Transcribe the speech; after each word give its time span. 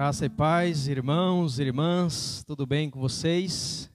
Graça 0.00 0.24
e 0.24 0.30
paz, 0.30 0.88
irmãos 0.88 1.58
irmãs, 1.58 2.42
tudo 2.46 2.64
bem 2.64 2.88
com 2.88 2.98
vocês? 2.98 3.92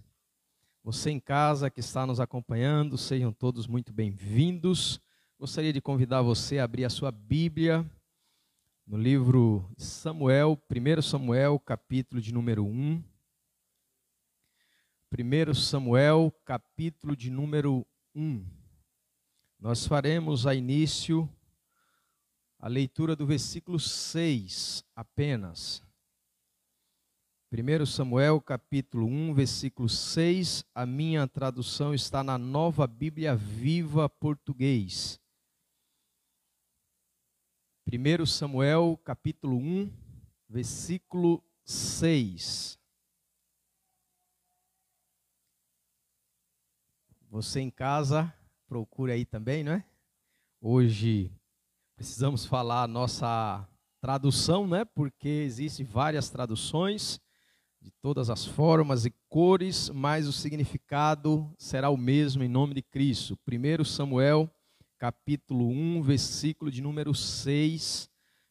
Você 0.84 1.10
em 1.10 1.20
casa 1.20 1.68
que 1.68 1.80
está 1.80 2.06
nos 2.06 2.20
acompanhando, 2.20 2.96
sejam 2.96 3.34
todos 3.34 3.66
muito 3.66 3.92
bem-vindos. 3.92 5.02
Gostaria 5.40 5.74
de 5.74 5.82
convidar 5.82 6.22
você 6.22 6.60
a 6.60 6.64
abrir 6.64 6.86
a 6.86 6.92
sua 6.92 7.12
Bíblia 7.12 7.84
no 8.86 8.98
livro 8.98 9.68
de 9.76 9.84
Samuel, 9.84 10.62
1 10.70 11.02
Samuel, 11.02 11.58
capítulo 11.58 12.22
de 12.22 12.32
número 12.32 12.68
1. 12.68 13.04
1 15.12 15.54
Samuel, 15.56 16.32
capítulo 16.46 17.16
de 17.16 17.32
número 17.32 17.84
1. 18.14 18.46
Nós 19.60 19.88
faremos 19.88 20.46
a 20.46 20.54
início 20.54 21.28
a 22.60 22.68
leitura 22.68 23.16
do 23.16 23.26
versículo 23.26 23.80
6 23.80 24.86
apenas. 24.96 25.85
1 27.58 27.86
Samuel 27.86 28.42
capítulo 28.42 29.08
1, 29.08 29.34
versículo 29.34 29.88
6, 29.88 30.66
a 30.76 30.86
minha 30.86 31.26
tradução 31.26 31.94
está 31.94 32.22
na 32.22 32.38
Nova 32.38 32.86
Bíblia 32.86 33.34
Viva 33.34 34.10
Português. 34.10 35.22
1 37.88 38.26
Samuel 38.26 39.00
capítulo 39.06 39.56
1, 39.56 39.90
versículo 40.50 41.42
6. 41.64 42.78
Você 47.30 47.62
em 47.62 47.72
casa, 47.72 48.34
procure 48.68 49.14
aí 49.14 49.24
também, 49.24 49.64
não 49.64 49.72
é? 49.72 49.86
Hoje 50.60 51.32
precisamos 51.96 52.46
falar 52.46 52.84
a 52.84 52.88
nossa 52.88 53.66
tradução, 54.02 54.68
né? 54.68 54.84
Porque 54.84 55.30
existem 55.30 55.86
várias 55.86 56.30
traduções 56.30 57.24
de 57.86 57.92
todas 58.02 58.30
as 58.32 58.44
formas 58.44 59.06
e 59.06 59.14
cores, 59.30 59.92
mas 59.92 60.28
o 60.28 60.34
significado 60.34 61.48
será 61.56 61.92
o 61.92 61.98
mesmo 61.98 62.42
em 62.42 62.48
nome 62.48 62.74
de 62.74 62.82
Cristo. 62.82 63.38
1 63.48 63.86
Samuel, 63.86 64.50
capítulo 64.98 65.68
1, 65.68 66.02
versículo 66.02 66.72
de 66.72 66.82
número 66.82 67.14
6. 67.14 68.10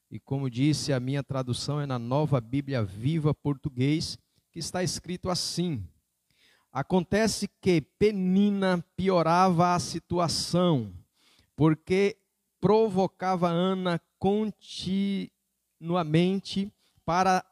E 0.09 0.21
como 0.21 0.49
disse, 0.49 0.93
a 0.93 1.01
minha 1.01 1.25
tradução 1.25 1.81
é 1.81 1.87
na 1.87 1.99
Nova 1.99 2.41
Bíblia 2.41 2.85
Viva 2.85 3.35
Português, 3.35 4.17
que 4.53 4.61
está 4.61 4.85
escrito 4.85 5.29
assim: 5.29 5.85
Acontece 6.71 7.51
que 7.61 7.81
Penina 7.81 8.85
piorava 8.97 9.75
a 9.75 9.81
situação, 9.81 10.95
porque 11.57 12.17
provocava 12.61 13.49
Ana 13.49 14.01
continuamente 14.17 16.73
para 17.05 17.45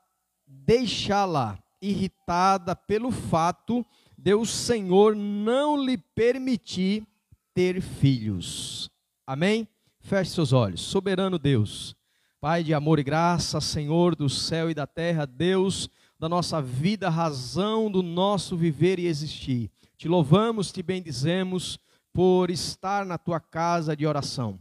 deixá-la 0.47 1.62
irritada 1.83 2.77
pelo 2.77 3.11
fato 3.11 3.85
de 4.17 4.33
o 4.35 4.47
Senhor 4.47 5.17
não 5.17 5.85
lhe 5.85 5.99
permitir 5.99 7.05
ter 7.53 7.83
filhos. 7.83 8.89
Amém? 9.27 9.67
Feche 10.01 10.31
seus 10.31 10.53
olhos. 10.53 10.81
Soberano 10.81 11.39
Deus, 11.39 11.97
Pai 12.41 12.65
de 12.65 12.73
amor 12.75 12.99
e 12.99 13.05
graça, 13.05 13.61
Senhor 13.61 14.17
do 14.17 14.29
céu 14.29 14.71
e 14.71 14.75
da 14.75 14.87
terra, 14.87 15.27
Deus 15.27 15.89
da 16.19 16.29
nossa 16.29 16.63
vida, 16.63 17.09
razão 17.09 17.91
do 17.91 18.03
nosso 18.03 18.57
viver 18.57 18.99
e 18.99 19.07
existir. 19.07 19.71
Te 19.97 20.09
louvamos, 20.09 20.73
te 20.73 20.83
bendizemos 20.83 21.79
por 22.13 22.51
estar 22.51 23.05
na 23.05 23.19
tua 23.19 23.39
casa 23.39 23.97
de 23.97 24.07
oração 24.07 24.59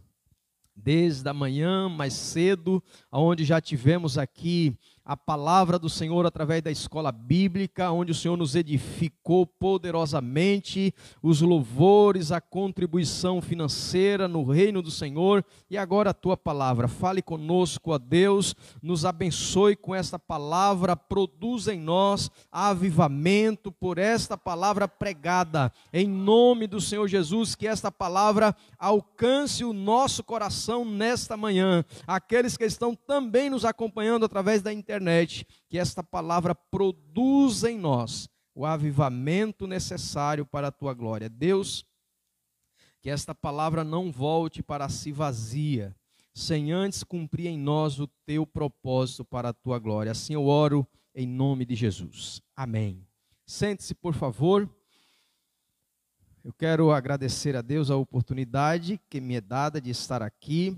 desde 0.74 1.28
a 1.28 1.34
manhã 1.34 1.88
mais 1.88 2.14
cedo, 2.14 2.82
onde 3.10 3.44
já 3.44 3.60
tivemos 3.60 4.18
aqui 4.18 4.76
a 5.04 5.16
palavra 5.16 5.78
do 5.78 5.88
Senhor 5.88 6.24
através 6.24 6.62
da 6.62 6.70
escola 6.70 7.10
bíblica, 7.10 7.90
onde 7.90 8.12
o 8.12 8.14
Senhor 8.14 8.36
nos 8.36 8.54
edificou 8.54 9.44
poderosamente, 9.44 10.94
os 11.20 11.40
louvores, 11.40 12.30
a 12.30 12.40
contribuição 12.40 13.42
financeira 13.42 14.28
no 14.28 14.44
reino 14.44 14.80
do 14.80 14.92
Senhor, 14.92 15.44
e 15.68 15.76
agora 15.76 16.10
a 16.10 16.14
tua 16.14 16.36
palavra. 16.36 16.86
Fale 16.86 17.20
conosco, 17.20 17.90
ó 17.90 17.98
Deus, 17.98 18.54
nos 18.80 19.04
abençoe 19.04 19.74
com 19.74 19.92
esta 19.92 20.18
palavra, 20.18 20.94
produza 20.94 21.74
em 21.74 21.80
nós 21.80 22.30
avivamento 22.50 23.72
por 23.72 23.98
esta 23.98 24.38
palavra 24.38 24.86
pregada, 24.86 25.72
em 25.92 26.06
nome 26.06 26.68
do 26.68 26.80
Senhor 26.80 27.08
Jesus, 27.08 27.56
que 27.56 27.66
esta 27.66 27.90
palavra 27.90 28.54
alcance 28.78 29.64
o 29.64 29.72
nosso 29.72 30.22
coração 30.22 30.84
nesta 30.84 31.36
manhã. 31.36 31.84
Aqueles 32.06 32.56
que 32.56 32.64
estão 32.64 32.94
também 32.94 33.50
nos 33.50 33.64
acompanhando 33.64 34.24
através 34.24 34.62
da 34.62 34.72
internet, 34.72 34.91
internet, 34.92 35.46
que 35.68 35.78
esta 35.78 36.02
palavra 36.02 36.54
produza 36.54 37.70
em 37.70 37.78
nós 37.78 38.28
o 38.54 38.66
avivamento 38.66 39.66
necessário 39.66 40.44
para 40.44 40.68
a 40.68 40.72
tua 40.72 40.92
glória. 40.92 41.28
Deus, 41.30 41.86
que 43.00 43.08
esta 43.08 43.34
palavra 43.34 43.82
não 43.82 44.12
volte 44.12 44.62
para 44.62 44.88
si 44.90 45.10
vazia, 45.10 45.96
sem 46.34 46.72
antes 46.72 47.02
cumprir 47.02 47.46
em 47.46 47.58
nós 47.58 47.98
o 47.98 48.06
teu 48.26 48.46
propósito 48.46 49.24
para 49.24 49.48
a 49.48 49.52
tua 49.54 49.78
glória. 49.78 50.12
Assim 50.12 50.34
eu 50.34 50.46
oro 50.46 50.86
em 51.14 51.26
nome 51.26 51.64
de 51.64 51.74
Jesus. 51.74 52.42
Amém. 52.54 53.06
Sente-se, 53.46 53.94
por 53.94 54.14
favor. 54.14 54.68
Eu 56.44 56.52
quero 56.52 56.90
agradecer 56.90 57.56
a 57.56 57.62
Deus 57.62 57.90
a 57.90 57.96
oportunidade 57.96 59.00
que 59.08 59.20
me 59.20 59.36
é 59.36 59.40
dada 59.40 59.80
de 59.80 59.90
estar 59.90 60.22
aqui 60.22 60.76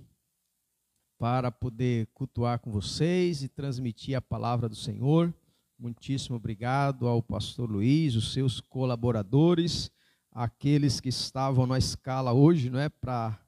para 1.19 1.51
poder 1.51 2.09
cultuar 2.15 2.59
com 2.59 2.71
vocês 2.71 3.43
e 3.43 3.49
transmitir 3.49 4.17
a 4.17 4.23
palavra 4.23 4.69
do 4.69 4.77
Senhor. 4.77 5.33
Muitíssimo 5.79 6.37
obrigado 6.37 7.07
ao 7.07 7.23
pastor 7.23 7.71
Luiz, 7.71 8.15
os 8.15 8.33
seus 8.33 8.61
colaboradores, 8.61 9.91
aqueles 10.31 11.01
que 11.01 11.09
estavam 11.09 11.67
na 11.67 11.79
escala 11.79 12.33
hoje, 12.33 12.71
não 12.71 12.79
é, 12.79 12.89
para 12.89 13.39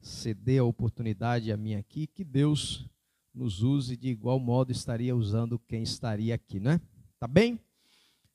ceder 0.00 0.60
a 0.60 0.64
oportunidade 0.64 1.50
a 1.50 1.56
mim 1.56 1.74
aqui, 1.74 2.06
que 2.06 2.24
Deus 2.24 2.88
nos 3.34 3.62
use 3.62 3.96
de 3.96 4.08
igual 4.08 4.38
modo 4.38 4.72
estaria 4.72 5.14
usando 5.14 5.58
quem 5.58 5.82
estaria 5.82 6.34
aqui, 6.34 6.58
né? 6.58 6.80
Tá 7.18 7.26
bem? 7.26 7.60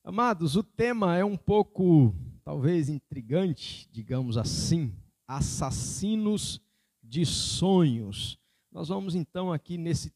Amados, 0.03 0.55
o 0.55 0.63
tema 0.63 1.15
é 1.15 1.23
um 1.23 1.37
pouco, 1.37 2.15
talvez, 2.43 2.89
intrigante, 2.89 3.87
digamos 3.91 4.35
assim, 4.35 4.93
assassinos 5.27 6.59
de 7.03 7.25
sonhos. 7.25 8.40
Nós 8.71 8.87
vamos 8.87 9.15
então 9.15 9.51
aqui 9.51 9.77
nesse 9.77 10.13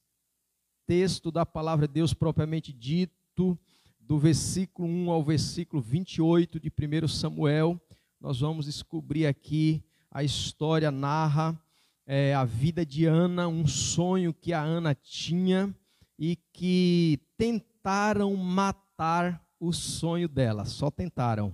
texto 0.88 1.30
da 1.30 1.46
palavra 1.46 1.88
de 1.88 1.94
Deus 1.96 2.14
propriamente 2.14 2.72
dito, 2.72 3.60
do 4.00 4.18
versículo 4.18 4.88
1 4.88 5.12
ao 5.12 5.22
versículo 5.22 5.82
28 5.82 6.58
de 6.60 6.70
1 6.70 7.08
Samuel, 7.10 7.78
nós 8.22 8.40
vamos 8.40 8.66
descobrir 8.66 9.26
aqui 9.26 9.84
a 10.10 10.24
história 10.24 10.90
narra 10.90 11.60
é, 12.06 12.34
a 12.34 12.46
vida 12.46 12.86
de 12.86 13.06
Ana, 13.06 13.46
um 13.46 13.68
sonho 13.68 14.34
que 14.34 14.54
a 14.54 14.62
Ana 14.62 14.96
tinha 14.96 15.76
e 16.18 16.38
que 16.54 17.20
tentaram 17.38 18.34
matar 18.38 19.46
o 19.60 19.74
sonho 19.74 20.30
dela, 20.30 20.64
só 20.64 20.90
tentaram. 20.90 21.54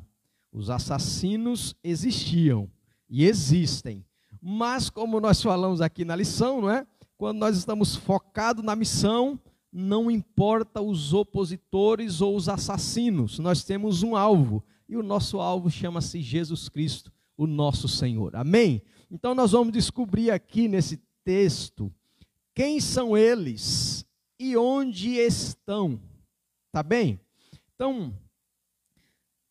Os 0.52 0.70
assassinos 0.70 1.76
existiam 1.84 2.70
e 3.10 3.26
existem. 3.26 4.06
Mas, 4.42 4.90
como 4.90 5.20
nós 5.20 5.40
falamos 5.40 5.82
aqui 5.82 6.04
na 6.04 6.16
lição, 6.16 6.62
não 6.62 6.72
é? 6.72 6.88
Quando 7.16 7.38
nós 7.38 7.56
estamos 7.56 7.96
focados 7.96 8.64
na 8.64 8.76
missão, 8.76 9.40
não 9.72 10.10
importa 10.10 10.82
os 10.82 11.14
opositores 11.14 12.22
ou 12.22 12.36
os 12.36 12.50
assassinos, 12.50 13.38
nós 13.38 13.64
temos 13.64 14.02
um 14.02 14.16
alvo, 14.16 14.64
e 14.90 14.98
o 14.98 15.04
nosso 15.04 15.40
alvo 15.40 15.70
chama-se 15.70 16.20
Jesus 16.22 16.68
Cristo, 16.68 17.12
o 17.38 17.46
nosso 17.46 17.88
Senhor. 17.88 18.36
Amém? 18.36 18.82
Então 19.12 19.36
nós 19.36 19.52
vamos 19.52 19.72
descobrir 19.72 20.32
aqui 20.32 20.68
nesse 20.68 20.98
texto 21.24 21.94
quem 22.56 22.80
são 22.80 23.16
eles 23.16 24.04
e 24.40 24.58
onde 24.58 25.18
estão. 25.18 26.00
Tá 26.72 26.82
bem? 26.82 27.20
Então, 27.76 28.14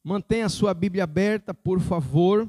mantenha 0.03 0.47
a 0.47 0.51
sua 0.51 0.75
Bíblia 0.75 1.05
aberta, 1.05 1.55
por 1.55 1.81
favor 1.81 2.49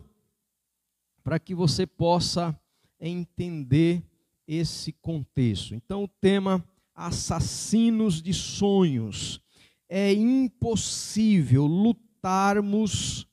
para 1.24 1.40
que 1.40 1.54
você 1.54 1.86
possa 1.86 2.58
entender 3.00 4.04
esse 4.48 4.92
contexto. 4.92 5.74
Então, 5.74 6.04
o 6.04 6.08
tema 6.08 6.64
assassinos 6.94 8.22
de 8.22 8.34
sonhos. 8.34 9.42
É 9.90 10.14
impossível 10.14 11.66
lutarmos, 11.66 13.28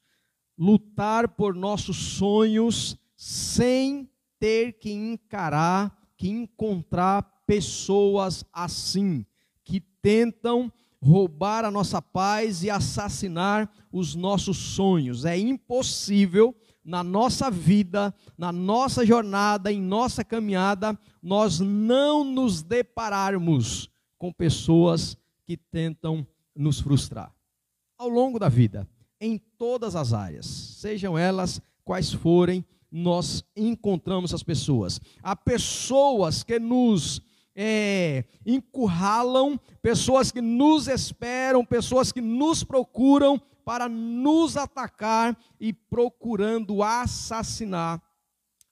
lutar 0.57 1.29
por 1.29 1.55
nossos 1.55 1.97
sonhos 1.97 2.97
sem 3.17 4.11
ter 4.39 4.79
que 4.79 4.91
encarar, 4.91 5.97
que 6.17 6.29
encontrar 6.29 7.23
pessoas 7.47 8.45
assim, 8.53 9.25
que 9.65 9.81
tentam 9.81 10.73
roubar 11.01 11.65
a 11.65 11.71
nossa 11.71 12.03
paz 12.03 12.65
e 12.65 12.71
assassinar 12.71 13.71
os 13.93 14.15
nossos 14.15 14.57
sonhos. 14.57 15.25
É 15.25 15.39
impossível 15.39 16.57
na 16.89 17.05
nossa 17.05 17.51
vida, 17.51 18.15
na 18.39 18.51
nossa 18.51 19.05
jornada, 19.05 19.71
em 19.71 19.79
nossa 19.79 20.25
caminhada, 20.25 20.99
nós 21.23 21.61
não 21.61 22.25
nos 22.25 22.63
depararmos 22.63 23.91
com 24.17 24.33
pessoas 24.33 25.15
que 25.45 25.55
tentam 25.55 26.27
nos 26.57 26.81
frustrar. 26.81 27.31
Ao 27.99 28.09
longo 28.09 28.39
da 28.39 28.49
vida, 28.49 28.89
em 29.21 29.37
todas 29.59 29.95
as 29.95 30.15
áreas, 30.15 30.47
sejam 30.47 31.19
elas 31.19 31.61
quais 31.85 32.11
forem, 32.11 32.65
nós 32.91 33.45
encontramos 33.55 34.33
as 34.33 34.43
pessoas. 34.43 34.99
Há 35.23 35.37
pessoas 35.37 36.43
que 36.43 36.59
nos 36.59 37.21
é, 37.55 38.25
encurralam, 38.47 39.61
pessoas 39.83 40.33
que 40.33 40.41
nos 40.41 40.89
esperam, 40.89 41.63
pessoas 41.67 42.11
que 42.11 42.23
nos 42.23 42.65
procuram 42.65 43.39
para 43.69 43.87
nos 43.87 44.57
atacar 44.57 45.39
e 45.61 45.75
procurando 45.75 46.83
assassinar 46.83 48.03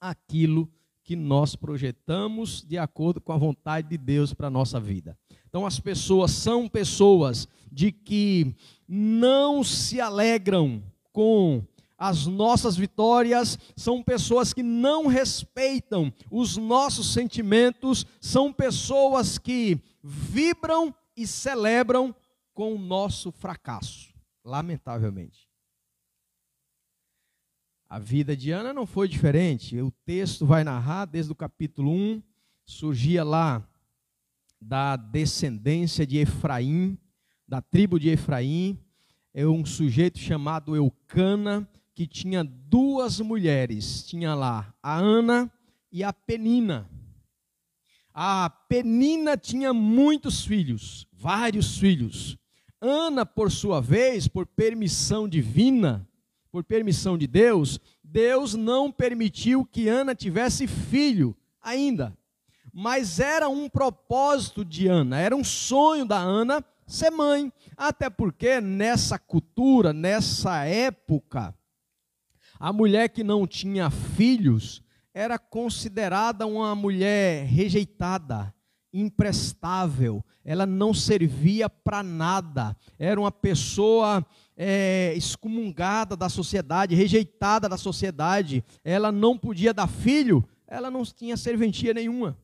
aquilo 0.00 0.72
que 1.04 1.14
nós 1.14 1.54
projetamos 1.54 2.64
de 2.66 2.78
acordo 2.78 3.20
com 3.20 3.30
a 3.30 3.36
vontade 3.36 3.90
de 3.90 3.98
Deus 3.98 4.32
para 4.32 4.46
a 4.46 4.50
nossa 4.50 4.80
vida. 4.80 5.14
Então, 5.46 5.66
as 5.66 5.78
pessoas 5.78 6.30
são 6.30 6.66
pessoas 6.66 7.46
de 7.70 7.92
que 7.92 8.56
não 8.88 9.62
se 9.62 10.00
alegram 10.00 10.82
com 11.12 11.62
as 11.98 12.24
nossas 12.24 12.74
vitórias, 12.74 13.58
são 13.76 14.02
pessoas 14.02 14.54
que 14.54 14.62
não 14.62 15.08
respeitam 15.08 16.10
os 16.30 16.56
nossos 16.56 17.12
sentimentos, 17.12 18.06
são 18.18 18.50
pessoas 18.50 19.36
que 19.36 19.78
vibram 20.02 20.94
e 21.14 21.26
celebram 21.26 22.14
com 22.54 22.74
o 22.74 22.78
nosso 22.78 23.30
fracasso, 23.30 24.15
lamentavelmente. 24.46 25.50
A 27.88 27.98
vida 27.98 28.36
de 28.36 28.52
Ana 28.52 28.72
não 28.72 28.86
foi 28.86 29.08
diferente. 29.08 29.80
O 29.80 29.90
texto 29.90 30.46
vai 30.46 30.64
narrar 30.64 31.04
desde 31.04 31.32
o 31.32 31.36
capítulo 31.36 31.92
1, 31.92 32.22
surgia 32.64 33.24
lá 33.24 33.68
da 34.60 34.96
descendência 34.96 36.06
de 36.06 36.18
Efraim, 36.18 36.96
da 37.46 37.60
tribo 37.60 37.98
de 38.00 38.08
Efraim, 38.08 38.78
é 39.34 39.46
um 39.46 39.64
sujeito 39.66 40.18
chamado 40.18 40.74
Eucana, 40.74 41.68
que 41.94 42.06
tinha 42.06 42.42
duas 42.42 43.20
mulheres, 43.20 44.06
tinha 44.06 44.34
lá 44.34 44.74
a 44.82 44.96
Ana 44.96 45.52
e 45.92 46.02
a 46.02 46.12
Penina. 46.12 46.88
A 48.12 48.48
Penina 48.48 49.36
tinha 49.36 49.72
muitos 49.74 50.44
filhos, 50.44 51.06
vários 51.12 51.78
filhos. 51.78 52.38
Ana, 52.80 53.24
por 53.24 53.50
sua 53.50 53.80
vez, 53.80 54.28
por 54.28 54.46
permissão 54.46 55.28
divina, 55.28 56.06
por 56.50 56.62
permissão 56.62 57.16
de 57.16 57.26
Deus, 57.26 57.80
Deus 58.02 58.54
não 58.54 58.90
permitiu 58.92 59.64
que 59.64 59.88
Ana 59.88 60.14
tivesse 60.14 60.66
filho 60.66 61.36
ainda. 61.60 62.16
Mas 62.72 63.20
era 63.20 63.48
um 63.48 63.68
propósito 63.68 64.64
de 64.64 64.86
Ana, 64.86 65.18
era 65.18 65.34
um 65.34 65.44
sonho 65.44 66.04
da 66.04 66.18
Ana 66.18 66.64
ser 66.86 67.10
mãe. 67.10 67.52
Até 67.76 68.08
porque 68.08 68.60
nessa 68.60 69.18
cultura, 69.18 69.92
nessa 69.92 70.64
época, 70.64 71.54
a 72.58 72.72
mulher 72.72 73.08
que 73.08 73.24
não 73.24 73.46
tinha 73.46 73.90
filhos 73.90 74.82
era 75.12 75.38
considerada 75.38 76.46
uma 76.46 76.74
mulher 76.74 77.46
rejeitada, 77.46 78.54
imprestável, 79.00 80.24
ela 80.44 80.64
não 80.64 80.94
servia 80.94 81.68
para 81.68 82.02
nada, 82.02 82.76
era 82.98 83.20
uma 83.20 83.30
pessoa 83.30 84.24
é, 84.56 85.12
excomungada 85.16 86.16
da 86.16 86.28
sociedade, 86.28 86.94
rejeitada 86.94 87.68
da 87.68 87.76
sociedade, 87.76 88.64
ela 88.82 89.12
não 89.12 89.36
podia 89.36 89.74
dar 89.74 89.86
filho, 89.86 90.42
ela 90.66 90.90
não 90.90 91.04
tinha 91.04 91.36
serventia 91.36 91.92
nenhuma. 91.92 92.38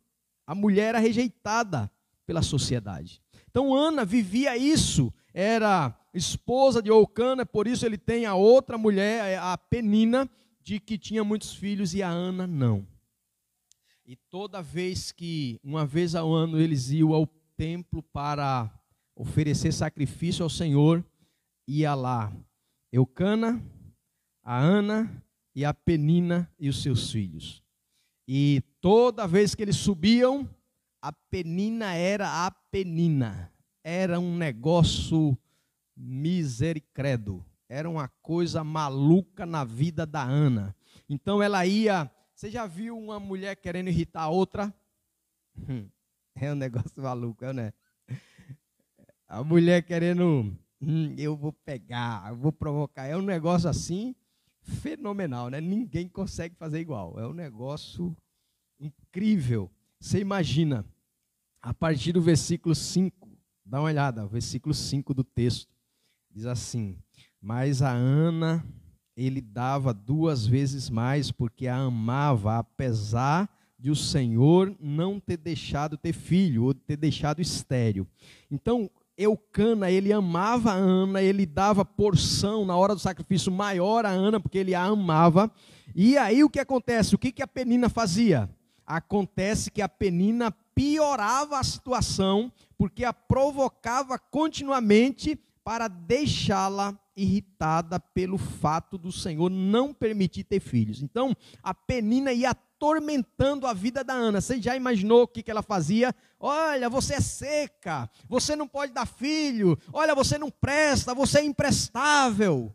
A 0.46 0.54
mulher 0.54 0.88
era 0.88 0.98
rejeitada 0.98 1.90
pela 2.26 2.42
sociedade. 2.42 3.22
Então 3.50 3.74
Ana 3.74 4.04
vivia 4.04 4.56
isso, 4.56 5.12
era 5.32 5.96
esposa 6.12 6.82
de 6.82 6.90
Oucana, 6.90 7.46
por 7.46 7.66
isso 7.66 7.86
ele 7.86 7.96
tem 7.96 8.26
a 8.26 8.34
outra 8.34 8.76
mulher, 8.76 9.38
a 9.38 9.56
Penina, 9.56 10.28
de 10.62 10.78
que 10.78 10.98
tinha 10.98 11.24
muitos 11.24 11.54
filhos 11.54 11.94
e 11.94 12.02
a 12.02 12.08
Ana 12.08 12.46
não. 12.46 12.86
E 14.04 14.16
toda 14.16 14.60
vez 14.60 15.12
que, 15.12 15.60
uma 15.62 15.86
vez 15.86 16.14
ao 16.14 16.32
ano, 16.32 16.58
eles 16.58 16.90
iam 16.90 17.12
ao 17.12 17.26
templo 17.56 18.02
para 18.02 18.70
oferecer 19.14 19.72
sacrifício 19.72 20.42
ao 20.42 20.50
Senhor, 20.50 21.04
ia 21.68 21.94
lá 21.94 22.32
Eucana, 22.92 23.62
a 24.42 24.58
Ana 24.58 25.22
e 25.54 25.64
a 25.64 25.72
Penina 25.72 26.50
e 26.58 26.68
os 26.68 26.82
seus 26.82 27.10
filhos. 27.10 27.62
E 28.26 28.62
toda 28.80 29.26
vez 29.26 29.54
que 29.54 29.62
eles 29.62 29.76
subiam, 29.76 30.48
a 31.00 31.12
Penina 31.12 31.94
era 31.94 32.46
a 32.46 32.50
Penina. 32.50 33.52
Era 33.84 34.18
um 34.18 34.36
negócio 34.36 35.36
misericredo. 35.96 37.44
Era 37.68 37.88
uma 37.88 38.08
coisa 38.08 38.62
maluca 38.62 39.46
na 39.46 39.64
vida 39.64 40.04
da 40.04 40.22
Ana. 40.22 40.74
Então 41.08 41.42
ela 41.42 41.64
ia. 41.66 42.10
Você 42.42 42.50
já 42.50 42.66
viu 42.66 42.98
uma 42.98 43.20
mulher 43.20 43.54
querendo 43.54 43.86
irritar 43.86 44.22
a 44.22 44.28
outra? 44.28 44.74
Hum, 45.56 45.88
é 46.34 46.50
um 46.50 46.56
negócio 46.56 46.90
maluco, 47.00 47.44
né? 47.52 47.72
A 49.28 49.44
mulher 49.44 49.80
querendo. 49.84 50.52
Hum, 50.80 51.14
eu 51.16 51.36
vou 51.36 51.52
pegar, 51.52 52.28
eu 52.30 52.36
vou 52.36 52.50
provocar. 52.50 53.06
É 53.06 53.16
um 53.16 53.22
negócio 53.22 53.70
assim 53.70 54.12
fenomenal, 54.60 55.50
né? 55.50 55.60
Ninguém 55.60 56.08
consegue 56.08 56.56
fazer 56.56 56.80
igual. 56.80 57.16
É 57.16 57.24
um 57.24 57.32
negócio 57.32 58.12
incrível. 58.80 59.70
Você 60.00 60.18
imagina, 60.18 60.84
a 61.60 61.72
partir 61.72 62.10
do 62.10 62.20
versículo 62.20 62.74
5, 62.74 63.30
dá 63.64 63.78
uma 63.78 63.86
olhada, 63.86 64.26
versículo 64.26 64.74
5 64.74 65.14
do 65.14 65.22
texto. 65.22 65.72
Diz 66.28 66.46
assim: 66.46 66.98
Mas 67.40 67.82
a 67.82 67.92
Ana 67.92 68.66
ele 69.16 69.40
dava 69.40 69.92
duas 69.92 70.46
vezes 70.46 70.88
mais, 70.88 71.30
porque 71.30 71.66
a 71.66 71.76
amava, 71.76 72.58
apesar 72.58 73.48
de 73.78 73.90
o 73.90 73.96
Senhor 73.96 74.74
não 74.80 75.18
ter 75.18 75.36
deixado 75.36 75.96
ter 75.96 76.12
filho, 76.12 76.64
ou 76.64 76.74
ter 76.74 76.96
deixado 76.96 77.42
estéreo. 77.42 78.06
Então, 78.50 78.90
Eucana, 79.16 79.90
ele 79.90 80.12
amava 80.12 80.70
a 80.70 80.76
Ana, 80.76 81.20
ele 81.20 81.44
dava 81.44 81.84
porção 81.84 82.64
na 82.64 82.76
hora 82.76 82.94
do 82.94 83.00
sacrifício 83.00 83.52
maior 83.52 84.06
a 84.06 84.10
Ana, 84.10 84.40
porque 84.40 84.58
ele 84.58 84.74
a 84.74 84.82
amava. 84.82 85.50
E 85.94 86.16
aí 86.16 86.42
o 86.42 86.50
que 86.50 86.60
acontece? 86.60 87.14
O 87.14 87.18
que, 87.18 87.32
que 87.32 87.42
a 87.42 87.46
Penina 87.46 87.88
fazia? 87.88 88.48
Acontece 88.86 89.70
que 89.70 89.82
a 89.82 89.88
Penina 89.88 90.50
piorava 90.74 91.58
a 91.58 91.64
situação, 91.64 92.50
porque 92.78 93.04
a 93.04 93.12
provocava 93.12 94.18
continuamente 94.18 95.38
para 95.62 95.88
deixá-la 95.88 96.98
irritada 97.16 98.00
pelo 98.00 98.38
fato 98.38 98.96
do 98.96 99.12
Senhor 99.12 99.50
não 99.50 99.92
permitir 99.92 100.44
ter 100.44 100.60
filhos. 100.60 101.02
Então, 101.02 101.36
a 101.62 101.74
Penina 101.74 102.32
ia 102.32 102.50
atormentando 102.50 103.66
a 103.66 103.72
vida 103.72 104.02
da 104.02 104.14
Ana. 104.14 104.40
Você 104.40 104.60
já 104.60 104.74
imaginou 104.74 105.22
o 105.22 105.28
que 105.28 105.50
ela 105.50 105.62
fazia? 105.62 106.14
Olha, 106.38 106.88
você 106.88 107.14
é 107.14 107.20
seca, 107.20 108.10
você 108.28 108.56
não 108.56 108.66
pode 108.66 108.92
dar 108.92 109.06
filho, 109.06 109.78
olha, 109.92 110.14
você 110.14 110.36
não 110.36 110.50
presta, 110.50 111.14
você 111.14 111.38
é 111.38 111.44
imprestável. 111.44 112.74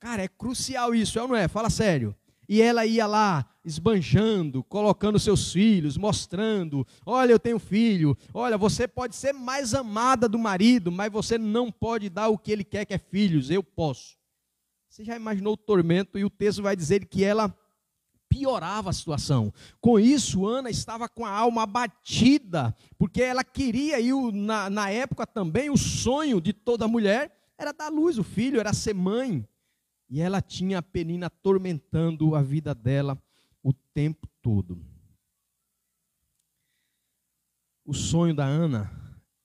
Cara, 0.00 0.22
é 0.22 0.28
crucial 0.28 0.94
isso, 0.94 1.18
é 1.18 1.22
ou 1.22 1.28
não 1.28 1.36
é? 1.36 1.48
Fala 1.48 1.68
sério. 1.68 2.16
E 2.48 2.62
ela 2.62 2.86
ia 2.86 3.06
lá 3.06 3.46
esbanjando, 3.62 4.64
colocando 4.64 5.18
seus 5.18 5.52
filhos, 5.52 5.96
mostrando: 5.98 6.86
olha, 7.04 7.32
eu 7.32 7.38
tenho 7.38 7.58
filho, 7.58 8.16
olha, 8.32 8.56
você 8.56 8.88
pode 8.88 9.14
ser 9.14 9.34
mais 9.34 9.74
amada 9.74 10.28
do 10.28 10.38
marido, 10.38 10.90
mas 10.90 11.12
você 11.12 11.36
não 11.36 11.70
pode 11.70 12.08
dar 12.08 12.28
o 12.28 12.38
que 12.38 12.50
ele 12.50 12.64
quer, 12.64 12.86
que 12.86 12.94
é 12.94 12.98
filhos, 12.98 13.50
eu 13.50 13.62
posso. 13.62 14.16
Você 14.88 15.04
já 15.04 15.14
imaginou 15.14 15.52
o 15.52 15.56
tormento? 15.56 16.18
E 16.18 16.24
o 16.24 16.30
texto 16.30 16.62
vai 16.62 16.74
dizer 16.74 17.04
que 17.04 17.22
ela 17.22 17.54
piorava 18.28 18.90
a 18.90 18.92
situação. 18.92 19.52
Com 19.80 19.98
isso, 19.98 20.46
Ana 20.46 20.70
estava 20.70 21.08
com 21.08 21.24
a 21.24 21.30
alma 21.30 21.62
abatida, 21.62 22.74
porque 22.98 23.22
ela 23.22 23.44
queria, 23.44 24.00
e 24.00 24.10
na, 24.32 24.70
na 24.70 24.90
época 24.90 25.26
também, 25.26 25.70
o 25.70 25.76
sonho 25.76 26.40
de 26.40 26.52
toda 26.52 26.88
mulher 26.88 27.32
era 27.56 27.72
dar 27.72 27.88
luz 27.88 28.18
o 28.18 28.24
filho, 28.24 28.60
era 28.60 28.72
ser 28.72 28.94
mãe. 28.94 29.46
E 30.08 30.20
ela 30.20 30.40
tinha 30.40 30.78
a 30.78 30.82
Penina 30.82 31.26
atormentando 31.26 32.34
a 32.34 32.42
vida 32.42 32.74
dela 32.74 33.20
o 33.62 33.72
tempo 33.72 34.26
todo. 34.40 34.82
O 37.84 37.92
sonho 37.92 38.34
da 38.34 38.44
Ana 38.44 38.90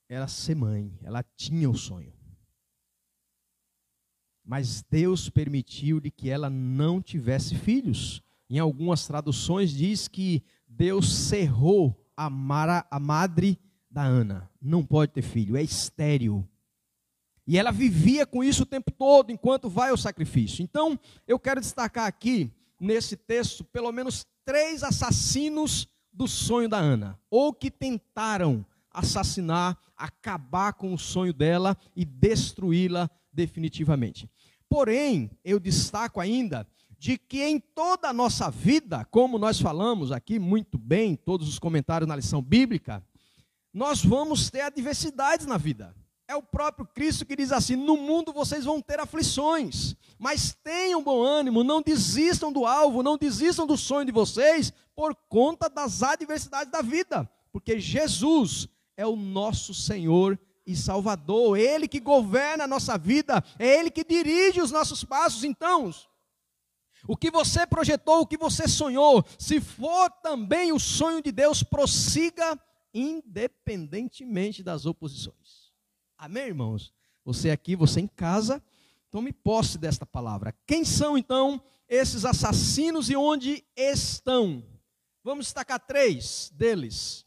era 0.08 0.28
ser 0.28 0.56
mãe, 0.56 0.98
ela 1.02 1.24
tinha 1.36 1.70
o 1.70 1.76
sonho. 1.76 2.14
Mas 4.44 4.84
Deus 4.84 5.30
permitiu 5.30 6.00
de 6.00 6.12
que 6.12 6.30
ela 6.30 6.50
não 6.50 7.02
tivesse 7.02 7.56
filhos. 7.56 8.22
Em 8.50 8.60
algumas 8.60 9.08
traduções 9.08 9.72
diz 9.72 10.08
que 10.08 10.44
Deus 10.68 11.14
cerrou 11.14 11.98
a, 12.16 12.30
mara, 12.30 12.86
a 12.92 13.00
madre 13.00 13.58
da 13.90 14.04
Ana. 14.04 14.50
Não 14.62 14.86
pode 14.86 15.14
ter 15.14 15.22
filho, 15.22 15.56
é 15.56 15.64
estéril. 15.64 16.48
E 17.46 17.58
ela 17.58 17.72
vivia 17.72 18.26
com 18.26 18.44
isso 18.44 18.64
o 18.64 18.66
tempo 18.66 18.92
todo, 18.92 19.32
enquanto 19.32 19.70
vai 19.70 19.90
ao 19.90 19.98
sacrifício. 19.98 20.64
Então, 20.64 20.98
eu 21.28 21.38
quero 21.38 21.60
destacar 21.60 22.06
aqui, 22.06 22.52
nesse 22.80 23.16
texto, 23.16 23.64
pelo 23.64 23.92
menos 23.92 24.26
três 24.46 24.84
assassinos 24.84 25.88
do 26.12 26.28
sonho 26.28 26.70
da 26.70 26.78
Ana, 26.78 27.20
ou 27.30 27.54
que 27.54 27.72
tentaram 27.72 28.66
assassinar, 28.92 29.78
acabar 29.98 30.74
com 30.74 30.94
o 30.94 31.00
sonho 31.00 31.34
dela 31.34 31.76
e 31.96 32.06
destruí-la 32.06 33.10
definitivamente. 33.32 34.30
Porém, 34.70 35.32
eu 35.44 35.60
destaco 35.60 36.20
ainda 36.20 36.68
de 36.98 37.18
que 37.18 37.44
em 37.44 37.60
toda 37.60 38.10
a 38.10 38.14
nossa 38.14 38.50
vida, 38.50 39.04
como 39.06 39.38
nós 39.38 39.60
falamos 39.60 40.12
aqui 40.12 40.40
muito 40.40 40.78
bem, 40.78 41.16
todos 41.16 41.50
os 41.50 41.60
comentários 41.60 42.08
na 42.08 42.16
lição 42.16 42.42
bíblica, 42.42 43.04
nós 43.74 44.04
vamos 44.04 44.50
ter 44.50 44.62
adversidades 44.62 45.46
na 45.46 45.58
vida. 45.58 45.94
É 46.34 46.36
o 46.36 46.42
próprio 46.42 46.88
Cristo 46.88 47.28
que 47.28 47.36
diz 47.36 47.52
assim: 47.52 47.76
no 47.76 47.96
mundo 47.96 48.34
vocês 48.34 48.66
vão 48.66 48.82
ter 48.82 49.00
aflições, 49.00 49.96
mas 50.18 50.58
tenham 50.64 51.04
bom 51.04 51.22
ânimo, 51.22 51.64
não 51.64 51.80
desistam 51.80 52.52
do 52.52 52.66
alvo, 52.66 53.04
não 53.04 53.20
desistam 53.20 53.68
do 53.68 53.78
sonho 53.78 54.08
de 54.08 54.12
vocês 54.12 54.74
por 54.96 55.14
conta 55.30 55.70
das 55.70 56.02
adversidades 56.02 56.72
da 56.72 56.82
vida, 56.82 57.30
porque 57.52 57.80
Jesus 57.80 58.68
é 58.98 59.06
o 59.06 59.16
nosso 59.16 59.76
Senhor 59.76 60.40
e 60.66 60.76
Salvador, 60.76 61.56
Ele 61.56 61.88
que 61.88 62.00
governa 62.00 62.64
a 62.64 62.68
nossa 62.68 62.98
vida, 62.98 63.44
é 63.60 63.68
Ele 63.68 63.92
que 63.92 64.04
dirige 64.04 64.60
os 64.60 64.72
nossos 64.72 65.04
passos. 65.04 65.44
Então, 65.44 65.94
o 67.08 67.16
que 67.16 67.30
você 67.30 67.68
projetou, 67.68 68.22
o 68.22 68.28
que 68.28 68.38
você 68.38 68.68
sonhou, 68.68 69.24
se 69.38 69.62
for 69.62 70.10
também 70.24 70.72
o 70.72 70.80
sonho 70.80 71.22
de 71.22 71.32
Deus, 71.32 71.62
prossiga 71.62 72.60
independentemente 72.92 74.64
das 74.64 74.88
oposições. 74.88 75.43
Amém, 76.24 76.46
irmãos? 76.48 76.94
Você 77.26 77.50
aqui, 77.50 77.76
você 77.76 78.00
em 78.00 78.08
casa, 78.08 78.64
tome 79.12 79.34
posse 79.34 79.78
desta 79.78 80.06
palavra. 80.06 80.56
Quem 80.66 80.86
são 80.86 81.18
então 81.18 81.62
esses 81.86 82.24
assassinos 82.24 83.10
e 83.10 83.16
onde 83.18 83.62
estão? 83.76 84.64
Vamos 85.22 85.48
destacar 85.48 85.82
três 85.82 86.50
deles. 86.56 87.26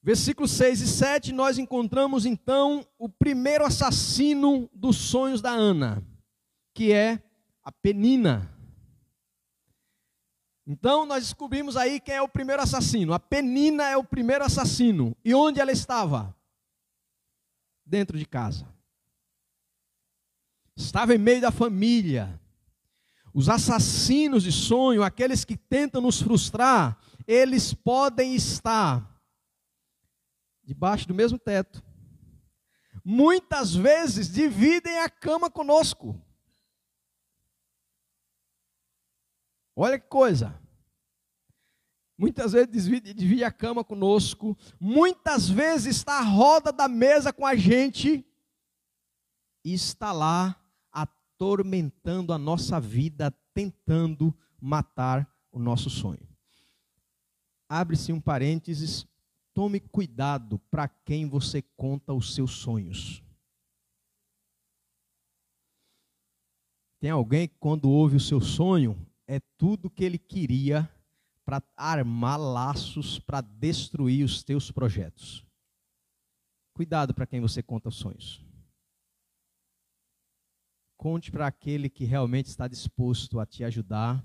Versículos 0.00 0.52
6 0.52 0.82
e 0.82 0.86
7, 0.86 1.32
nós 1.32 1.58
encontramos 1.58 2.24
então 2.24 2.86
o 2.96 3.08
primeiro 3.08 3.64
assassino 3.64 4.70
dos 4.72 4.94
sonhos 4.94 5.42
da 5.42 5.50
Ana, 5.50 6.00
que 6.72 6.92
é 6.92 7.20
a 7.60 7.72
Penina. 7.72 8.56
Então 10.64 11.04
nós 11.04 11.24
descobrimos 11.24 11.76
aí 11.76 11.98
quem 11.98 12.14
é 12.14 12.22
o 12.22 12.28
primeiro 12.28 12.62
assassino. 12.62 13.12
A 13.12 13.18
Penina 13.18 13.88
é 13.88 13.96
o 13.96 14.04
primeiro 14.04 14.44
assassino. 14.44 15.16
E 15.24 15.34
onde 15.34 15.58
ela 15.58 15.72
estava? 15.72 16.36
Dentro 17.84 18.18
de 18.18 18.26
casa. 18.26 18.66
Estava 20.76 21.14
em 21.14 21.18
meio 21.18 21.40
da 21.40 21.50
família. 21.50 22.40
Os 23.32 23.48
assassinos 23.48 24.42
de 24.42 24.52
sonho, 24.52 25.02
aqueles 25.02 25.44
que 25.44 25.56
tentam 25.56 26.00
nos 26.00 26.20
frustrar, 26.20 26.98
eles 27.26 27.74
podem 27.74 28.34
estar 28.34 29.10
debaixo 30.62 31.06
do 31.06 31.14
mesmo 31.14 31.38
teto. 31.38 31.82
Muitas 33.04 33.74
vezes 33.74 34.32
dividem 34.32 35.00
a 35.00 35.10
cama 35.10 35.50
conosco. 35.50 36.20
Olha 39.76 39.98
que 39.98 40.08
coisa. 40.08 40.58
Muitas 42.16 42.52
vezes 42.52 42.70
divide, 42.70 43.12
divide 43.12 43.42
a 43.42 43.50
cama 43.50 43.82
conosco, 43.82 44.56
muitas 44.78 45.48
vezes 45.48 45.96
está 45.96 46.18
à 46.18 46.22
roda 46.22 46.72
da 46.72 46.86
mesa 46.86 47.32
com 47.32 47.44
a 47.44 47.56
gente 47.56 48.24
e 49.64 49.74
está 49.74 50.12
lá 50.12 50.60
atormentando 50.92 52.32
a 52.32 52.38
nossa 52.38 52.78
vida, 52.78 53.34
tentando 53.52 54.36
matar 54.60 55.28
o 55.50 55.58
nosso 55.58 55.90
sonho. 55.90 56.28
Abre-se 57.68 58.12
um 58.12 58.20
parênteses, 58.20 59.06
tome 59.52 59.80
cuidado 59.80 60.58
para 60.70 60.86
quem 60.86 61.28
você 61.28 61.62
conta 61.76 62.12
os 62.12 62.34
seus 62.34 62.52
sonhos. 62.52 63.24
Tem 67.00 67.10
alguém 67.10 67.48
que, 67.48 67.56
quando 67.58 67.90
ouve 67.90 68.16
o 68.16 68.20
seu 68.20 68.40
sonho, 68.40 68.96
é 69.26 69.40
tudo 69.58 69.90
que 69.90 70.04
ele 70.04 70.18
queria 70.18 70.88
para 71.44 71.62
armar 71.76 72.38
laços 72.38 73.18
para 73.18 73.40
destruir 73.40 74.24
os 74.24 74.42
teus 74.42 74.70
projetos. 74.70 75.46
Cuidado 76.72 77.14
para 77.14 77.26
quem 77.26 77.40
você 77.40 77.62
conta 77.62 77.88
os 77.88 77.96
sonhos. 77.96 78.44
Conte 80.96 81.30
para 81.30 81.46
aquele 81.46 81.90
que 81.90 82.04
realmente 82.04 82.46
está 82.46 82.66
disposto 82.66 83.38
a 83.38 83.46
te 83.46 83.62
ajudar 83.62 84.24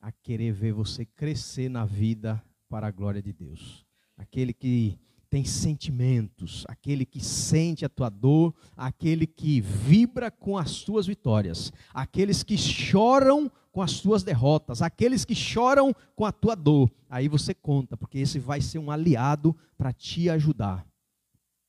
a 0.00 0.10
querer 0.10 0.52
ver 0.52 0.72
você 0.72 1.04
crescer 1.04 1.68
na 1.68 1.84
vida 1.84 2.42
para 2.68 2.86
a 2.86 2.90
glória 2.90 3.22
de 3.22 3.32
Deus. 3.32 3.86
Aquele 4.16 4.52
que 4.52 4.98
tem 5.34 5.44
sentimentos, 5.44 6.64
aquele 6.68 7.04
que 7.04 7.18
sente 7.18 7.84
a 7.84 7.88
tua 7.88 8.08
dor, 8.08 8.54
aquele 8.76 9.26
que 9.26 9.60
vibra 9.60 10.30
com 10.30 10.56
as 10.56 10.84
tuas 10.84 11.08
vitórias, 11.08 11.72
aqueles 11.92 12.44
que 12.44 12.56
choram 12.56 13.50
com 13.72 13.82
as 13.82 13.98
tuas 13.98 14.22
derrotas, 14.22 14.80
aqueles 14.80 15.24
que 15.24 15.34
choram 15.34 15.92
com 16.14 16.24
a 16.24 16.30
tua 16.30 16.54
dor. 16.54 16.88
Aí 17.10 17.26
você 17.26 17.52
conta, 17.52 17.96
porque 17.96 18.18
esse 18.18 18.38
vai 18.38 18.60
ser 18.60 18.78
um 18.78 18.92
aliado 18.92 19.56
para 19.76 19.92
te 19.92 20.30
ajudar. 20.30 20.86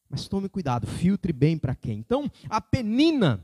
Mas 0.08 0.28
tome 0.28 0.48
cuidado, 0.48 0.86
filtre 0.86 1.34
bem 1.34 1.58
para 1.58 1.74
quem. 1.74 1.98
Então, 1.98 2.30
a 2.48 2.62
Penina, 2.62 3.44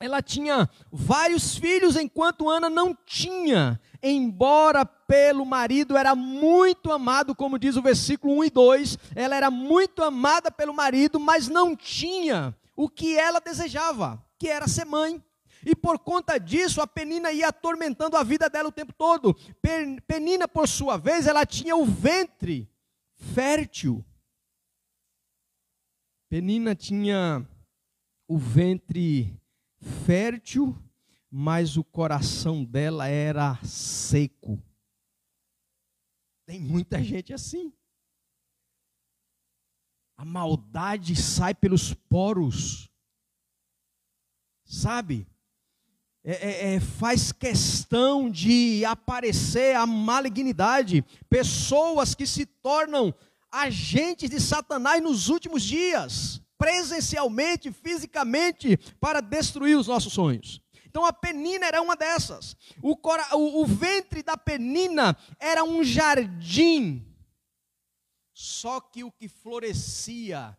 ela 0.00 0.20
tinha 0.20 0.68
vários 0.90 1.56
filhos, 1.56 1.96
enquanto 1.96 2.48
Ana 2.48 2.68
não 2.68 2.94
tinha. 3.06 3.80
Embora 4.02 4.84
pelo 4.84 5.46
marido 5.46 5.96
era 5.96 6.14
muito 6.14 6.92
amado, 6.92 7.34
como 7.34 7.58
diz 7.58 7.76
o 7.76 7.82
versículo 7.82 8.34
1 8.38 8.44
e 8.44 8.50
2, 8.50 8.98
ela 9.14 9.36
era 9.36 9.50
muito 9.50 10.02
amada 10.02 10.50
pelo 10.50 10.74
marido, 10.74 11.18
mas 11.18 11.48
não 11.48 11.74
tinha 11.74 12.54
o 12.76 12.88
que 12.88 13.16
ela 13.16 13.40
desejava, 13.40 14.22
que 14.38 14.48
era 14.48 14.68
ser 14.68 14.84
mãe. 14.84 15.22
E 15.64 15.74
por 15.74 15.98
conta 15.98 16.38
disso, 16.38 16.82
a 16.82 16.86
Penina 16.86 17.32
ia 17.32 17.48
atormentando 17.48 18.16
a 18.16 18.22
vida 18.22 18.50
dela 18.50 18.68
o 18.68 18.72
tempo 18.72 18.92
todo. 18.92 19.34
Penina, 20.06 20.46
por 20.46 20.68
sua 20.68 20.98
vez, 20.98 21.26
ela 21.26 21.46
tinha 21.46 21.74
o 21.74 21.86
ventre 21.86 22.70
fértil. 23.14 24.04
Penina 26.28 26.74
tinha 26.74 27.48
o 28.28 28.36
ventre 28.36 29.40
fértil, 29.84 30.76
mas 31.30 31.76
o 31.76 31.84
coração 31.84 32.64
dela 32.64 33.06
era 33.06 33.56
seco. 33.64 34.62
Tem 36.46 36.60
muita 36.60 37.02
gente 37.02 37.32
assim. 37.32 37.72
A 40.16 40.24
maldade 40.24 41.14
sai 41.14 41.54
pelos 41.54 41.94
poros. 41.94 42.90
Sabe? 44.64 45.26
é, 46.24 46.32
é, 46.32 46.74
é, 46.74 46.80
faz 46.80 47.30
questão 47.30 48.30
de 48.30 48.82
aparecer 48.86 49.76
a 49.76 49.84
malignidade, 49.84 51.04
pessoas 51.28 52.14
que 52.14 52.26
se 52.26 52.46
tornam 52.46 53.14
agentes 53.52 54.30
de 54.30 54.40
Satanás 54.40 55.02
nos 55.02 55.28
últimos 55.28 55.62
dias, 55.62 56.40
presencialmente, 56.64 57.70
fisicamente, 57.70 58.78
para 58.98 59.20
destruir 59.20 59.76
os 59.76 59.86
nossos 59.86 60.14
sonhos. 60.14 60.62
Então 60.86 61.04
a 61.04 61.12
penina 61.12 61.66
era 61.66 61.82
uma 61.82 61.94
dessas. 61.94 62.56
O, 62.82 62.96
o, 63.34 63.62
o 63.62 63.66
ventre 63.66 64.22
da 64.22 64.34
penina 64.34 65.14
era 65.38 65.62
um 65.62 65.84
jardim. 65.84 67.06
Só 68.32 68.80
que 68.80 69.04
o 69.04 69.12
que 69.12 69.28
florescia 69.28 70.56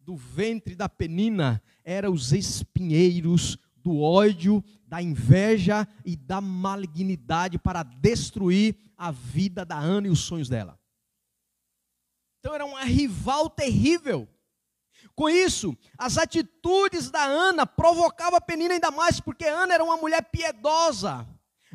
do 0.00 0.16
ventre 0.16 0.74
da 0.74 0.88
penina 0.88 1.62
eram 1.84 2.12
os 2.12 2.32
espinheiros 2.32 3.56
do 3.76 4.00
ódio, 4.00 4.62
da 4.88 5.00
inveja 5.00 5.86
e 6.04 6.16
da 6.16 6.40
malignidade 6.40 7.60
para 7.60 7.84
destruir 7.84 8.76
a 8.98 9.12
vida 9.12 9.64
da 9.64 9.78
Ana 9.78 10.08
e 10.08 10.10
os 10.10 10.18
sonhos 10.18 10.48
dela. 10.48 10.76
Então 12.40 12.52
era 12.52 12.66
uma 12.66 12.82
rival 12.82 13.48
terrível. 13.48 14.28
Com 15.14 15.28
isso, 15.28 15.76
as 15.96 16.18
atitudes 16.18 17.10
da 17.10 17.22
Ana 17.22 17.66
provocavam 17.66 18.36
a 18.36 18.40
Penina 18.40 18.74
ainda 18.74 18.90
mais, 18.90 19.20
porque 19.20 19.44
Ana 19.44 19.74
era 19.74 19.84
uma 19.84 19.96
mulher 19.96 20.22
piedosa. 20.22 21.26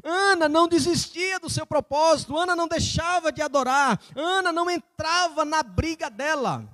Ana 0.04 0.48
não 0.48 0.68
desistia 0.68 1.40
do 1.40 1.50
seu 1.50 1.66
propósito, 1.66 2.38
Ana 2.38 2.56
não 2.56 2.68
deixava 2.68 3.32
de 3.32 3.42
adorar, 3.42 4.00
Ana 4.16 4.52
não 4.52 4.70
entrava 4.70 5.44
na 5.44 5.62
briga 5.64 6.10
dela. 6.10 6.68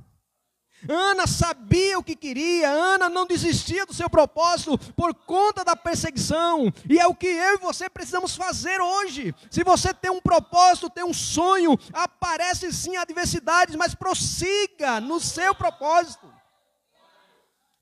Ana 0.87 1.25
sabia 1.25 1.97
o 1.97 2.03
que 2.03 2.15
queria, 2.15 2.69
Ana 2.69 3.09
não 3.09 3.25
desistia 3.25 3.85
do 3.85 3.93
seu 3.93 4.09
propósito 4.09 4.77
por 4.93 5.13
conta 5.13 5.63
da 5.63 5.75
perseguição, 5.75 6.71
e 6.87 6.99
é 6.99 7.07
o 7.07 7.15
que 7.15 7.27
eu 7.27 7.55
e 7.55 7.59
você 7.59 7.89
precisamos 7.89 8.35
fazer 8.35 8.79
hoje. 8.79 9.33
Se 9.49 9.63
você 9.63 9.93
tem 9.93 10.11
um 10.11 10.21
propósito, 10.21 10.89
tem 10.89 11.03
um 11.03 11.13
sonho, 11.13 11.77
aparece 11.93 12.71
sim 12.71 12.95
adversidades, 12.97 13.75
mas 13.75 13.95
prossiga 13.95 14.99
no 14.99 15.19
seu 15.19 15.55
propósito. 15.55 16.34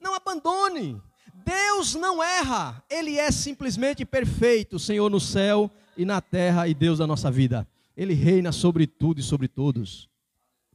Não 0.03 0.13
abandone. 0.13 1.01
Deus 1.45 1.95
não 1.95 2.21
erra, 2.21 2.83
Ele 2.89 3.17
é 3.17 3.31
simplesmente 3.31 4.05
perfeito, 4.05 4.77
Senhor 4.77 5.09
no 5.09 5.19
céu 5.19 5.71
e 5.97 6.05
na 6.05 6.21
terra 6.21 6.67
e 6.67 6.73
Deus 6.73 6.99
da 6.99 7.07
nossa 7.07 7.31
vida. 7.31 7.67
Ele 7.95 8.13
reina 8.13 8.51
sobre 8.51 8.85
tudo 8.85 9.19
e 9.19 9.23
sobre 9.23 9.47
todos. 9.47 10.09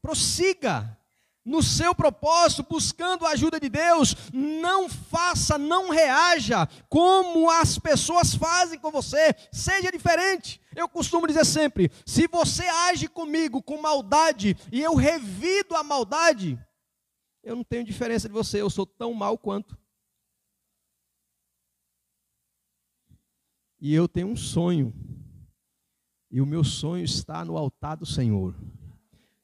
Prossiga, 0.00 0.98
no 1.44 1.62
seu 1.62 1.94
propósito, 1.94 2.64
buscando 2.68 3.26
a 3.26 3.30
ajuda 3.30 3.58
de 3.58 3.68
Deus, 3.68 4.14
não 4.32 4.88
faça, 4.88 5.56
não 5.56 5.90
reaja 5.90 6.68
como 6.88 7.50
as 7.50 7.78
pessoas 7.78 8.34
fazem 8.34 8.78
com 8.78 8.90
você, 8.90 9.34
seja 9.50 9.90
diferente. 9.90 10.60
Eu 10.76 10.88
costumo 10.88 11.26
dizer 11.26 11.46
sempre: 11.46 11.90
se 12.04 12.28
você 12.28 12.64
age 12.64 13.08
comigo 13.08 13.62
com 13.62 13.80
maldade 13.80 14.56
e 14.70 14.82
eu 14.82 14.94
revido 14.94 15.74
a 15.74 15.82
maldade, 15.82 16.58
eu 17.48 17.56
não 17.56 17.64
tenho 17.64 17.82
diferença 17.82 18.28
de 18.28 18.34
você, 18.34 18.60
eu 18.60 18.68
sou 18.68 18.84
tão 18.84 19.14
mal 19.14 19.38
quanto. 19.38 19.78
E 23.80 23.94
eu 23.94 24.06
tenho 24.06 24.28
um 24.28 24.36
sonho, 24.36 24.92
e 26.30 26.42
o 26.42 26.46
meu 26.46 26.62
sonho 26.62 27.04
está 27.04 27.44
no 27.46 27.56
altar 27.56 27.96
do 27.96 28.04
Senhor. 28.04 28.54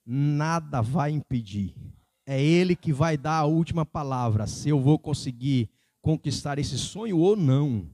Nada 0.04 0.82
vai 0.82 1.12
impedir. 1.12 1.75
É 2.26 2.42
Ele 2.42 2.76
que 2.76 2.92
vai 2.92 3.16
dar 3.16 3.38
a 3.38 3.46
última 3.46 3.87
palavra, 3.87 4.46
se 4.46 4.68
eu 4.68 4.78
vou 4.78 4.99
conseguir 4.99 5.70
conquistar 6.02 6.58
esse 6.58 6.76
sonho 6.76 7.16
ou 7.16 7.34
não. 7.34 7.88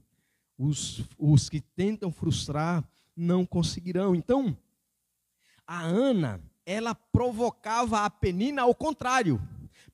Os, 0.57 1.03
os 1.17 1.49
que 1.49 1.61
tentam 1.61 2.11
frustrar 2.11 2.83
não 3.15 3.45
conseguirão. 3.45 4.13
Então, 4.13 4.57
a 5.65 5.81
Ana, 5.81 6.41
ela 6.65 6.93
provocava 6.93 8.03
a 8.03 8.09
Penina 8.09 8.63
ao 8.63 8.75
contrário. 8.75 9.41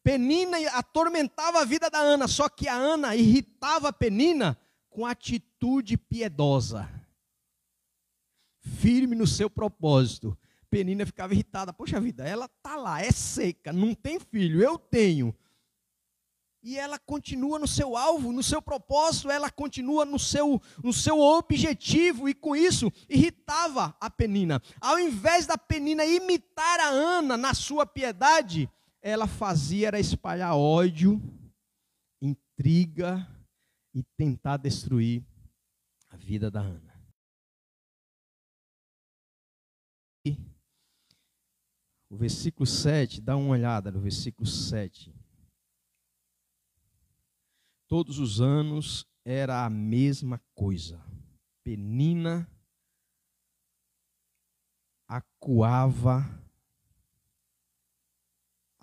Penina 0.07 0.57
atormentava 0.71 1.59
a 1.59 1.65
vida 1.65 1.89
da 1.89 1.99
Ana, 1.99 2.29
só 2.29 2.47
que 2.47 2.69
a 2.69 2.73
Ana 2.73 3.13
irritava 3.13 3.89
a 3.89 3.93
Penina 3.93 4.57
com 4.89 5.05
atitude 5.05 5.97
piedosa. 5.97 6.89
Firme 8.79 9.17
no 9.17 9.27
seu 9.27 9.49
propósito. 9.49 10.37
Penina 10.69 11.05
ficava 11.05 11.33
irritada. 11.33 11.73
Poxa 11.73 11.99
vida, 11.99 12.25
ela 12.25 12.47
tá 12.47 12.77
lá, 12.77 13.01
é 13.01 13.11
seca, 13.11 13.73
não 13.73 13.93
tem 13.93 14.17
filho, 14.17 14.63
eu 14.63 14.77
tenho 14.77 15.35
e 16.63 16.77
ela 16.77 16.99
continua 16.99 17.57
no 17.57 17.67
seu 17.67 17.95
alvo, 17.95 18.33
no 18.33 18.43
seu 18.43 18.61
propósito, 18.61 19.31
ela 19.31 19.49
continua 19.49 20.03
no 20.03 20.19
seu, 20.19 20.61
no 20.83 20.91
seu 20.91 21.17
objetivo, 21.17 22.27
e 22.27 22.33
com 22.33 22.55
isso 22.55 22.91
irritava 23.07 23.95
a 24.01 24.09
Penina. 24.09 24.61
Ao 24.81 24.99
invés 24.99 25.45
da 25.45 25.57
Penina 25.57 26.05
imitar 26.05 26.79
a 26.81 26.89
Ana 26.89 27.37
na 27.37 27.53
sua 27.53 27.85
piedade, 27.85 28.69
ela 29.07 29.27
fazia 29.27 29.87
era 29.87 29.99
espalhar 29.99 30.55
ódio, 30.55 31.21
intriga 32.21 33.27
e 33.93 34.03
tentar 34.17 34.57
destruir 34.57 35.23
a 36.09 36.17
vida 36.17 36.49
da 36.51 36.61
Ana. 36.61 36.97
O 42.09 42.15
versículo 42.15 42.65
7, 42.65 43.19
dá 43.19 43.35
uma 43.35 43.49
olhada 43.49 43.91
no 43.91 43.99
versículo 43.99 44.47
7 44.47 45.13
todos 47.87 48.19
os 48.19 48.41
anos 48.41 49.05
era 49.25 49.65
a 49.65 49.69
mesma 49.69 50.41
coisa. 50.53 51.01
Penina 51.63 52.49
acuava, 55.07 56.23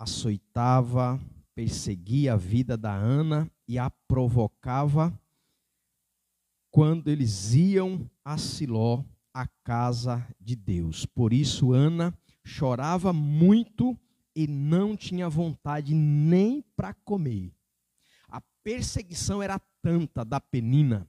açoitava, 0.05 1.19
perseguia 1.53 2.33
a 2.33 2.37
vida 2.37 2.77
da 2.77 2.93
Ana 2.93 3.49
e 3.67 3.77
a 3.77 3.89
provocava 4.07 5.13
quando 6.71 7.09
eles 7.09 7.53
iam 7.53 8.09
a 8.23 8.37
Siló, 8.37 9.03
a 9.33 9.47
casa 9.63 10.25
de 10.39 10.55
Deus. 10.55 11.05
Por 11.05 11.33
isso 11.33 11.73
Ana 11.73 12.17
chorava 12.43 13.11
muito 13.11 13.97
e 14.35 14.47
não 14.47 14.95
tinha 14.95 15.29
vontade 15.29 15.93
nem 15.93 16.61
para 16.75 16.93
comer 16.93 17.55
perseguição 18.65 19.43
era 19.43 19.59
tanta 19.79 20.25
da 20.25 20.41
penina, 20.41 21.07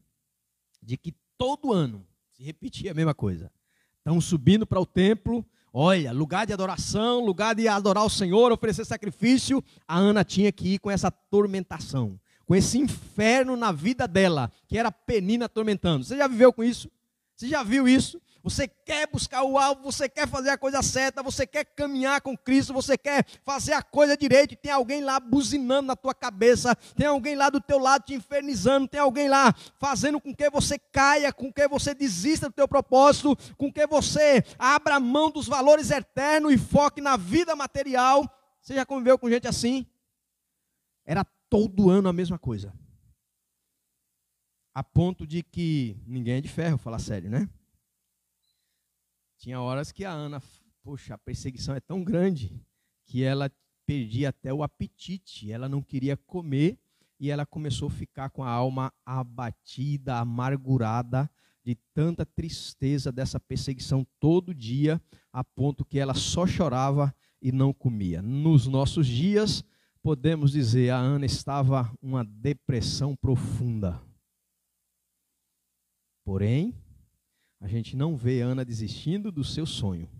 de 0.83 0.99
que 0.99 1.15
todo 1.39 1.73
ano 1.73 2.07
se 2.35 2.43
repetia 2.43 2.91
a 2.91 2.95
mesma 2.95 3.15
coisa. 3.15 3.51
Estão 3.97 4.21
subindo 4.21 4.67
para 4.67 4.79
o 4.79 4.85
templo, 4.85 5.45
olha, 5.79 6.11
lugar 6.11 6.47
de 6.47 6.55
adoração, 6.55 7.23
lugar 7.23 7.55
de 7.55 7.69
adorar 7.69 8.03
o 8.03 8.09
Senhor, 8.09 8.51
oferecer 8.51 8.87
sacrifício. 8.87 9.63
A 9.87 9.99
Ana 9.99 10.25
tinha 10.25 10.51
que 10.51 10.73
ir 10.75 10.79
com 10.79 10.91
essa 10.91 11.11
tormentação, 11.11 12.19
com 12.47 12.55
esse 12.55 12.79
inferno 12.79 13.59
na 13.59 13.73
vida 13.73 14.09
dela, 14.09 14.51
que 14.67 14.79
era 14.79 14.89
a 14.89 14.93
penina 14.93 15.45
atormentando. 15.45 16.03
Você 16.03 16.17
já 16.17 16.27
viveu 16.27 16.51
com 16.51 16.65
isso? 16.65 16.91
Você 17.37 17.49
já 17.49 17.63
viu 17.63 17.87
isso? 17.87 18.21
Você 18.43 18.67
quer 18.67 19.09
buscar 19.09 19.43
o 19.43 19.59
alvo, 19.59 19.83
você 19.83 20.09
quer 20.09 20.27
fazer 20.27 20.51
a 20.51 20.57
coisa 20.57 20.81
certa, 20.81 21.23
você 21.23 21.47
quer 21.47 21.65
caminhar 21.65 22.21
com 22.21 22.37
Cristo, 22.37 22.73
você 22.73 22.97
quer 22.97 23.27
fazer 23.45 23.73
a 23.73 23.83
coisa 23.83 24.17
direito 24.17 24.55
e 24.55 24.57
tem 24.57 24.71
alguém 24.71 25.03
lá 25.03 25.21
buzinando 25.21 25.89
na 25.89 25.97
tua 25.97 26.15
cabeça, 26.15 26.75
tem 26.95 27.09
alguém 27.09 27.35
lá 27.35 27.51
do 27.51 27.61
teu 27.61 27.79
lado 27.79 28.05
te 28.05 28.15
infernizando, 28.15 28.89
tem 28.89 29.01
alguém 29.01 29.29
lá 29.29 29.53
fazendo 29.79 30.21
com 30.21 30.35
que 30.35 30.49
você 30.49 30.79
caia, 30.79 31.33
com 31.33 31.53
que 31.53 31.67
você 31.69 31.93
desista 31.93 32.49
do 32.49 32.53
teu 32.53 32.69
propósito, 32.69 33.37
com 33.59 33.71
que 33.71 33.87
você 33.87 34.45
abra 34.59 35.01
mão 35.01 35.31
dos 35.31 35.49
valores 35.49 35.91
eternos 35.91 36.53
e 36.53 36.57
foque 36.57 37.01
na 37.01 37.17
vida 37.17 37.55
material. 37.57 38.25
Você 38.63 38.75
já 38.75 38.87
conviveu 38.87 39.19
com 39.19 39.29
gente 39.29 39.49
assim? 39.49 39.85
Era 41.05 41.25
todo 41.51 41.91
ano 41.91 42.09
a 42.09 42.13
mesma 42.13 42.39
coisa. 42.39 42.73
A 44.77 44.85
ponto 44.85 45.27
de 45.27 45.43
que 45.43 45.97
ninguém 46.07 46.35
é 46.35 46.41
de 46.43 46.51
ferro, 46.51 46.77
falar 46.77 46.99
sério, 46.99 47.31
né? 47.31 47.49
Tinha 49.39 49.59
horas 49.59 49.91
que 49.91 50.05
a 50.05 50.11
Ana, 50.11 50.39
poxa, 50.83 51.15
a 51.15 51.19
perseguição 51.19 51.75
é 51.75 51.81
tão 51.81 52.05
grande 52.05 52.63
que 53.07 53.23
ela 53.23 53.51
perdia 53.87 54.29
até 54.29 54.53
o 54.53 54.63
apetite, 54.63 55.51
ela 55.51 55.67
não 55.67 55.81
queria 55.81 56.15
comer 56.15 56.79
e 57.19 57.31
ela 57.31 57.47
começou 57.47 57.89
a 57.89 57.91
ficar 57.91 58.29
com 58.29 58.45
a 58.45 58.51
alma 58.51 58.93
abatida, 59.03 60.19
amargurada 60.19 61.31
de 61.65 61.75
tanta 61.95 62.27
tristeza 62.27 63.11
dessa 63.11 63.41
perseguição 63.41 64.07
todo 64.21 64.55
dia, 64.55 65.01
a 65.33 65.43
ponto 65.43 65.87
que 65.87 65.99
ela 65.99 66.13
só 66.13 66.47
chorava 66.47 67.17
e 67.41 67.51
não 67.51 67.73
comia. 67.73 68.21
Nos 68.21 68.67
nossos 68.67 69.07
dias, 69.07 69.65
podemos 70.03 70.53
dizer, 70.53 70.91
a 70.91 70.99
Ana 70.99 71.25
estava 71.25 71.91
uma 72.03 72.23
depressão 72.23 73.17
profunda. 73.17 74.05
Porém, 76.27 76.75
a 77.61 77.69
gente 77.69 77.97
não 77.97 78.17
vê 78.17 78.41
Ana 78.41 78.65
desistindo 78.65 79.31
do 79.31 79.45
seu 79.45 79.65
sonho. 79.65 80.11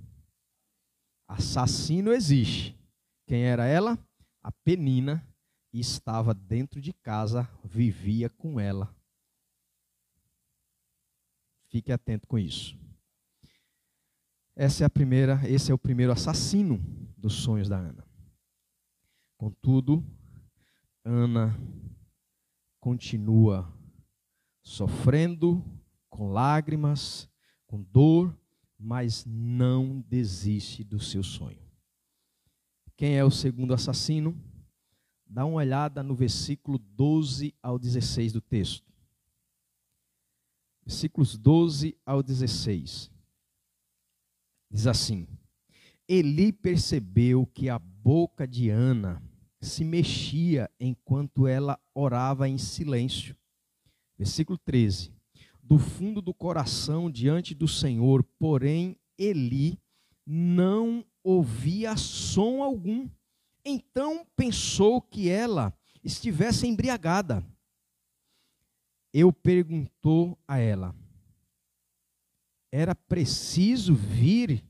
Assassino 1.27 2.13
existe. 2.13 2.79
Quem 3.27 3.43
era 3.43 3.67
ela? 3.67 3.99
A 4.41 4.53
Penina 4.53 5.27
estava 5.73 6.33
dentro 6.33 6.81
de 6.81 6.93
casa, 6.93 7.51
vivia 7.65 8.31
com 8.31 8.61
ela. 8.61 8.95
Fique 11.67 11.91
atento 11.91 12.29
com 12.29 12.39
isso. 12.39 12.79
Essa 14.55 14.85
é 14.85 14.87
a 14.87 14.91
primeira, 14.91 15.41
esse 15.51 15.73
é 15.73 15.75
o 15.75 15.79
primeiro 15.79 16.13
assassino 16.13 16.79
dos 17.19 17.35
sonhos 17.35 17.69
da 17.69 17.79
Ana. 17.79 18.07
Contudo, 19.37 20.05
Ana 21.05 21.59
continua 22.79 23.77
sofrendo 24.63 25.65
com 26.17 26.33
lágrimas, 26.33 27.29
com 27.67 27.83
dor, 27.83 28.35
mas 28.79 29.23
não 29.27 30.01
desiste 30.09 30.83
do 30.83 30.99
seu 30.99 31.23
sonho. 31.23 31.61
Quem 32.97 33.19
é 33.19 33.23
o 33.23 33.31
segundo 33.31 33.75
assassino? 33.75 34.35
Dá 35.27 35.45
uma 35.45 35.59
olhada 35.59 36.03
no 36.03 36.15
versículo 36.15 36.79
12 36.79 37.55
ao 37.63 37.79
16 37.79 38.33
do 38.33 38.41
texto. 38.41 38.91
Versículos 40.87 41.37
12 41.37 41.95
ao 42.07 42.23
16. 42.23 43.11
Diz 44.71 44.87
assim: 44.87 45.29
Eli 46.09 46.51
percebeu 46.51 47.45
que 47.45 47.69
a 47.69 47.79
boca 47.79 48.49
de 48.49 48.71
Ana 48.71 49.23
se 49.61 49.85
mexia 49.85 50.71
enquanto 50.81 51.47
ela 51.47 51.79
orava 51.95 52.49
em 52.49 52.57
silêncio. 52.57 53.37
Versículo 54.17 54.57
13 54.57 55.16
do 55.67 55.79
fundo 55.79 56.23
do 56.23 56.33
coração 56.33 57.11
diante 57.11 57.53
do 57.55 57.67
Senhor, 57.67 58.23
porém 58.39 58.97
Eli 59.19 59.81
não 60.25 61.05
ouvia 61.25 61.97
som 61.97 62.63
algum. 62.63 63.09
Então 63.65 64.25
pensou 64.37 65.03
que 65.03 65.29
ela 65.29 65.77
estivesse 66.05 66.69
embriagada. 66.69 67.45
Eu 69.13 69.33
perguntou 69.33 70.39
a 70.47 70.59
ela: 70.59 70.95
Era 72.71 72.95
preciso 72.95 73.93
vir 73.93 74.65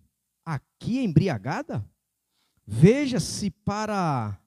aqui 0.47 1.01
embriagada? 1.01 1.87
Veja 2.67 3.21
se 3.21 3.51
para 3.51 4.41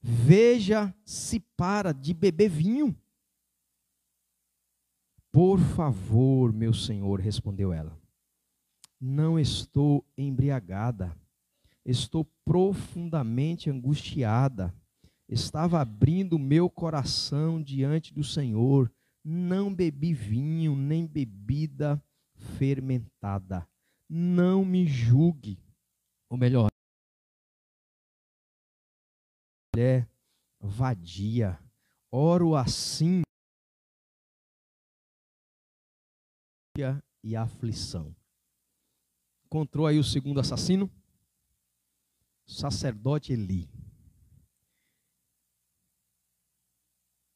veja 0.00 0.94
se 1.04 1.40
para 1.40 1.92
de 1.92 2.14
beber 2.14 2.48
vinho. 2.48 2.96
Por 5.34 5.58
favor, 5.58 6.52
meu 6.52 6.72
senhor, 6.72 7.18
respondeu 7.18 7.72
ela. 7.72 8.00
Não 9.00 9.36
estou 9.36 10.06
embriagada. 10.16 11.12
Estou 11.84 12.24
profundamente 12.44 13.68
angustiada. 13.68 14.72
Estava 15.28 15.80
abrindo 15.80 16.38
meu 16.38 16.70
coração 16.70 17.60
diante 17.60 18.14
do 18.14 18.22
Senhor. 18.22 18.88
Não 19.24 19.74
bebi 19.74 20.14
vinho, 20.14 20.76
nem 20.76 21.04
bebida 21.04 22.00
fermentada. 22.56 23.68
Não 24.08 24.64
me 24.64 24.86
julgue. 24.86 25.58
Ou 26.30 26.38
melhor, 26.38 26.68
mulher 29.74 30.08
vadia. 30.60 31.58
Oro 32.08 32.54
assim 32.54 33.24
e 37.22 37.36
aflição. 37.36 38.14
Encontrou 39.46 39.86
aí 39.86 39.96
o 39.96 40.02
segundo 40.02 40.40
assassino? 40.40 40.90
Sacerdote 42.44 43.32
Eli. 43.32 43.70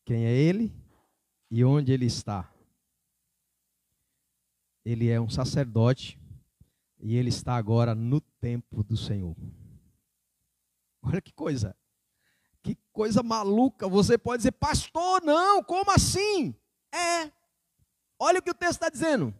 Quem 0.04 0.24
é 0.24 0.32
ele 0.32 0.74
e 1.48 1.64
onde 1.64 1.92
ele 1.92 2.06
está? 2.06 2.52
Ele 4.84 5.08
é 5.08 5.20
um 5.20 5.28
sacerdote 5.28 6.20
e 6.98 7.14
ele 7.16 7.28
está 7.28 7.54
agora 7.54 7.94
no 7.94 8.20
templo 8.20 8.82
do 8.82 8.96
Senhor. 8.96 9.36
Olha 11.00 11.22
que 11.22 11.32
coisa. 11.32 11.76
Que 12.60 12.76
coisa 12.92 13.22
maluca. 13.22 13.86
Você 13.86 14.18
pode 14.18 14.38
dizer, 14.38 14.52
pastor, 14.52 15.22
não, 15.22 15.62
como 15.62 15.92
assim? 15.92 16.56
É. 16.92 17.37
Olha 18.18 18.40
o 18.40 18.42
que 18.42 18.50
o 18.50 18.54
texto 18.54 18.72
está 18.72 18.88
dizendo. 18.88 19.34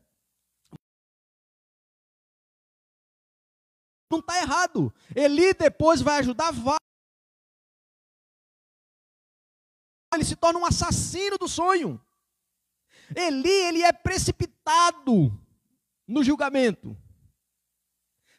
Não 4.10 4.20
está 4.20 4.38
errado. 4.38 4.92
Eli 5.14 5.52
depois 5.52 6.00
vai 6.00 6.20
ajudar 6.20 6.52
Ele 10.14 10.24
se 10.24 10.36
torna 10.36 10.58
um 10.58 10.64
assassino 10.64 11.36
do 11.36 11.46
sonho. 11.46 12.00
Eli, 13.14 13.48
ele 13.48 13.82
é 13.82 13.92
precipitado 13.92 15.32
no 16.06 16.24
julgamento. 16.24 16.96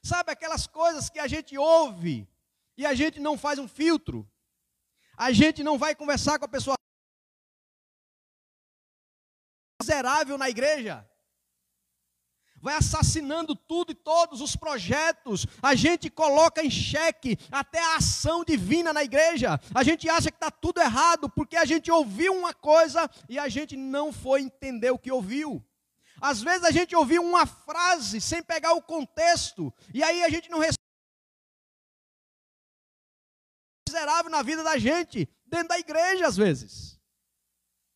Sabe 0.02 0.32
aquelas 0.32 0.66
coisas 0.66 1.10
que 1.10 1.20
a 1.20 1.28
gente 1.28 1.58
ouve 1.58 2.28
e 2.78 2.86
a 2.86 2.94
gente 2.94 3.20
não 3.20 3.38
faz 3.38 3.60
um 3.60 3.68
filtro? 3.68 4.30
A 5.16 5.32
gente 5.32 5.64
não 5.64 5.78
vai 5.78 5.94
conversar 5.96 6.40
com 6.40 6.46
a 6.46 6.50
pessoa 6.50 6.79
miserável 9.90 10.38
na 10.38 10.50
igreja. 10.50 11.06
Vai 12.62 12.76
assassinando 12.76 13.56
tudo 13.56 13.94
e 13.94 13.96
todos 13.96 14.42
os 14.42 14.56
projetos. 14.56 15.48
A 15.62 15.76
gente 15.76 16.10
coloca 16.10 16.64
em 16.64 16.70
xeque 16.70 17.38
até 17.50 17.80
a 17.80 17.96
ação 17.96 18.44
divina 18.44 18.92
na 18.92 19.04
igreja. 19.04 19.60
A 19.74 19.82
gente 19.82 20.10
acha 20.10 20.30
que 20.30 20.36
está 20.36 20.52
tudo 20.52 20.82
errado 20.82 21.30
porque 21.30 21.56
a 21.56 21.66
gente 21.66 21.90
ouviu 21.90 22.34
uma 22.34 22.54
coisa 22.54 23.10
e 23.30 23.40
a 23.40 23.48
gente 23.48 23.78
não 23.78 24.12
foi 24.12 24.42
entender 24.42 24.92
o 24.92 25.00
que 25.00 25.12
ouviu. 25.12 25.66
Às 26.22 26.42
vezes 26.42 26.66
a 26.66 26.72
gente 26.72 26.94
ouviu 26.94 27.24
uma 27.24 27.46
frase 27.46 28.20
sem 28.20 28.44
pegar 28.44 28.74
o 28.74 28.82
contexto 28.82 29.74
e 29.94 30.04
aí 30.04 30.22
a 30.22 30.30
gente 30.30 30.50
não 30.50 30.60
recebe 30.60 30.78
miserável 33.88 34.30
na 34.30 34.44
vida 34.44 34.64
da 34.64 34.78
gente, 34.78 35.30
dentro 35.46 35.70
da 35.70 35.80
igreja 35.80 36.28
às 36.28 36.36
vezes. 36.36 36.99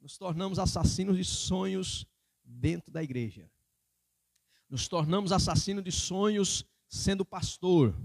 Nos 0.03 0.17
tornamos 0.17 0.59
assassinos 0.59 1.15
de 1.15 1.23
sonhos 1.23 2.05
dentro 2.43 2.91
da 2.91 3.01
igreja. 3.01 3.49
Nos 4.69 4.85
tornamos 4.89 5.31
assassinos 5.31 5.81
de 5.81 5.93
sonhos 5.93 6.65
sendo 6.89 7.23
pastor, 7.23 7.95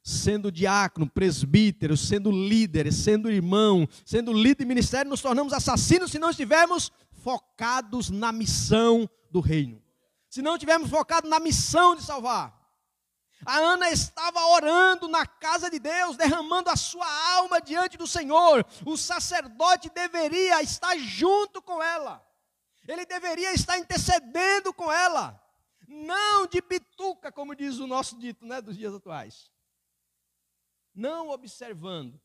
sendo 0.00 0.52
diácono, 0.52 1.10
presbítero, 1.10 1.96
sendo 1.96 2.30
líder, 2.30 2.92
sendo 2.92 3.28
irmão, 3.28 3.88
sendo 4.06 4.32
líder 4.32 4.58
de 4.58 4.66
ministério, 4.66 5.10
nos 5.10 5.20
tornamos 5.20 5.52
assassinos 5.52 6.12
se 6.12 6.18
não 6.20 6.30
estivermos 6.30 6.92
focados 7.10 8.08
na 8.08 8.30
missão 8.30 9.10
do 9.28 9.40
reino. 9.40 9.82
Se 10.30 10.40
não 10.40 10.54
estivermos 10.54 10.88
focados 10.88 11.28
na 11.28 11.40
missão 11.40 11.96
de 11.96 12.04
salvar. 12.04 12.56
A 13.44 13.56
Ana 13.58 13.90
estava 13.90 14.40
orando 14.46 15.08
na 15.08 15.26
casa 15.26 15.70
de 15.70 15.78
Deus, 15.78 16.16
derramando 16.16 16.70
a 16.70 16.76
sua 16.76 17.06
alma 17.36 17.60
diante 17.60 17.96
do 17.96 18.06
Senhor. 18.06 18.66
O 18.84 18.96
sacerdote 18.96 19.88
deveria 19.90 20.62
estar 20.62 20.96
junto 20.98 21.62
com 21.62 21.82
ela. 21.82 22.24
Ele 22.86 23.04
deveria 23.06 23.52
estar 23.52 23.78
intercedendo 23.78 24.72
com 24.72 24.90
ela. 24.90 25.40
Não 25.86 26.46
de 26.46 26.60
bituca, 26.60 27.30
como 27.30 27.54
diz 27.54 27.78
o 27.78 27.86
nosso 27.86 28.18
dito, 28.18 28.44
né, 28.44 28.60
dos 28.60 28.76
dias 28.76 28.94
atuais. 28.94 29.50
Não 30.94 31.30
observando. 31.30 32.20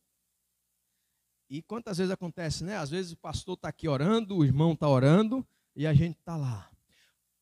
E 1.50 1.62
quantas 1.62 1.98
vezes 1.98 2.12
acontece, 2.12 2.64
né? 2.64 2.78
Às 2.78 2.90
vezes 2.90 3.12
o 3.12 3.18
pastor 3.18 3.54
está 3.54 3.70
aqui 3.70 3.88
orando, 3.88 4.38
o 4.38 4.44
irmão 4.44 4.74
está 4.74 4.88
orando, 4.90 5.48
e 5.76 5.86
a 5.86 5.94
gente 5.94 6.18
está 6.18 6.36
lá. 6.36 6.72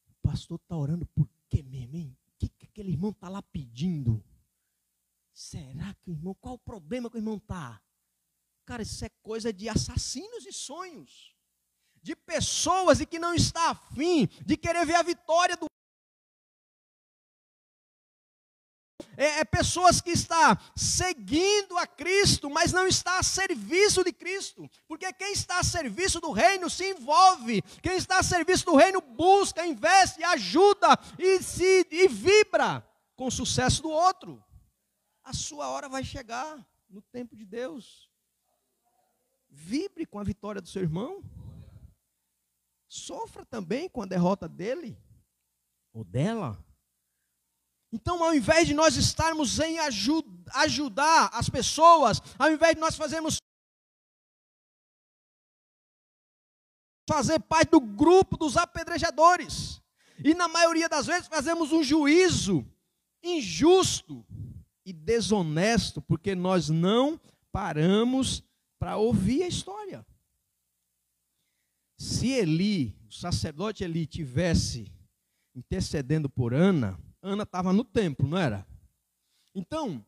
O 0.09 0.27
pastor 0.27 0.59
está 0.61 0.75
orando 0.75 1.05
por 1.05 1.29
quê 1.49 1.63
mesmo, 1.63 1.95
hein? 1.95 2.17
Aquele 2.81 2.91
irmão 2.93 3.11
está 3.11 3.29
lá 3.29 3.41
pedindo? 3.43 4.23
Será 5.31 5.93
que 5.93 6.09
o 6.09 6.13
irmão, 6.13 6.33
qual 6.33 6.55
o 6.55 6.59
problema 6.59 7.09
que 7.09 7.15
o 7.15 7.19
irmão 7.19 7.37
está? 7.37 7.81
Cara, 8.65 8.81
isso 8.81 9.05
é 9.05 9.09
coisa 9.21 9.53
de 9.53 9.69
assassinos 9.69 10.45
e 10.45 10.51
sonhos. 10.51 11.35
De 12.01 12.15
pessoas 12.15 12.99
e 12.99 13.05
que 13.05 13.19
não 13.19 13.33
está 13.35 13.69
afim 13.69 14.27
de 14.43 14.57
querer 14.57 14.85
ver 14.85 14.95
a 14.95 15.03
vitória 15.03 15.55
do 15.55 15.67
é, 19.17 19.39
é, 19.39 19.45
pessoas 19.45 20.01
que 20.01 20.11
está 20.11 20.59
seguindo 20.75 21.77
a 21.77 21.85
Cristo, 21.85 22.49
mas 22.49 22.71
não 22.71 22.87
está 22.87 23.19
a 23.19 23.23
serviço 23.23 24.03
de 24.03 24.13
Cristo. 24.13 24.69
Porque 24.87 25.11
quem 25.13 25.33
está 25.33 25.59
a 25.59 25.63
serviço 25.63 26.19
do 26.19 26.31
reino 26.31 26.69
se 26.69 26.91
envolve. 26.91 27.61
Quem 27.81 27.97
está 27.97 28.19
a 28.19 28.23
serviço 28.23 28.65
do 28.65 28.75
reino 28.75 29.01
busca, 29.01 29.65
investe, 29.65 30.23
ajuda 30.23 30.97
e 31.17 31.41
se 31.41 31.87
e 31.91 32.07
vibra 32.07 32.87
com 33.15 33.27
o 33.27 33.31
sucesso 33.31 33.81
do 33.81 33.89
outro. 33.89 34.43
A 35.23 35.33
sua 35.33 35.67
hora 35.69 35.87
vai 35.87 36.03
chegar 36.03 36.65
no 36.89 37.01
tempo 37.01 37.35
de 37.35 37.45
Deus. 37.45 38.09
Vibre 39.49 40.05
com 40.05 40.19
a 40.19 40.23
vitória 40.23 40.61
do 40.61 40.69
seu 40.69 40.81
irmão. 40.81 41.23
Sofra 42.87 43.45
também 43.45 43.89
com 43.89 44.01
a 44.01 44.05
derrota 44.05 44.47
dele 44.47 44.97
ou 45.93 46.03
dela. 46.03 46.63
Então, 47.91 48.23
ao 48.23 48.33
invés 48.33 48.67
de 48.67 48.73
nós 48.73 48.95
estarmos 48.95 49.59
em 49.59 49.77
ajudar 49.79 51.29
as 51.33 51.49
pessoas, 51.49 52.21
ao 52.39 52.51
invés 52.51 52.75
de 52.75 52.79
nós 52.79 52.95
fazermos 52.95 53.37
fazer 57.09 57.39
parte 57.41 57.71
do 57.71 57.81
grupo 57.81 58.37
dos 58.37 58.55
apedrejadores, 58.55 59.81
e 60.23 60.33
na 60.33 60.47
maioria 60.47 60.87
das 60.87 61.07
vezes 61.07 61.27
fazemos 61.27 61.73
um 61.73 61.83
juízo 61.83 62.65
injusto 63.21 64.25
e 64.85 64.93
desonesto, 64.93 66.01
porque 66.01 66.33
nós 66.33 66.69
não 66.69 67.19
paramos 67.51 68.43
para 68.79 68.95
ouvir 68.97 69.43
a 69.43 69.47
história. 69.47 70.05
Se 71.99 72.29
Eli, 72.29 72.97
o 73.07 73.13
sacerdote 73.13 73.83
Eli, 73.83 74.07
tivesse 74.07 74.91
intercedendo 75.53 76.29
por 76.29 76.53
Ana, 76.53 76.97
Ana 77.21 77.43
estava 77.43 77.71
no 77.71 77.83
templo, 77.83 78.27
não 78.27 78.37
era? 78.37 78.67
Então, 79.53 80.03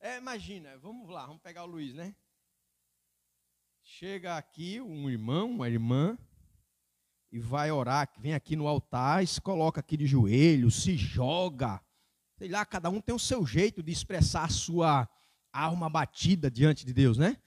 é, 0.00 0.18
imagina, 0.18 0.78
vamos 0.78 1.08
lá, 1.08 1.26
vamos 1.26 1.42
pegar 1.42 1.64
o 1.64 1.66
Luiz, 1.66 1.94
né? 1.94 2.14
Chega 3.82 4.36
aqui 4.36 4.80
um 4.80 5.10
irmão, 5.10 5.50
uma 5.50 5.68
irmã, 5.68 6.16
e 7.32 7.38
vai 7.40 7.70
orar, 7.70 8.12
vem 8.18 8.34
aqui 8.34 8.54
no 8.54 8.68
altar, 8.68 9.26
se 9.26 9.40
coloca 9.40 9.80
aqui 9.80 9.96
de 9.96 10.06
joelho, 10.06 10.70
se 10.70 10.96
joga. 10.96 11.82
Sei 12.36 12.48
lá, 12.48 12.64
cada 12.64 12.90
um 12.90 13.00
tem 13.00 13.14
o 13.14 13.18
seu 13.18 13.44
jeito 13.46 13.82
de 13.82 13.90
expressar 13.90 14.44
a 14.44 14.50
sua 14.50 15.08
alma 15.52 15.90
batida 15.90 16.50
diante 16.50 16.84
de 16.84 16.92
Deus, 16.92 17.18
né? 17.18 17.40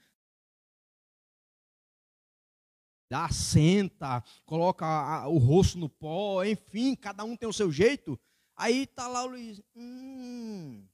Dá, 3.08 3.28
senta, 3.28 4.22
coloca 4.44 5.26
o 5.28 5.38
rosto 5.38 5.78
no 5.78 5.88
pó, 5.88 6.42
enfim, 6.44 6.96
cada 6.96 7.24
um 7.24 7.36
tem 7.36 7.48
o 7.48 7.52
seu 7.52 7.70
jeito. 7.70 8.18
Aí 8.56 8.84
está 8.84 9.06
lá 9.06 9.22
o 9.22 9.26
Luiz. 9.26 9.60
Hum, 9.74 10.88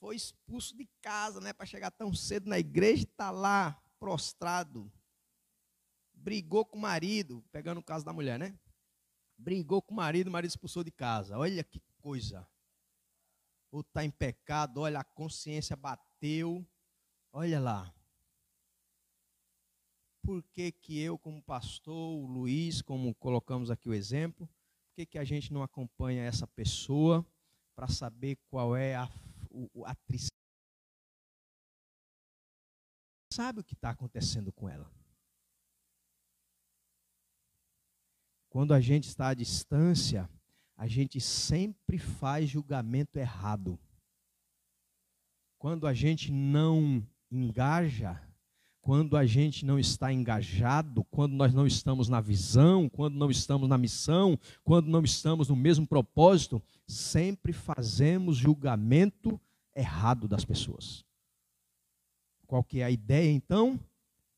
foi 0.00 0.16
expulso 0.16 0.76
de 0.76 0.86
casa, 1.00 1.40
né? 1.40 1.52
Para 1.52 1.64
chegar 1.64 1.92
tão 1.92 2.12
cedo 2.12 2.48
na 2.48 2.58
igreja 2.58 3.02
e 3.02 3.04
está 3.04 3.30
lá 3.30 3.80
prostrado. 4.00 4.92
Brigou 6.12 6.66
com 6.66 6.76
o 6.76 6.80
marido, 6.80 7.44
pegando 7.52 7.78
o 7.78 7.84
caso 7.84 8.04
da 8.04 8.12
mulher, 8.12 8.38
né? 8.38 8.58
Brigou 9.38 9.80
com 9.80 9.94
o 9.94 9.96
marido, 9.96 10.26
o 10.26 10.30
marido 10.32 10.50
expulsou 10.50 10.82
de 10.82 10.90
casa. 10.90 11.38
Olha 11.38 11.62
que 11.62 11.80
coisa. 11.98 12.46
Ou 13.70 13.80
está 13.82 14.04
em 14.04 14.10
pecado, 14.10 14.80
olha, 14.80 15.00
a 15.00 15.04
consciência 15.04 15.76
bateu. 15.76 16.66
Olha 17.32 17.60
lá. 17.60 17.94
Por 20.22 20.42
que, 20.42 20.72
que 20.72 20.98
eu, 20.98 21.16
como 21.16 21.40
pastor, 21.40 21.94
o 21.94 22.26
Luiz, 22.26 22.82
como 22.82 23.14
colocamos 23.14 23.70
aqui 23.70 23.88
o 23.88 23.94
exemplo, 23.94 24.48
que, 24.96 25.04
que 25.04 25.18
a 25.18 25.24
gente 25.24 25.52
não 25.52 25.62
acompanha 25.62 26.24
essa 26.24 26.46
pessoa 26.46 27.24
para 27.74 27.86
saber 27.86 28.38
qual 28.48 28.74
é 28.74 28.96
a, 28.96 29.02
a 29.84 29.94
tristeza? 30.06 30.30
Sabe 33.30 33.60
o 33.60 33.64
que 33.64 33.74
está 33.74 33.90
acontecendo 33.90 34.50
com 34.50 34.66
ela? 34.66 34.90
Quando 38.48 38.72
a 38.72 38.80
gente 38.80 39.06
está 39.06 39.28
à 39.28 39.34
distância, 39.34 40.30
a 40.74 40.86
gente 40.86 41.20
sempre 41.20 41.98
faz 41.98 42.48
julgamento 42.48 43.18
errado. 43.18 43.78
Quando 45.58 45.86
a 45.86 45.92
gente 45.92 46.32
não 46.32 47.06
engaja, 47.30 48.25
quando 48.86 49.16
a 49.16 49.26
gente 49.26 49.66
não 49.66 49.80
está 49.80 50.12
engajado, 50.12 51.02
quando 51.06 51.32
nós 51.32 51.52
não 51.52 51.66
estamos 51.66 52.08
na 52.08 52.20
visão, 52.20 52.88
quando 52.88 53.16
não 53.16 53.28
estamos 53.32 53.68
na 53.68 53.76
missão, 53.76 54.38
quando 54.62 54.86
não 54.86 55.02
estamos 55.02 55.48
no 55.48 55.56
mesmo 55.56 55.84
propósito, 55.84 56.62
sempre 56.86 57.52
fazemos 57.52 58.36
julgamento 58.36 59.40
errado 59.74 60.28
das 60.28 60.44
pessoas. 60.44 61.04
Qual 62.46 62.62
que 62.62 62.78
é 62.78 62.84
a 62.84 62.90
ideia 62.92 63.28
então? 63.28 63.76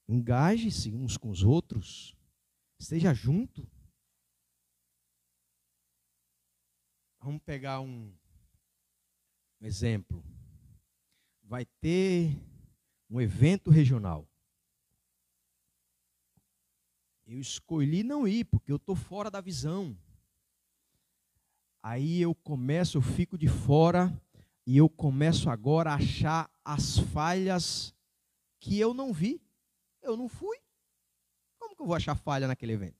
Engaje-se 0.09 0.95
uns 0.95 1.19
com 1.19 1.29
os 1.29 1.43
outros. 1.43 2.17
Esteja 2.79 3.13
junto. 3.13 3.69
Vamos 7.21 7.43
pegar 7.43 7.83
um, 7.83 8.11
um 9.61 9.67
exemplo. 9.67 10.25
Vai 11.43 11.67
ter 11.83 12.35
um 13.11 13.21
evento 13.21 13.71
regional. 13.71 14.28
Eu 17.29 17.39
escolhi 17.39 18.03
não 18.03 18.27
ir, 18.27 18.45
porque 18.47 18.73
eu 18.73 18.77
estou 18.77 18.97
fora 18.97 19.31
da 19.31 19.39
visão. 19.39 19.95
Aí 21.83 22.23
eu 22.23 22.35
começo, 22.35 22.97
eu 22.97 23.03
fico 23.03 23.37
de 23.37 23.47
fora, 23.47 24.11
e 24.67 24.79
eu 24.79 24.89
começo 24.89 25.51
agora 25.51 25.91
a 25.91 25.97
achar 25.97 26.51
as 26.65 26.99
falhas 26.99 27.95
que 28.59 28.81
eu 28.81 28.95
não 28.95 29.13
vi. 29.13 29.43
Eu 30.01 30.17
não 30.17 30.27
fui. 30.27 30.57
Como 31.59 31.77
que 31.77 31.83
eu 31.83 31.87
vou 31.87 31.95
achar 31.95 32.15
falha 32.15 32.49
naquele 32.49 32.73
evento? 32.73 32.97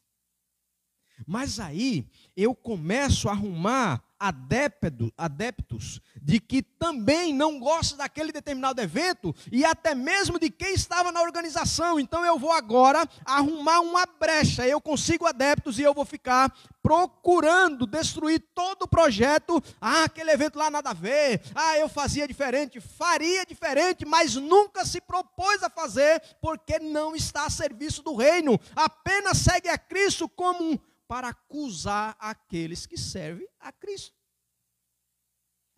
Mas 1.27 1.59
aí 1.59 2.07
eu 2.37 2.55
começo 2.55 3.31
a 3.31 3.33
arrumar 3.33 4.05
adeptos 4.19 6.01
de 6.21 6.41
que 6.41 6.63
também 6.63 7.33
não 7.33 7.59
gosta 7.59 7.97
daquele 7.97 8.33
determinado 8.33 8.81
evento 8.81 9.35
e 9.51 9.65
até 9.65 9.95
mesmo 9.95 10.39
de 10.39 10.51
quem 10.51 10.75
estava 10.75 11.13
na 11.13 11.23
organização. 11.23 11.99
Então 11.99 12.25
eu 12.25 12.39
vou 12.39 12.53
agora 12.53 13.09
arrumar 13.25 13.81
uma 13.81 14.05
brecha. 14.07 14.67
Eu 14.67 14.81
consigo 14.81 15.27
adeptos 15.27 15.79
e 15.79 15.83
eu 15.83 15.95
vou 15.95 16.05
ficar 16.05 16.53
procurando 16.83 17.87
destruir 17.87 18.43
todo 18.55 18.83
o 18.83 18.89
projeto. 18.89 19.63
Ah, 19.81 20.05
aquele 20.05 20.31
evento 20.31 20.59
lá 20.59 20.71
nada 20.71 20.91
a 20.91 20.95
ver. 20.95 21.43
Ah, 21.55 21.77
eu 21.77 21.89
fazia 21.89 22.27
diferente, 22.27 22.81
faria 22.81 23.45
diferente, 23.45 24.05
mas 24.05 24.35
nunca 24.35 24.85
se 24.85 25.01
propôs 25.01 25.63
a 25.63 25.71
fazer 25.71 26.23
porque 26.41 26.79
não 26.79 27.15
está 27.15 27.45
a 27.45 27.51
serviço 27.51 28.03
do 28.03 28.17
reino. 28.17 28.59
Apenas 28.75 29.39
segue 29.39 29.69
a 29.69 29.79
Cristo 29.79 30.29
como 30.29 30.73
um 30.73 30.79
para 31.09 31.29
acusar 31.29 32.15
aqueles 32.21 32.87
que 32.87 32.99
servem 32.99 33.49
a 33.59 33.73
Cristo. 33.73 34.17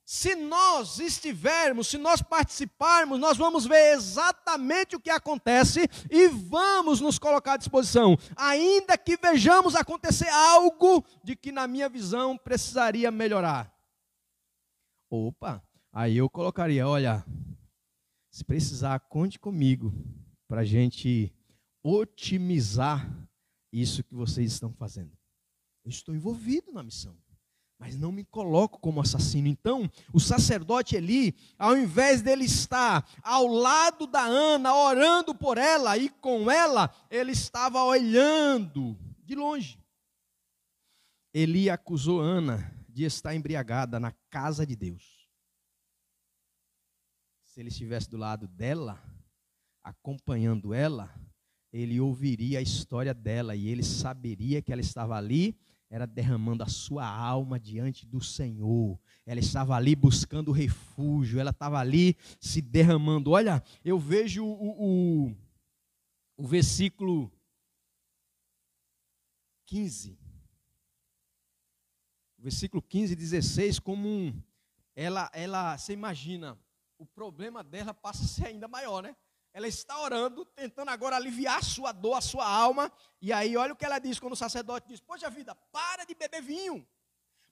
Se 0.05 0.35
nós 0.35 0.99
estivermos, 0.99 1.87
se 1.87 1.97
nós 1.97 2.21
participarmos, 2.21 3.21
nós 3.21 3.39
vamos 3.39 3.65
ver 3.65 3.93
exatamente 3.95 4.97
o 4.97 5.01
que 5.01 5.09
acontece 5.09 5.89
e 6.11 6.27
vamos 6.27 7.01
nos 7.01 7.17
colocar 7.17 7.53
à 7.53 7.57
disposição, 7.57 8.19
ainda 8.35 8.99
que 8.99 9.17
vejamos 9.17 9.77
acontecer 9.77 10.29
algo 10.29 11.05
de 11.23 11.37
que, 11.37 11.53
na 11.53 11.69
minha 11.69 11.89
visão, 11.89 12.37
precisaria 12.37 13.09
melhorar. 13.13 13.73
Opa, 15.09 15.63
aí 15.93 16.17
eu 16.17 16.29
colocaria: 16.29 16.89
olha, 16.89 17.25
se 18.33 18.45
precisar, 18.45 18.99
conte 18.99 19.39
comigo 19.39 19.95
para 20.49 20.63
a 20.63 20.65
gente 20.65 21.33
otimizar 21.85 23.09
isso 23.73 24.03
que 24.03 24.17
vocês 24.17 24.51
estão 24.51 24.73
fazendo. 24.73 25.20
Eu 25.85 25.91
estou 25.91 26.15
envolvido 26.15 26.73
na 26.73 26.83
missão, 26.83 27.17
mas 27.79 27.97
não 27.97 28.13
me 28.13 28.25
coloco 28.25 28.79
como 28.79 29.01
assassino. 29.01 29.49
Então, 29.49 29.91
o 30.13 30.21
sacerdote 30.21 30.95
Eli, 30.95 31.35
ao 31.59 31.77
invés 31.77 32.21
dele 32.21 32.45
estar 32.45 33.09
ao 33.23 33.47
lado 33.47 34.07
da 34.07 34.23
Ana, 34.23 34.75
orando 34.75 35.35
por 35.35 35.57
ela 35.57 35.97
e 35.97 36.09
com 36.09 36.51
ela, 36.51 36.95
ele 37.11 37.33
estava 37.33 37.83
olhando 37.83 38.99
de 39.25 39.35
longe. 39.35 39.79
Eli 41.33 41.71
acusou 41.71 42.21
Ana 42.21 42.77
de 42.89 43.05
estar 43.05 43.35
embriagada 43.35 43.99
na 43.99 44.13
casa 44.29 44.67
de 44.67 44.77
Deus. 44.77 45.27
Se 47.45 47.61
ele 47.61 47.69
estivesse 47.69 48.11
do 48.11 48.17
lado 48.17 48.47
dela, 48.47 49.03
acompanhando 49.83 50.75
ela, 50.75 51.15
ele 51.73 52.01
ouviria 52.01 52.59
a 52.59 52.63
história 52.63 53.15
dela 53.15 53.55
e 53.55 53.69
ele 53.69 53.83
saberia 53.83 54.61
que 54.61 54.73
ela 54.73 54.81
estava 54.81 55.17
ali 55.17 55.59
era 55.91 56.07
derramando 56.07 56.63
a 56.63 56.69
sua 56.69 57.05
alma 57.05 57.59
diante 57.59 58.07
do 58.07 58.23
Senhor. 58.23 58.97
Ela 59.27 59.41
estava 59.41 59.75
ali 59.75 59.97
buscando 59.97 60.53
refúgio, 60.53 61.41
ela 61.41 61.51
estava 61.51 61.81
ali 61.81 62.17
se 62.39 62.63
derramando. 62.63 63.33
Olha, 63.33 63.61
eu 63.85 63.99
vejo 63.99 64.45
o, 64.45 65.27
o, 65.27 65.37
o 66.37 66.47
versículo 66.47 67.31
15. 69.67 70.17
O 72.39 72.43
versículo 72.43 72.81
15 72.81 73.13
e 73.13 73.17
16, 73.17 73.81
como 73.81 74.33
ela, 74.95 75.29
ela, 75.35 75.77
você 75.77 75.93
imagina, 75.93 76.57
o 76.97 77.05
problema 77.05 77.65
dela 77.65 77.93
passa 77.93 78.25
a 78.25 78.29
ser 78.29 78.47
ainda 78.47 78.69
maior, 78.69 79.03
né? 79.03 79.17
Ela 79.53 79.67
está 79.67 80.01
orando, 80.01 80.45
tentando 80.45 80.91
agora 80.91 81.17
aliviar 81.17 81.59
a 81.59 81.63
sua 81.63 81.93
dor, 81.93 82.15
a 82.15 82.21
sua 82.21 82.49
alma. 82.49 82.91
E 83.21 83.33
aí, 83.33 83.57
olha 83.57 83.73
o 83.73 83.77
que 83.77 83.85
ela 83.85 83.99
diz 83.99 84.19
quando 84.21 84.35
o 84.35 84.37
sacerdote 84.37 84.89
diz: 84.89 85.01
Poxa 85.01 85.29
vida, 85.29 85.55
para 85.73 86.05
de 86.05 86.15
beber 86.15 86.41
vinho. 86.41 86.87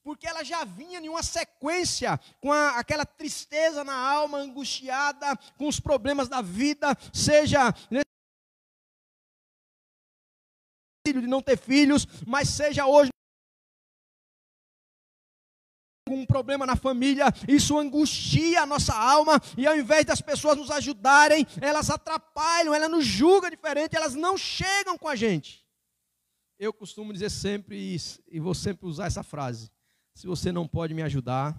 Porque 0.02 0.26
ela 0.26 0.44
já 0.44 0.64
vinha 0.64 1.00
em 1.00 1.08
uma 1.08 1.22
sequência 1.22 2.18
com 2.40 2.52
a, 2.52 2.78
aquela 2.78 3.04
tristeza 3.04 3.82
na 3.82 3.94
alma, 3.94 4.38
angustiada, 4.38 5.36
com 5.56 5.66
os 5.66 5.80
problemas 5.80 6.28
da 6.28 6.40
vida, 6.40 6.96
seja 7.12 7.74
de 11.04 11.26
não 11.26 11.42
ter 11.42 11.56
filhos, 11.56 12.06
mas 12.26 12.48
seja 12.50 12.86
hoje 12.86 13.10
um 16.14 16.26
problema 16.26 16.66
na 16.66 16.76
família, 16.76 17.26
isso 17.46 17.78
angustia 17.78 18.62
a 18.62 18.66
nossa 18.66 18.94
alma, 18.94 19.40
e 19.56 19.66
ao 19.66 19.76
invés 19.76 20.04
das 20.04 20.20
pessoas 20.20 20.56
nos 20.56 20.70
ajudarem, 20.70 21.46
elas 21.60 21.90
atrapalham, 21.90 22.74
elas 22.74 22.90
nos 22.90 23.04
julgam 23.04 23.50
diferente, 23.50 23.96
elas 23.96 24.14
não 24.14 24.36
chegam 24.36 24.96
com 24.96 25.08
a 25.08 25.16
gente. 25.16 25.66
Eu 26.58 26.72
costumo 26.72 27.12
dizer 27.12 27.30
sempre 27.30 27.76
isso, 27.76 28.22
e 28.26 28.40
vou 28.40 28.54
sempre 28.54 28.86
usar 28.86 29.06
essa 29.06 29.22
frase: 29.22 29.70
se 30.14 30.26
você 30.26 30.50
não 30.50 30.66
pode 30.66 30.92
me 30.92 31.02
ajudar, 31.02 31.56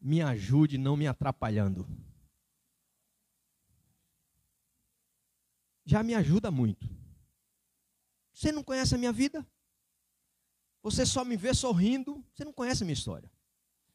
me 0.00 0.20
ajude 0.20 0.76
não 0.76 0.96
me 0.96 1.06
atrapalhando. 1.06 1.86
Já 5.84 6.02
me 6.02 6.14
ajuda 6.14 6.50
muito. 6.50 6.88
Você 8.32 8.50
não 8.50 8.62
conhece 8.62 8.94
a 8.94 8.98
minha 8.98 9.12
vida? 9.12 9.46
Você 10.82 11.06
só 11.06 11.24
me 11.24 11.36
vê 11.36 11.54
sorrindo, 11.54 12.24
você 12.34 12.44
não 12.44 12.52
conhece 12.52 12.82
a 12.82 12.86
minha 12.86 12.94
história. 12.94 13.30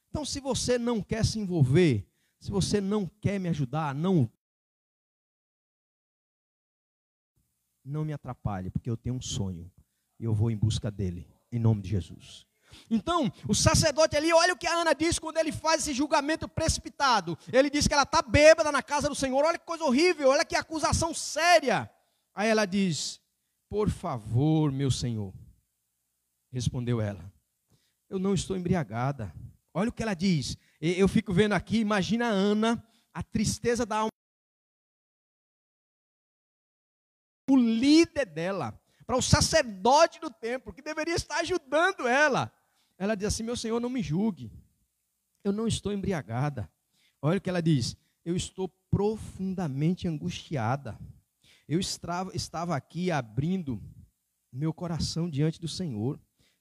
Então, 0.10 0.23
se 0.23 0.39
você 0.39 0.78
não 0.78 1.02
quer 1.02 1.26
se 1.26 1.38
envolver, 1.38 2.08
se 2.39 2.50
você 2.50 2.80
não 2.80 3.06
quer 3.21 3.39
me 3.39 3.50
ajudar, 3.50 3.93
não 3.93 4.30
não 7.84 8.04
me 8.04 8.12
atrapalhe, 8.12 8.69
porque 8.69 8.89
eu 8.89 8.97
tenho 8.97 9.15
um 9.15 9.21
sonho 9.21 9.71
e 10.19 10.26
eu 10.26 10.34
vou 10.34 10.52
em 10.52 10.58
busca 10.58 10.91
dele, 10.91 11.26
em 11.52 11.60
nome 11.60 11.82
de 11.82 11.89
Jesus. 11.89 12.45
Então, 12.89 13.32
o 13.47 13.56
sacerdote 13.56 14.15
ali, 14.15 14.32
olha 14.34 14.54
o 14.54 14.58
que 14.58 14.67
a 14.67 14.73
Ana 14.73 14.93
diz 14.93 15.17
quando 15.17 15.38
ele 15.38 15.52
faz 15.52 15.82
esse 15.82 15.93
julgamento 15.93 16.47
precipitado. 16.47 17.38
Ele 17.52 17.69
diz 17.69 17.88
que 17.88 17.93
ela 17.93 18.04
está 18.04 18.21
bêbada 18.21 18.71
na 18.71 18.84
casa 18.84 19.08
do 19.08 19.15
Senhor. 19.15 19.43
Olha 19.43 19.58
que 19.58 19.65
coisa 19.65 19.84
horrível, 19.86 20.30
olha 20.30 20.45
que 20.45 20.56
acusação 20.56 21.13
séria. 21.13 21.89
Aí 22.36 22.50
ela 22.50 22.65
diz: 22.65 23.21
Por 23.69 23.89
favor, 23.89 24.71
meu 24.71 24.91
Senhor, 24.91 25.34
Respondeu 26.51 27.01
ela: 27.01 27.31
Eu 28.10 28.19
não 28.19 28.33
estou 28.33 28.57
embriagada. 28.57 29.33
Olha 29.73 29.89
o 29.89 29.93
que 29.93 30.01
ela 30.01 30.13
diz. 30.13 30.57
Eu 30.79 31.07
fico 31.07 31.33
vendo 31.33 31.53
aqui, 31.53 31.77
imagina 31.79 32.27
a 32.27 32.31
Ana, 32.31 32.83
a 33.13 33.21
tristeza 33.21 33.86
da 33.86 33.97
alma. 33.97 34.12
O 37.49 37.55
líder 37.55 38.25
dela, 38.25 38.79
para 39.05 39.17
o 39.17 39.21
sacerdote 39.21 40.19
do 40.19 40.29
templo, 40.29 40.73
que 40.73 40.81
deveria 40.81 41.15
estar 41.15 41.38
ajudando 41.39 42.07
ela. 42.07 42.51
Ela 42.97 43.15
diz 43.15 43.27
assim: 43.27 43.43
Meu 43.43 43.55
senhor, 43.55 43.79
não 43.79 43.89
me 43.89 44.01
julgue. 44.01 44.51
Eu 45.43 45.51
não 45.51 45.67
estou 45.67 45.93
embriagada. 45.93 46.69
Olha 47.21 47.38
o 47.38 47.41
que 47.41 47.49
ela 47.49 47.62
diz: 47.62 47.95
Eu 48.25 48.36
estou 48.36 48.67
profundamente 48.89 50.07
angustiada. 50.07 50.97
Eu 51.67 51.79
estava, 51.79 52.75
aqui 52.75 53.12
abrindo 53.12 53.81
meu 54.51 54.73
coração 54.73 55.29
diante 55.29 55.60
do 55.60 55.67
Senhor. 55.67 56.19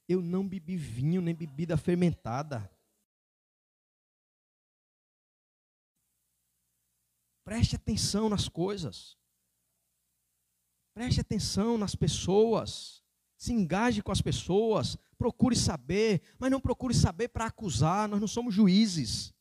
Eu 0.09 0.23
não 0.23 0.47
bebi 0.47 0.77
vinho 0.77 1.21
nem 1.21 1.35
bebida 1.35 1.77
fermentada. 1.77 2.71
Preste 7.45 7.77
atenção 7.77 8.29
nas 8.29 8.49
coisas. 8.49 9.16
Preste 10.95 11.21
atenção 11.21 11.77
nas 11.77 11.95
pessoas. 11.95 13.05
Se 13.37 13.53
engaje 13.53 14.03
com 14.03 14.12
as 14.12 14.21
pessoas. 14.21 14.97
Procure 15.19 15.57
saber, 15.57 16.23
mas 16.38 16.51
não 16.51 16.61
procure 16.61 16.95
saber 16.95 17.29
para 17.29 17.47
acusar. 17.47 18.09
Nós 18.09 18.21
não 18.21 18.29
somos 18.29 18.55
juízes. 18.55 19.35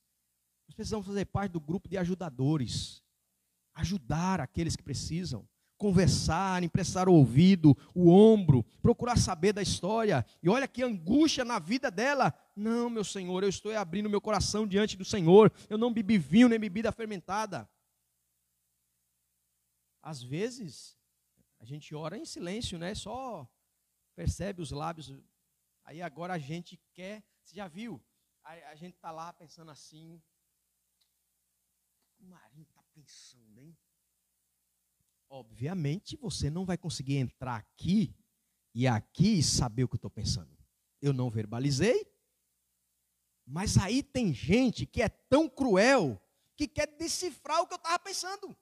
Nós 0.68 0.76
precisamos 0.76 1.06
fazer 1.06 1.26
parte 1.26 1.52
do 1.52 1.60
grupo 1.60 1.88
de 1.88 1.98
ajudadores. 1.98 3.04
Ajudar 3.74 4.40
aqueles 4.40 4.76
que 4.76 4.84
precisam 4.84 5.48
conversar, 5.78 6.64
emprestar 6.64 7.10
o 7.10 7.14
ouvido, 7.14 7.78
o 7.94 8.10
ombro, 8.10 8.64
procurar 8.82 9.18
saber 9.18 9.54
da 9.54 9.62
história. 9.62 10.26
E 10.42 10.50
olha 10.50 10.68
que 10.68 10.84
angústia 10.84 11.44
na 11.44 11.60
vida 11.60 11.92
dela. 11.92 12.34
Não, 12.56 12.90
meu 12.90 13.04
Senhor, 13.04 13.44
eu 13.44 13.50
estou 13.50 13.76
abrindo 13.76 14.10
meu 14.10 14.22
coração 14.22 14.68
diante 14.68 14.96
do 14.96 15.06
Senhor. 15.06 15.52
Eu 15.70 15.78
não 15.78 15.94
bebi 15.94 16.18
vinho 16.18 16.50
nem 16.50 16.60
bebida 16.60 16.92
fermentada. 16.92 17.70
Às 20.02 20.22
vezes, 20.22 20.98
a 21.60 21.66
gente 21.66 21.94
ora 21.96 22.18
em 22.18 22.26
silêncio, 22.26 22.78
né? 22.78 22.94
Só 22.94 23.48
percebe 24.16 24.62
os 24.62 24.72
lábios. 24.72 25.12
Aí 25.84 26.02
agora 26.02 26.34
a 26.34 26.40
gente 26.40 26.80
quer. 26.94 27.24
Você 27.44 27.56
já 27.56 27.68
viu? 27.68 28.04
A, 28.44 28.54
a 28.70 28.76
gente 28.76 28.96
está 28.96 29.12
lá 29.12 29.34
pensando 29.34 29.72
assim. 29.72 30.22
O 32.20 32.26
Marinho 32.26 32.64
está 32.64 32.84
pensando, 32.94 33.60
hein? 33.60 33.78
Obviamente 35.30 36.16
você 36.18 36.50
não 36.50 36.66
vai 36.66 36.78
conseguir 36.78 37.18
entrar 37.18 37.56
aqui 37.56 38.16
e 38.74 38.88
aqui 38.88 39.42
saber 39.42 39.84
o 39.84 39.88
que 39.88 39.96
eu 39.96 39.98
estou 39.98 40.12
pensando. 40.12 40.56
Eu 41.02 41.14
não 41.14 41.30
verbalizei, 41.30 42.08
mas 43.46 43.78
aí 43.78 44.02
tem 44.02 44.34
gente 44.34 44.86
que 44.86 45.02
é 45.02 45.10
tão 45.10 45.48
cruel 45.48 46.22
que 46.56 46.68
quer 46.68 46.88
decifrar 46.88 47.62
o 47.62 47.68
que 47.68 47.74
eu 47.74 47.78
estava 47.78 48.00
pensando. 48.00 48.56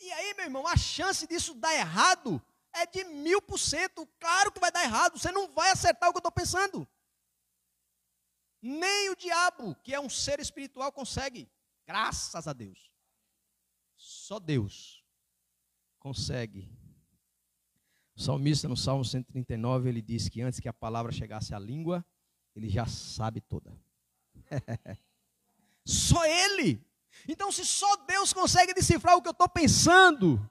E 0.00 0.12
aí, 0.12 0.34
meu 0.34 0.44
irmão, 0.44 0.66
a 0.66 0.76
chance 0.76 1.26
disso 1.26 1.54
dar 1.54 1.74
errado 1.74 2.42
é 2.72 2.86
de 2.86 3.04
mil 3.04 3.42
por 3.42 3.58
cento. 3.58 4.06
Claro 4.20 4.52
que 4.52 4.60
vai 4.60 4.70
dar 4.70 4.84
errado, 4.84 5.18
você 5.18 5.32
não 5.32 5.52
vai 5.52 5.70
acertar 5.70 6.08
o 6.08 6.12
que 6.12 6.18
eu 6.18 6.20
estou 6.20 6.32
pensando. 6.32 6.86
Nem 8.60 9.10
o 9.10 9.16
diabo, 9.16 9.74
que 9.76 9.94
é 9.94 10.00
um 10.00 10.10
ser 10.10 10.40
espiritual, 10.40 10.92
consegue. 10.92 11.50
Graças 11.86 12.46
a 12.46 12.52
Deus. 12.52 12.92
Só 13.96 14.38
Deus 14.38 14.97
consegue. 15.98 16.68
O 18.16 18.20
salmista, 18.20 18.68
no 18.68 18.76
Salmo 18.76 19.04
139, 19.04 19.88
ele 19.88 20.02
diz 20.02 20.28
que 20.28 20.42
antes 20.42 20.58
que 20.58 20.68
a 20.68 20.72
palavra 20.72 21.12
chegasse 21.12 21.54
à 21.54 21.58
língua, 21.58 22.04
ele 22.54 22.68
já 22.68 22.86
sabe 22.86 23.40
toda. 23.40 23.72
só 25.84 26.24
ele. 26.24 26.84
Então, 27.28 27.52
se 27.52 27.64
só 27.64 27.96
Deus 28.06 28.32
consegue 28.32 28.74
decifrar 28.74 29.16
o 29.16 29.22
que 29.22 29.28
eu 29.28 29.32
estou 29.32 29.48
pensando, 29.48 30.48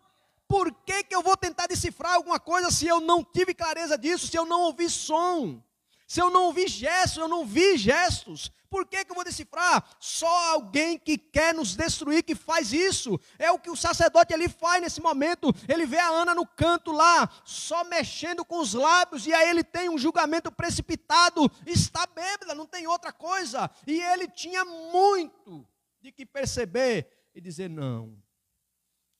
por 0.48 0.74
que, 0.86 1.04
que 1.04 1.16
eu 1.16 1.22
vou 1.22 1.36
tentar 1.36 1.68
decifrar 1.68 2.16
alguma 2.16 2.40
coisa 2.40 2.72
se 2.72 2.88
eu 2.88 3.02
não 3.02 3.24
tive 3.24 3.54
clareza 3.54 3.98
disso, 3.98 4.28
se 4.28 4.38
eu 4.38 4.46
não 4.46 4.62
ouvi 4.62 4.90
som? 4.90 5.62
Se 6.08 6.22
eu 6.22 6.30
não 6.30 6.46
ouvi 6.46 6.68
gestos, 6.68 7.18
eu 7.18 7.28
não 7.28 7.46
vi 7.46 7.78
gestos, 7.78 8.50
por 8.70 8.86
que, 8.86 9.04
que 9.04 9.12
eu 9.12 9.16
vou 9.16 9.26
decifrar? 9.26 9.86
Só 10.00 10.54
alguém 10.54 10.98
que 10.98 11.18
quer 11.18 11.54
nos 11.54 11.76
destruir 11.76 12.24
que 12.24 12.34
faz 12.34 12.72
isso. 12.72 13.20
É 13.38 13.52
o 13.52 13.60
que 13.60 13.70
o 13.70 13.76
sacerdote 13.76 14.34
ali 14.34 14.48
faz 14.48 14.82
nesse 14.82 15.02
momento. 15.02 15.54
Ele 15.68 15.86
vê 15.86 15.98
a 15.98 16.08
Ana 16.08 16.34
no 16.34 16.46
canto 16.46 16.94
lá, 16.94 17.30
só 17.44 17.84
mexendo 17.84 18.46
com 18.46 18.60
os 18.60 18.74
lábios, 18.74 19.28
e 19.28 19.34
aí 19.34 19.50
ele 19.50 19.64
tem 19.64 19.90
um 19.90 19.98
julgamento 19.98 20.50
precipitado. 20.50 21.52
Está 21.66 22.06
bêbada, 22.08 22.56
não 22.56 22.66
tem 22.66 22.88
outra 22.88 23.12
coisa. 23.12 23.70
E 23.86 24.02
ele 24.02 24.30
tinha 24.30 24.64
muito 24.64 25.68
de 26.02 26.12
que 26.12 26.26
perceber 26.26 27.30
e 27.36 27.42
dizer: 27.42 27.70
não, 27.70 28.18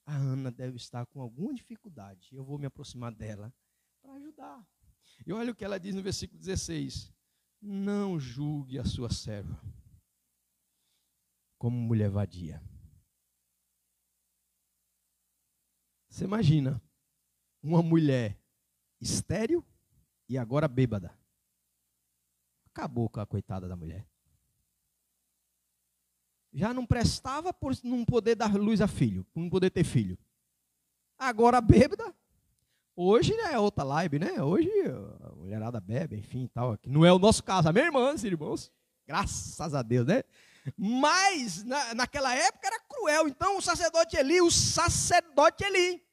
a 0.06 0.16
Ana 0.16 0.52
deve 0.52 0.78
estar 0.78 1.06
com 1.06 1.22
alguma 1.22 1.54
dificuldade. 1.54 2.30
Eu 2.34 2.46
vou 2.46 2.58
me 2.58 2.66
aproximar 2.66 3.14
dela 3.14 3.54
para 4.02 4.14
ajudar. 4.14 4.66
E 5.26 5.34
olha 5.34 5.52
o 5.52 5.56
que 5.56 5.66
ela 5.66 5.80
diz 5.80 5.96
no 5.96 6.02
versículo 6.02 6.40
16: 6.40 7.14
Não 7.62 8.20
julgue 8.20 8.80
a 8.80 8.86
sua 8.86 9.10
serva 9.10 9.62
como 11.58 11.76
mulher 11.76 12.10
vadia. 12.10 12.62
Você 16.10 16.24
imagina 16.24 16.82
uma 17.62 17.82
mulher 17.82 18.40
estéril 19.00 19.66
e 20.30 20.38
agora 20.38 20.68
bêbada. 20.68 21.18
Acabou 22.68 23.10
com 23.10 23.20
a 23.20 23.26
coitada 23.26 23.68
da 23.68 23.76
mulher. 23.76 24.08
Já 26.54 26.74
não 26.74 26.86
prestava 26.86 27.54
por 27.54 27.74
não 27.84 28.06
poder 28.06 28.36
dar 28.36 28.56
luz 28.56 28.82
a 28.82 28.88
filho, 28.88 29.26
por 29.26 29.42
não 29.42 29.50
poder 29.50 29.70
ter 29.70 29.84
filho. 29.84 30.18
Agora 31.18 31.60
bêbada, 31.62 32.16
Hoje 33.00 33.32
é 33.32 33.60
outra 33.60 33.84
live, 33.84 34.18
né? 34.18 34.42
Hoje 34.42 34.72
a 35.24 35.36
mulherada 35.36 35.80
bebe, 35.80 36.16
enfim, 36.18 36.50
tal. 36.52 36.76
Não 36.84 37.06
é 37.06 37.14
o 37.14 37.20
nosso 37.20 37.44
caso, 37.44 37.70
amém, 37.70 37.84
irmãs 37.84 38.24
e 38.24 38.28
irmãos? 38.28 38.72
Graças 39.06 39.76
a 39.76 39.84
Deus, 39.84 40.08
né? 40.08 40.24
Mas 40.76 41.64
na, 41.64 41.94
naquela 41.94 42.34
época 42.34 42.66
era 42.68 42.80
cruel. 42.90 43.28
Então 43.28 43.56
o 43.56 43.62
sacerdote 43.62 44.18
Eli, 44.18 44.42
o 44.42 44.50
sacerdote 44.50 45.64
Eli. 45.64 46.04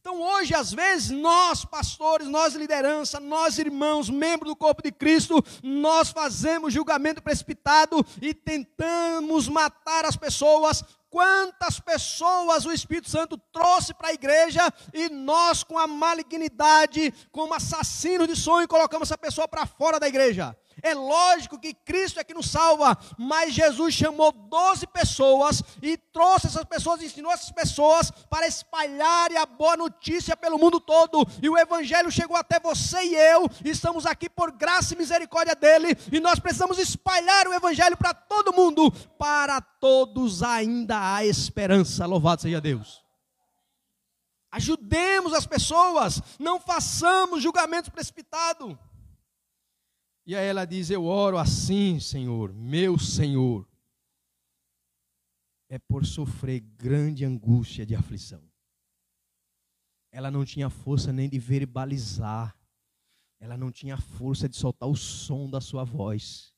Então 0.00 0.20
hoje, 0.20 0.52
às 0.52 0.72
vezes, 0.72 1.10
nós, 1.10 1.64
pastores, 1.64 2.26
nós, 2.26 2.56
liderança, 2.56 3.20
nós, 3.20 3.56
irmãos, 3.56 4.10
membros 4.10 4.50
do 4.50 4.56
corpo 4.56 4.82
de 4.82 4.90
Cristo, 4.90 5.44
nós 5.62 6.10
fazemos 6.10 6.74
julgamento 6.74 7.22
precipitado 7.22 8.04
e 8.20 8.34
tentamos 8.34 9.46
matar 9.46 10.04
as 10.06 10.16
pessoas 10.16 10.82
quantas 11.12 11.78
pessoas 11.78 12.64
o 12.64 12.72
Espírito 12.72 13.10
Santo 13.10 13.36
trouxe 13.52 13.92
para 13.92 14.08
a 14.08 14.14
igreja 14.14 14.72
e 14.94 15.10
nós, 15.10 15.62
com 15.62 15.78
a 15.78 15.86
malignidade, 15.86 17.12
como 17.30 17.52
assassino 17.52 18.26
de 18.26 18.34
sonho, 18.34 18.66
colocamos 18.66 19.08
essa 19.08 19.18
pessoa 19.18 19.46
para 19.46 19.66
fora 19.66 20.00
da 20.00 20.08
igreja. 20.08 20.56
É 20.80 20.94
lógico 20.94 21.58
que 21.58 21.74
Cristo 21.74 22.20
é 22.20 22.24
que 22.24 22.34
nos 22.34 22.50
salva, 22.50 22.96
mas 23.18 23.52
Jesus 23.52 23.94
chamou 23.94 24.32
12 24.32 24.86
pessoas 24.86 25.62
e 25.82 25.96
trouxe 25.96 26.46
essas 26.46 26.64
pessoas, 26.64 27.02
ensinou 27.02 27.32
essas 27.32 27.50
pessoas 27.50 28.10
para 28.30 28.46
espalharem 28.46 29.36
a 29.36 29.46
boa 29.46 29.76
notícia 29.76 30.36
pelo 30.36 30.58
mundo 30.58 30.80
todo. 30.80 31.26
E 31.42 31.48
o 31.48 31.58
Evangelho 31.58 32.10
chegou 32.10 32.36
até 32.36 32.60
você 32.60 33.02
e 33.02 33.14
eu, 33.14 33.48
estamos 33.64 34.06
aqui 34.06 34.28
por 34.28 34.52
graça 34.52 34.94
e 34.94 34.98
misericórdia 34.98 35.54
dele, 35.54 35.96
e 36.10 36.20
nós 36.20 36.38
precisamos 36.38 36.78
espalhar 36.78 37.46
o 37.48 37.54
Evangelho 37.54 37.96
para 37.96 38.14
todo 38.14 38.52
mundo. 38.52 38.90
Para 39.18 39.60
todos 39.60 40.42
ainda 40.42 41.14
há 41.14 41.24
esperança, 41.24 42.06
louvado 42.06 42.42
seja 42.42 42.60
Deus. 42.60 43.02
Ajudemos 44.52 45.32
as 45.32 45.46
pessoas, 45.46 46.20
não 46.38 46.60
façamos 46.60 47.42
julgamentos 47.42 47.88
precipitados. 47.88 48.76
E 50.24 50.36
aí 50.36 50.46
ela 50.46 50.64
diz: 50.64 50.90
Eu 50.90 51.04
oro 51.04 51.36
assim, 51.36 51.98
Senhor, 51.98 52.52
meu 52.52 52.98
Senhor. 52.98 53.68
É 55.68 55.78
por 55.78 56.04
sofrer 56.04 56.60
grande 56.60 57.24
angústia 57.24 57.86
de 57.86 57.94
aflição. 57.94 58.42
Ela 60.12 60.30
não 60.30 60.44
tinha 60.44 60.68
força 60.68 61.12
nem 61.12 61.28
de 61.28 61.38
verbalizar. 61.38 62.56
Ela 63.40 63.56
não 63.56 63.72
tinha 63.72 63.96
força 63.96 64.48
de 64.48 64.54
soltar 64.54 64.88
o 64.88 64.94
som 64.94 65.50
da 65.50 65.60
sua 65.60 65.82
voz. 65.82 66.54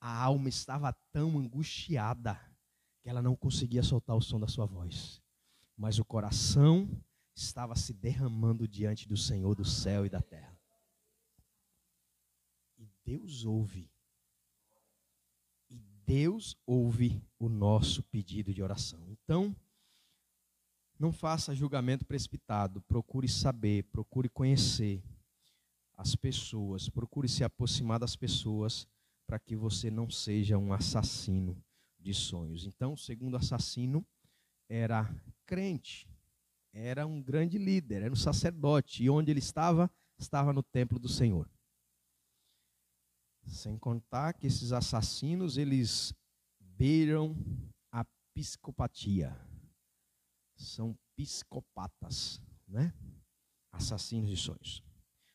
A 0.00 0.22
alma 0.22 0.48
estava 0.48 0.92
tão 1.10 1.38
angustiada 1.38 2.38
que 3.02 3.08
ela 3.08 3.22
não 3.22 3.34
conseguia 3.34 3.82
soltar 3.82 4.14
o 4.14 4.20
som 4.20 4.38
da 4.38 4.46
sua 4.46 4.66
voz. 4.66 5.20
Mas 5.76 5.98
o 5.98 6.04
coração 6.04 6.88
estava 7.34 7.74
se 7.74 7.94
derramando 7.94 8.68
diante 8.68 9.08
do 9.08 9.16
Senhor 9.16 9.54
do 9.54 9.64
céu 9.64 10.04
e 10.04 10.10
da 10.10 10.20
terra. 10.20 10.49
Deus 13.10 13.44
ouve. 13.44 13.90
E 15.68 15.80
Deus 16.06 16.56
ouve 16.64 17.20
o 17.40 17.48
nosso 17.48 18.04
pedido 18.04 18.54
de 18.54 18.62
oração. 18.62 19.04
Então, 19.08 19.56
não 20.96 21.10
faça 21.10 21.52
julgamento 21.52 22.04
precipitado. 22.04 22.80
Procure 22.82 23.26
saber, 23.26 23.82
procure 23.90 24.28
conhecer 24.28 25.02
as 25.94 26.14
pessoas, 26.14 26.88
procure 26.88 27.28
se 27.28 27.42
aproximar 27.42 27.98
das 27.98 28.14
pessoas 28.14 28.86
para 29.26 29.40
que 29.40 29.56
você 29.56 29.90
não 29.90 30.08
seja 30.08 30.56
um 30.56 30.72
assassino 30.72 31.60
de 31.98 32.14
sonhos. 32.14 32.64
Então, 32.64 32.92
o 32.92 32.96
segundo 32.96 33.36
assassino 33.36 34.06
era 34.68 35.12
crente, 35.44 36.08
era 36.72 37.08
um 37.08 37.20
grande 37.20 37.58
líder, 37.58 38.02
era 38.02 38.12
um 38.12 38.16
sacerdote, 38.16 39.02
e 39.02 39.10
onde 39.10 39.32
ele 39.32 39.40
estava? 39.40 39.90
Estava 40.16 40.52
no 40.52 40.62
templo 40.62 40.96
do 40.96 41.08
Senhor. 41.08 41.50
Sem 43.50 43.76
contar 43.76 44.32
que 44.34 44.46
esses 44.46 44.72
assassinos, 44.72 45.58
eles 45.58 46.14
beiram 46.60 47.36
a 47.90 48.04
psicopatia. 48.32 49.36
São 50.56 50.96
psicopatas, 51.16 52.40
né? 52.66 52.94
Assassinos 53.72 54.30
de 54.30 54.36
sonhos. 54.36 54.82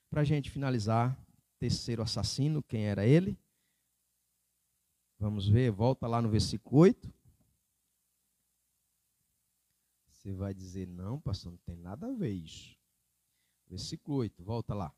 Para 0.09 0.21
a 0.21 0.23
gente 0.23 0.49
finalizar, 0.49 1.19
terceiro 1.59 2.01
assassino, 2.01 2.63
quem 2.63 2.85
era 2.85 3.05
ele? 3.05 3.37
Vamos 5.19 5.47
ver, 5.47 5.69
volta 5.71 6.07
lá 6.07 6.21
no 6.21 6.29
versículo 6.29 6.81
8. 6.81 7.13
Você 10.07 10.31
vai 10.33 10.53
dizer, 10.53 10.87
não, 10.87 11.19
pastor, 11.19 11.51
não 11.51 11.59
tem 11.59 11.75
nada 11.75 12.07
a 12.07 12.13
ver 12.13 12.31
isso. 12.31 12.77
Versículo 13.67 14.17
8, 14.17 14.43
volta 14.43 14.73
lá. 14.73 14.93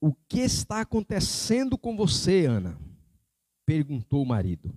O 0.00 0.14
que 0.14 0.40
está 0.40 0.80
acontecendo 0.80 1.76
com 1.76 1.94
você, 1.94 2.46
Ana? 2.46 2.80
Perguntou 3.66 4.22
o 4.22 4.26
marido. 4.26 4.74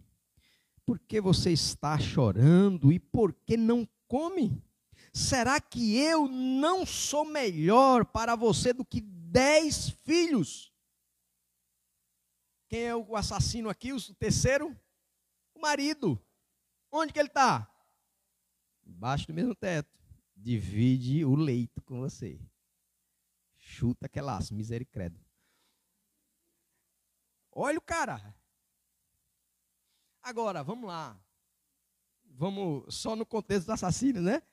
Por 0.86 1.00
que 1.00 1.22
você 1.22 1.52
está 1.52 1.98
chorando 1.98 2.92
e 2.92 3.00
por 3.00 3.34
que 3.34 3.56
não 3.56 3.88
come? 4.06 4.62
Será 5.14 5.62
que 5.62 5.96
eu 5.98 6.28
não 6.28 6.86
sou 6.86 7.24
melhor 7.24 8.04
para 8.04 8.36
você 8.36 8.74
do 8.74 8.84
que 8.84 9.00
dez 9.00 9.90
filhos? 9.90 10.74
Quem 12.68 12.82
é 12.82 12.96
o 12.96 13.16
assassino 13.16 13.70
aqui, 13.70 13.94
o 13.94 14.16
terceiro? 14.16 14.76
O 15.56 15.62
marido. 15.62 16.20
Onde 16.92 17.14
que 17.14 17.20
ele 17.20 17.30
está? 17.30 17.72
Embaixo 18.86 19.28
do 19.28 19.34
mesmo 19.34 19.56
teto. 19.56 19.98
Divide 20.36 21.24
o 21.24 21.36
leito 21.36 21.82
com 21.84 22.02
você. 22.02 22.40
Chuta 23.74 24.06
aquele 24.06 24.28
laço, 24.28 24.54
misericórdia. 24.54 25.20
Olha 27.52 27.80
o 27.80 27.82
cara. 27.82 28.36
Agora, 30.22 30.64
vamos 30.64 30.88
lá. 30.88 31.20
Vamos 32.24 32.94
só 32.94 33.16
no 33.16 33.26
contexto 33.26 33.66
do 33.66 33.72
assassino, 33.72 34.22
né? 34.22 34.44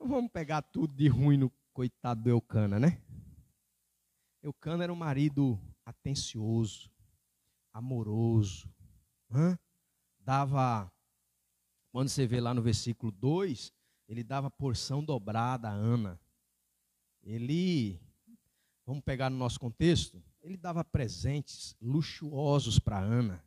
Vamos 0.00 0.32
pegar 0.32 0.62
tudo 0.62 0.94
de 0.94 1.08
ruim 1.08 1.36
no 1.36 1.50
coitado 1.74 2.22
do 2.22 2.30
Eucana, 2.30 2.80
né? 2.80 3.02
Eucana 4.42 4.84
era 4.84 4.92
um 4.92 4.96
marido 4.96 5.60
atencioso, 5.84 6.90
amoroso. 7.70 8.66
Hã? 9.30 9.58
Dava, 10.18 10.90
quando 11.92 12.08
você 12.08 12.26
vê 12.26 12.40
lá 12.40 12.54
no 12.54 12.62
versículo 12.62 13.12
2, 13.12 13.74
ele 14.08 14.24
dava 14.24 14.50
porção 14.50 15.04
dobrada 15.04 15.68
a 15.68 15.72
Ana. 15.72 16.18
Ele, 17.24 17.98
vamos 18.86 19.02
pegar 19.02 19.30
no 19.30 19.36
nosso 19.36 19.58
contexto, 19.58 20.22
ele 20.42 20.56
dava 20.56 20.84
presentes 20.84 21.74
luxuosos 21.80 22.78
para 22.78 22.98
Ana. 22.98 23.42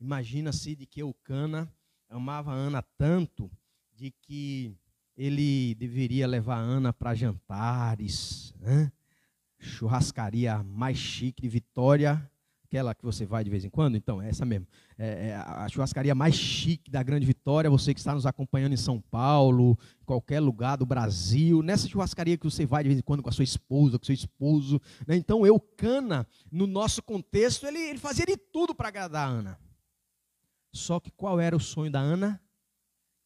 Imagina-se 0.00 0.74
de 0.74 0.84
que 0.84 1.00
Eucana 1.00 1.72
amava 2.08 2.52
Ana 2.52 2.82
tanto 2.82 3.50
de 3.94 4.10
que 4.10 4.76
ele 5.16 5.74
deveria 5.76 6.26
levar 6.26 6.58
Ana 6.58 6.92
para 6.92 7.14
jantares, 7.14 8.52
churrascaria 9.58 10.62
mais 10.62 10.98
chique 10.98 11.42
de 11.42 11.48
Vitória 11.48 12.30
aquela 12.74 12.92
que 12.92 13.04
você 13.04 13.24
vai 13.24 13.44
de 13.44 13.50
vez 13.50 13.64
em 13.64 13.70
quando? 13.70 13.96
Então, 13.96 14.20
é 14.20 14.28
essa 14.28 14.44
mesmo. 14.44 14.66
É, 14.96 15.28
é 15.28 15.34
a 15.34 15.68
churrascaria 15.68 16.14
mais 16.14 16.34
chique 16.34 16.90
da 16.90 17.02
Grande 17.02 17.26
Vitória, 17.26 17.68
você 17.68 17.92
que 17.92 18.00
está 18.00 18.14
nos 18.14 18.26
acompanhando 18.26 18.72
em 18.72 18.76
São 18.76 19.00
Paulo, 19.00 19.78
qualquer 20.06 20.40
lugar 20.40 20.76
do 20.76 20.86
Brasil, 20.86 21.62
nessa 21.62 21.88
churrascaria 21.88 22.36
que 22.36 22.44
você 22.44 22.64
vai 22.64 22.82
de 22.82 22.88
vez 22.90 22.98
em 22.98 23.02
quando 23.02 23.22
com 23.22 23.28
a 23.28 23.32
sua 23.32 23.44
esposa, 23.44 23.98
com 23.98 24.04
seu 24.04 24.14
esposo. 24.14 24.80
Né? 25.06 25.16
Então, 25.16 25.46
Eucana, 25.46 26.26
no 26.50 26.66
nosso 26.66 27.02
contexto, 27.02 27.66
ele, 27.66 27.78
ele 27.78 27.98
fazia 27.98 28.24
de 28.24 28.36
tudo 28.36 28.74
para 28.74 28.88
agradar 28.88 29.28
a 29.28 29.30
Ana. 29.30 29.60
Só 30.72 30.98
que 30.98 31.10
qual 31.10 31.40
era 31.40 31.56
o 31.56 31.60
sonho 31.60 31.90
da 31.90 32.00
Ana? 32.00 32.40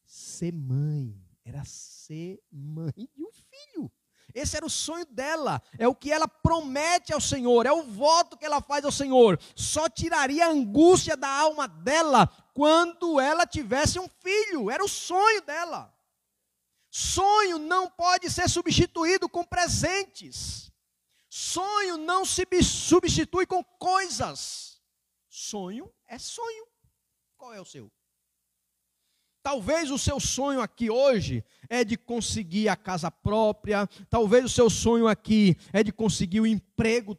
Ser 0.05 0.53
mãe. 0.53 1.15
Era 1.43 1.63
ser 1.65 2.39
mãe 2.51 3.09
de 3.15 3.23
um 3.23 3.31
filho. 3.31 3.91
Esse 4.33 4.57
era 4.57 4.65
o 4.65 4.69
sonho 4.69 5.05
dela, 5.05 5.61
é 5.77 5.87
o 5.87 5.95
que 5.95 6.11
ela 6.11 6.27
promete 6.27 7.13
ao 7.13 7.21
Senhor, 7.21 7.65
é 7.65 7.71
o 7.71 7.83
voto 7.83 8.37
que 8.37 8.45
ela 8.45 8.61
faz 8.61 8.85
ao 8.85 8.91
Senhor. 8.91 9.39
Só 9.55 9.89
tiraria 9.89 10.45
a 10.45 10.51
angústia 10.51 11.17
da 11.17 11.29
alma 11.29 11.67
dela 11.67 12.29
quando 12.53 13.19
ela 13.19 13.45
tivesse 13.45 13.99
um 13.99 14.07
filho, 14.07 14.69
era 14.69 14.83
o 14.83 14.89
sonho 14.89 15.41
dela. 15.41 15.93
Sonho 16.91 17.59
não 17.59 17.89
pode 17.89 18.29
ser 18.29 18.49
substituído 18.49 19.29
com 19.29 19.43
presentes. 19.43 20.71
Sonho 21.29 21.97
não 21.97 22.25
se 22.25 22.45
substitui 22.63 23.45
com 23.45 23.63
coisas. 23.63 24.81
Sonho 25.29 25.93
é 26.07 26.17
sonho. 26.17 26.67
Qual 27.37 27.53
é 27.53 27.61
o 27.61 27.65
seu? 27.65 27.91
Talvez 29.49 29.89
o 29.89 29.97
seu 29.97 30.19
sonho 30.19 30.61
aqui 30.61 30.91
hoje 30.91 31.43
é 31.67 31.83
de 31.83 31.97
conseguir 31.97 32.69
a 32.69 32.75
casa 32.75 33.09
própria, 33.09 33.89
talvez 34.07 34.45
o 34.45 34.49
seu 34.49 34.69
sonho 34.69 35.07
aqui 35.07 35.57
é 35.73 35.81
de 35.81 35.91
conseguir 35.91 36.39
o 36.39 36.45
emprego 36.45 36.68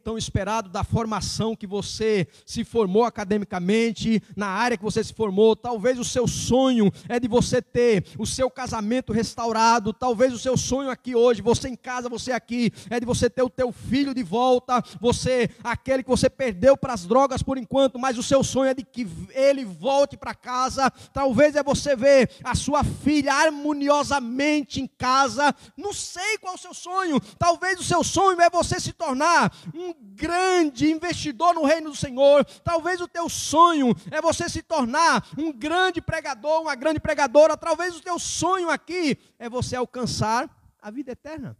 tão 0.03 0.17
esperado 0.17 0.69
da 0.69 0.83
formação 0.83 1.55
que 1.55 1.67
você 1.67 2.27
se 2.45 2.63
formou 2.63 3.03
academicamente, 3.03 4.21
na 4.35 4.47
área 4.47 4.75
que 4.75 4.83
você 4.83 5.03
se 5.03 5.13
formou, 5.13 5.55
talvez 5.55 5.99
o 5.99 6.03
seu 6.03 6.27
sonho 6.27 6.91
é 7.07 7.19
de 7.19 7.27
você 7.27 7.61
ter 7.61 8.05
o 8.17 8.25
seu 8.25 8.49
casamento 8.49 9.13
restaurado, 9.13 9.93
talvez 9.93 10.33
o 10.33 10.39
seu 10.39 10.57
sonho 10.57 10.89
aqui 10.89 11.15
hoje, 11.15 11.41
você 11.41 11.69
em 11.69 11.75
casa, 11.75 12.09
você 12.09 12.31
aqui, 12.31 12.71
é 12.89 12.99
de 12.99 13.05
você 13.05 13.29
ter 13.29 13.43
o 13.43 13.49
teu 13.49 13.71
filho 13.71 14.13
de 14.13 14.23
volta, 14.23 14.83
você, 14.99 15.49
aquele 15.63 16.01
que 16.01 16.09
você 16.09 16.29
perdeu 16.29 16.75
para 16.75 16.93
as 16.93 17.05
drogas 17.05 17.43
por 17.43 17.57
enquanto, 17.57 17.99
mas 17.99 18.17
o 18.17 18.23
seu 18.23 18.43
sonho 18.43 18.71
é 18.71 18.73
de 18.73 18.83
que 18.83 19.07
ele 19.33 19.63
volte 19.63 20.17
para 20.17 20.33
casa, 20.33 20.89
talvez 21.13 21.55
é 21.55 21.61
você 21.61 21.95
ver 21.95 22.31
a 22.43 22.55
sua 22.55 22.83
filha 22.83 23.33
harmoniosamente 23.33 24.81
em 24.81 24.87
casa. 24.87 25.53
Não 25.77 25.93
sei 25.93 26.37
qual 26.39 26.53
é 26.53 26.57
o 26.57 26.59
seu 26.59 26.73
sonho. 26.73 27.19
Talvez 27.37 27.79
o 27.79 27.83
seu 27.83 28.03
sonho 28.03 28.41
é 28.41 28.49
você 28.49 28.79
se 28.79 28.93
tornar 28.93 29.50
um 29.73 29.93
grande 30.15 30.89
investidor 30.89 31.53
no 31.53 31.65
reino 31.65 31.89
do 31.89 31.95
Senhor. 31.95 32.43
Talvez 32.63 33.01
o 33.01 33.07
teu 33.07 33.29
sonho 33.29 33.95
é 34.09 34.21
você 34.21 34.49
se 34.49 34.61
tornar 34.61 35.27
um 35.37 35.51
grande 35.51 36.01
pregador, 36.01 36.61
uma 36.61 36.75
grande 36.75 36.99
pregadora. 36.99 37.57
Talvez 37.57 37.95
o 37.95 38.01
teu 38.01 38.17
sonho 38.19 38.69
aqui 38.69 39.17
é 39.37 39.49
você 39.49 39.75
alcançar 39.75 40.49
a 40.79 40.89
vida 40.91 41.11
eterna. 41.11 41.57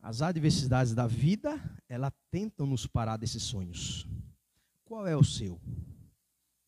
As 0.00 0.22
adversidades 0.22 0.94
da 0.94 1.06
vida, 1.06 1.60
ela 1.88 2.12
tentam 2.30 2.66
nos 2.66 2.86
parar 2.86 3.16
desses 3.16 3.42
sonhos. 3.42 4.06
Qual 4.84 5.06
é 5.06 5.16
o 5.16 5.24
seu? 5.24 5.60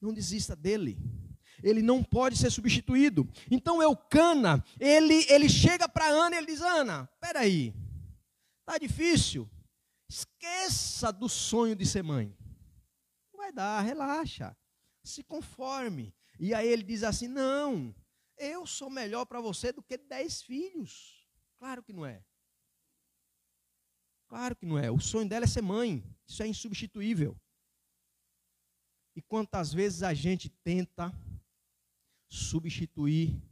Não 0.00 0.12
desista 0.12 0.54
dele 0.54 0.98
ele 1.62 1.82
não 1.82 2.02
pode 2.02 2.36
ser 2.36 2.50
substituído. 2.50 3.28
Então 3.50 3.82
Eucana, 3.82 4.64
ele, 4.78 5.26
ele 5.28 5.48
chega 5.48 5.88
para 5.88 6.06
Ana 6.06 6.36
e 6.36 6.38
ele 6.38 6.46
diz: 6.46 6.60
Ana, 6.60 7.08
peraí, 7.20 7.74
tá 8.70 8.78
difícil. 8.78 9.50
Esqueça 10.08 11.12
do 11.12 11.28
sonho 11.28 11.74
de 11.74 11.84
ser 11.84 12.02
mãe. 12.02 12.36
Não 13.32 13.38
vai 13.38 13.52
dar, 13.52 13.80
relaxa. 13.80 14.56
Se 15.02 15.24
conforme. 15.24 16.14
E 16.38 16.54
aí 16.54 16.68
ele 16.68 16.84
diz 16.84 17.02
assim: 17.02 17.26
Não, 17.26 17.94
eu 18.36 18.64
sou 18.66 18.88
melhor 18.88 19.24
para 19.26 19.40
você 19.40 19.72
do 19.72 19.82
que 19.82 19.98
dez 19.98 20.42
filhos. 20.42 21.26
Claro 21.58 21.82
que 21.82 21.92
não 21.92 22.06
é. 22.06 22.24
Claro 24.28 24.54
que 24.54 24.64
não 24.64 24.78
é. 24.78 24.90
O 24.90 25.00
sonho 25.00 25.28
dela 25.28 25.44
é 25.44 25.48
ser 25.48 25.62
mãe. 25.62 26.04
Isso 26.26 26.42
é 26.42 26.46
insubstituível. 26.46 27.36
E 29.16 29.20
quantas 29.20 29.72
vezes 29.72 30.04
a 30.04 30.14
gente 30.14 30.48
tenta 30.48 31.12
substituir 32.28 33.42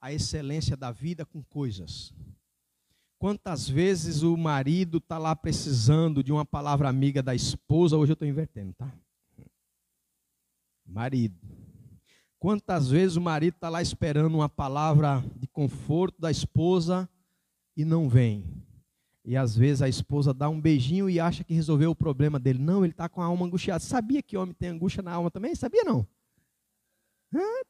a 0.00 0.10
excelência 0.10 0.74
da 0.74 0.90
vida 0.90 1.26
com 1.26 1.44
coisas. 1.44 2.14
Quantas 3.22 3.68
vezes 3.68 4.24
o 4.24 4.36
marido 4.36 4.98
está 4.98 5.16
lá 5.16 5.36
precisando 5.36 6.24
de 6.24 6.32
uma 6.32 6.44
palavra 6.44 6.88
amiga 6.88 7.22
da 7.22 7.32
esposa, 7.32 7.96
hoje 7.96 8.10
eu 8.10 8.14
estou 8.14 8.26
invertendo, 8.26 8.72
tá? 8.72 8.92
Marido. 10.84 11.38
Quantas 12.36 12.90
vezes 12.90 13.14
o 13.16 13.20
marido 13.20 13.54
está 13.54 13.68
lá 13.68 13.80
esperando 13.80 14.34
uma 14.34 14.48
palavra 14.48 15.24
de 15.36 15.46
conforto 15.46 16.20
da 16.20 16.32
esposa 16.32 17.08
e 17.76 17.84
não 17.84 18.08
vem? 18.08 18.44
E 19.24 19.36
às 19.36 19.56
vezes 19.56 19.82
a 19.82 19.88
esposa 19.88 20.34
dá 20.34 20.48
um 20.48 20.60
beijinho 20.60 21.08
e 21.08 21.20
acha 21.20 21.44
que 21.44 21.54
resolveu 21.54 21.92
o 21.92 21.94
problema 21.94 22.40
dele. 22.40 22.58
Não, 22.58 22.84
ele 22.84 22.90
está 22.90 23.08
com 23.08 23.22
a 23.22 23.26
alma 23.26 23.46
angustiada. 23.46 23.78
Sabia 23.78 24.20
que 24.20 24.36
homem 24.36 24.52
tem 24.52 24.70
angústia 24.70 25.00
na 25.00 25.12
alma 25.12 25.30
também? 25.30 25.54
Sabia 25.54 25.84
não? 25.84 26.04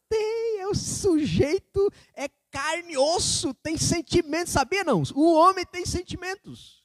Tem, 0.08 0.60
é 0.60 0.66
o 0.66 0.74
sujeito 0.74 1.92
é 2.14 2.28
carne 2.50 2.96
osso, 2.96 3.54
tem 3.54 3.78
sentimentos, 3.78 4.52
sabia 4.52 4.84
não? 4.84 5.02
O 5.14 5.32
homem 5.32 5.64
tem 5.64 5.86
sentimentos. 5.86 6.82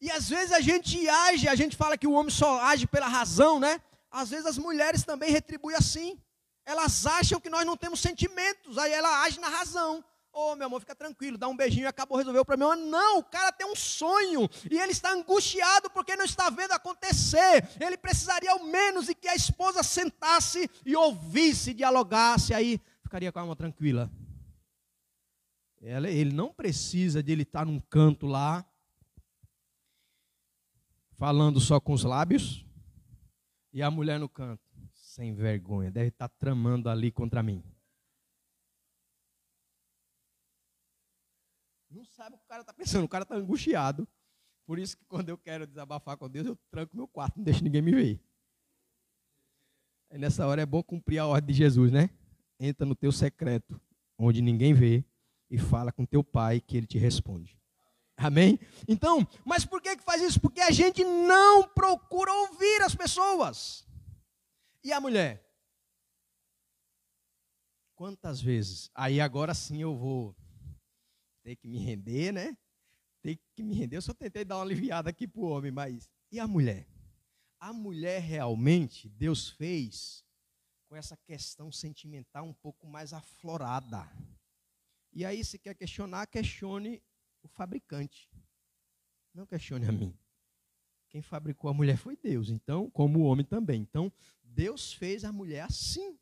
E 0.00 0.10
às 0.10 0.28
vezes 0.28 0.52
a 0.52 0.60
gente 0.60 1.08
age, 1.08 1.48
a 1.48 1.54
gente 1.54 1.76
fala 1.76 1.98
que 1.98 2.06
o 2.06 2.12
homem 2.12 2.30
só 2.30 2.60
age 2.60 2.86
pela 2.86 3.08
razão, 3.08 3.58
né? 3.58 3.80
Às 4.10 4.30
vezes 4.30 4.46
as 4.46 4.58
mulheres 4.58 5.02
também 5.02 5.30
retribuem 5.30 5.76
assim. 5.76 6.20
Elas 6.64 7.04
acham 7.06 7.40
que 7.40 7.50
nós 7.50 7.66
não 7.66 7.76
temos 7.76 8.00
sentimentos, 8.00 8.78
aí 8.78 8.92
ela 8.92 9.22
age 9.22 9.40
na 9.40 9.48
razão. 9.48 10.04
Ô, 10.40 10.52
oh, 10.52 10.54
meu 10.54 10.68
amor, 10.68 10.78
fica 10.78 10.94
tranquilo, 10.94 11.36
dá 11.36 11.48
um 11.48 11.56
beijinho 11.56 11.82
e 11.82 11.86
acabou, 11.88 12.16
resolveu 12.16 12.42
o 12.42 12.44
problema. 12.44 12.76
Não, 12.76 13.18
o 13.18 13.24
cara 13.24 13.50
tem 13.50 13.66
um 13.66 13.74
sonho 13.74 14.48
e 14.70 14.78
ele 14.78 14.92
está 14.92 15.12
angustiado 15.12 15.90
porque 15.90 16.14
não 16.14 16.24
está 16.24 16.48
vendo 16.48 16.70
acontecer. 16.70 17.68
Ele 17.80 17.96
precisaria 17.96 18.52
ao 18.52 18.62
menos 18.62 19.06
de 19.06 19.16
que 19.16 19.26
a 19.26 19.34
esposa 19.34 19.82
sentasse 19.82 20.70
e 20.86 20.94
ouvisse, 20.94 21.74
dialogasse, 21.74 22.54
aí 22.54 22.80
ficaria 23.02 23.32
com 23.32 23.40
a 23.40 23.42
alma 23.42 23.56
tranquila. 23.56 24.08
Ele 25.80 26.32
não 26.32 26.54
precisa 26.54 27.20
de 27.20 27.32
ele 27.32 27.42
estar 27.42 27.66
num 27.66 27.80
canto 27.80 28.24
lá, 28.28 28.64
falando 31.16 31.58
só 31.58 31.80
com 31.80 31.92
os 31.92 32.04
lábios, 32.04 32.64
E 33.72 33.82
a 33.82 33.90
mulher 33.90 34.20
no 34.20 34.28
canto, 34.28 34.62
sem 34.92 35.34
vergonha, 35.34 35.90
deve 35.90 36.10
estar 36.10 36.28
tramando 36.28 36.88
ali 36.88 37.10
contra 37.10 37.42
mim. 37.42 37.60
Não 41.90 42.04
sabe 42.04 42.36
o 42.36 42.38
que 42.38 42.44
o 42.44 42.48
cara 42.48 42.60
está 42.60 42.72
pensando, 42.72 43.04
o 43.04 43.08
cara 43.08 43.22
está 43.22 43.34
angustiado. 43.34 44.06
Por 44.66 44.78
isso 44.78 44.96
que 44.96 45.04
quando 45.06 45.30
eu 45.30 45.38
quero 45.38 45.66
desabafar 45.66 46.16
com 46.16 46.28
Deus, 46.28 46.46
eu 46.46 46.56
tranco 46.70 46.94
meu 46.94 47.08
quarto, 47.08 47.38
não 47.38 47.44
deixo 47.44 47.64
ninguém 47.64 47.80
me 47.80 47.92
ver. 47.92 48.20
E 50.10 50.18
nessa 50.18 50.46
hora 50.46 50.60
é 50.60 50.66
bom 50.66 50.82
cumprir 50.82 51.18
a 51.18 51.26
ordem 51.26 51.54
de 51.54 51.58
Jesus, 51.58 51.90
né? 51.90 52.10
Entra 52.60 52.84
no 52.84 52.94
teu 52.94 53.10
secreto, 53.10 53.80
onde 54.18 54.42
ninguém 54.42 54.74
vê, 54.74 55.04
e 55.50 55.58
fala 55.58 55.90
com 55.90 56.04
teu 56.04 56.22
pai 56.22 56.60
que 56.60 56.76
ele 56.76 56.86
te 56.86 56.98
responde. 56.98 57.58
Amém? 58.16 58.58
Então, 58.86 59.26
mas 59.44 59.64
por 59.64 59.80
que, 59.80 59.96
que 59.96 60.02
faz 60.02 60.20
isso? 60.20 60.40
Porque 60.40 60.60
a 60.60 60.70
gente 60.70 61.04
não 61.04 61.68
procura 61.68 62.32
ouvir 62.32 62.82
as 62.82 62.94
pessoas. 62.94 63.86
E 64.82 64.92
a 64.92 65.00
mulher? 65.00 65.46
Quantas 67.94 68.40
vezes? 68.40 68.90
Aí 68.94 69.20
agora 69.20 69.54
sim 69.54 69.80
eu 69.80 69.96
vou 69.96 70.34
ter 71.48 71.56
que 71.56 71.66
me 71.66 71.78
render, 71.78 72.30
né? 72.30 72.54
Ter 73.22 73.40
que 73.54 73.62
me 73.62 73.74
render. 73.74 73.96
Eu 73.96 74.02
só 74.02 74.12
tentei 74.12 74.44
dar 74.44 74.56
uma 74.56 74.64
aliviada 74.64 75.08
aqui 75.08 75.26
para 75.26 75.40
o 75.40 75.44
homem, 75.44 75.72
mas. 75.72 76.10
E 76.30 76.38
a 76.38 76.46
mulher? 76.46 76.86
A 77.58 77.72
mulher 77.72 78.20
realmente, 78.20 79.08
Deus 79.08 79.48
fez 79.48 80.22
com 80.86 80.94
essa 80.94 81.16
questão 81.16 81.72
sentimental 81.72 82.44
um 82.44 82.52
pouco 82.52 82.86
mais 82.86 83.14
aflorada. 83.14 84.06
E 85.10 85.24
aí, 85.24 85.42
se 85.42 85.58
quer 85.58 85.74
questionar, 85.74 86.26
questione 86.26 87.02
o 87.42 87.48
fabricante. 87.48 88.30
Não 89.32 89.46
questione 89.46 89.86
a 89.86 89.92
mim. 89.92 90.14
Quem 91.08 91.22
fabricou 91.22 91.70
a 91.70 91.74
mulher 91.74 91.96
foi 91.96 92.14
Deus, 92.14 92.50
então, 92.50 92.90
como 92.90 93.20
o 93.20 93.22
homem 93.22 93.44
também. 93.44 93.80
Então, 93.80 94.12
Deus 94.42 94.92
fez 94.92 95.24
a 95.24 95.32
mulher 95.32 95.62
assim. 95.62 96.18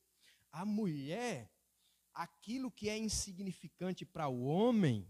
A 0.53 0.65
mulher 0.65 1.51
aquilo 2.17 2.71
que 2.71 2.89
é 2.89 2.97
insignificante 2.97 4.07
para 4.07 4.27
o 4.27 4.45
homem 4.45 5.07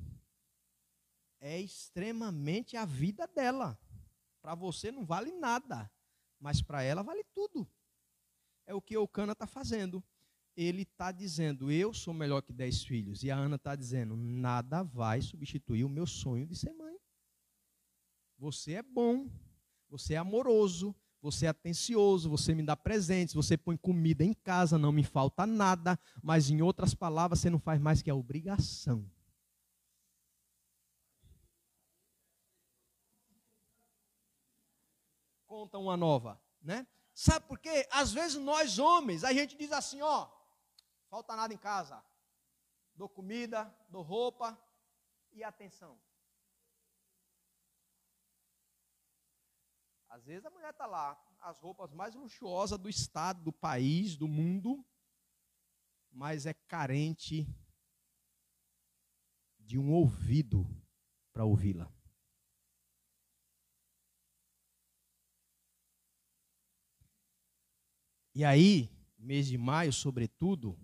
é 1.41 1.61
extremamente 1.61 2.77
a 2.77 2.85
vida 2.85 3.29
dela. 3.29 3.79
Para 4.43 4.57
você 4.57 4.91
não 4.91 5.07
vale 5.07 5.31
nada, 5.31 5.91
mas 6.41 6.61
para 6.61 6.83
ela 6.83 7.03
vale 7.03 7.23
tudo. 7.33 7.71
É 8.67 8.75
o 8.75 8.83
que 8.83 8.97
o 8.97 9.07
Cana 9.07 9.33
está 9.33 9.47
fazendo. 9.47 10.03
Ele 10.57 10.83
está 10.83 11.13
dizendo, 11.13 11.71
eu 11.71 11.95
sou 11.95 12.13
melhor 12.13 12.43
que 12.43 12.53
dez 12.53 12.83
filhos. 12.83 13.23
E 13.23 13.31
a 13.31 13.37
Ana 13.37 13.57
está 13.57 13.77
dizendo, 13.77 14.17
nada 14.17 14.83
vai 14.83 15.23
substituir 15.23 15.85
o 15.85 15.89
meu 15.89 16.07
sonho 16.07 16.47
de 16.47 16.57
ser 16.57 16.73
mãe. 16.73 16.99
Você 18.39 18.73
é 18.73 18.83
bom, 18.83 19.31
você 19.89 20.15
é 20.15 20.17
amoroso, 20.17 20.95
você 21.21 21.47
é 21.47 21.49
atencioso, 21.49 22.31
você 22.31 22.55
me 22.55 22.63
dá 22.63 22.77
presentes, 22.77 23.35
você 23.35 23.57
põe 23.57 23.77
comida 23.77 24.25
em 24.25 24.33
casa, 24.33 24.79
não 24.79 24.93
me 24.93 25.03
falta 25.03 25.47
nada, 25.47 25.99
mas 26.23 26.51
em 26.51 26.63
outras 26.63 26.95
palavras, 26.95 27.41
você 27.41 27.51
não 27.51 27.59
faz 27.59 27.81
mais 27.81 28.03
que 28.03 28.11
a 28.11 28.15
obrigação. 28.15 29.11
Conta 35.47 35.79
uma 35.79 35.97
nova, 35.97 36.41
né? 36.61 36.87
Sabe 37.15 37.47
por 37.47 37.59
quê? 37.59 37.89
Às 37.91 38.13
vezes 38.13 38.37
nós 38.37 38.79
homens, 38.79 39.25
a 39.25 39.33
gente 39.33 39.57
diz 39.57 39.73
assim, 39.73 40.03
ó, 40.03 40.29
falta 41.09 41.35
nada 41.35 41.55
em 41.55 41.59
casa. 41.59 42.05
Dou 42.95 43.09
comida, 43.09 43.75
dou 43.89 44.03
roupa 44.03 44.59
e 45.33 45.43
atenção. 45.43 45.99
Às 50.17 50.25
vezes 50.25 50.47
a 50.47 50.51
mulher 50.51 50.71
está 50.71 50.87
lá, 50.87 51.15
as 51.41 51.59
roupas 51.59 51.93
mais 51.93 52.15
luxuosas 52.15 52.79
do 52.79 52.89
estado, 52.89 53.43
do 53.43 53.53
país, 53.53 54.17
do 54.17 54.27
mundo, 54.27 54.83
mas 56.11 56.47
é 56.47 56.55
carente 56.55 57.47
de 59.59 59.79
um 59.79 59.93
ouvido 59.93 60.67
para 61.35 61.45
ouvi-la. 61.45 61.93
E 68.35 68.43
aí, 68.43 68.89
mês 69.19 69.47
de 69.47 69.59
maio, 69.59 69.93
sobretudo, 69.93 70.79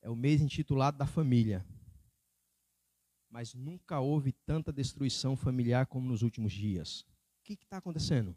é 0.00 0.08
o 0.08 0.14
mês 0.14 0.40
intitulado 0.40 0.96
da 0.96 1.08
família. 1.08 1.66
Mas 3.28 3.52
nunca 3.52 3.98
houve 3.98 4.30
tanta 4.30 4.72
destruição 4.72 5.36
familiar 5.36 5.86
como 5.88 6.06
nos 6.06 6.22
últimos 6.22 6.52
dias. 6.52 7.04
Que 7.56 7.64
está 7.64 7.78
acontecendo? 7.78 8.36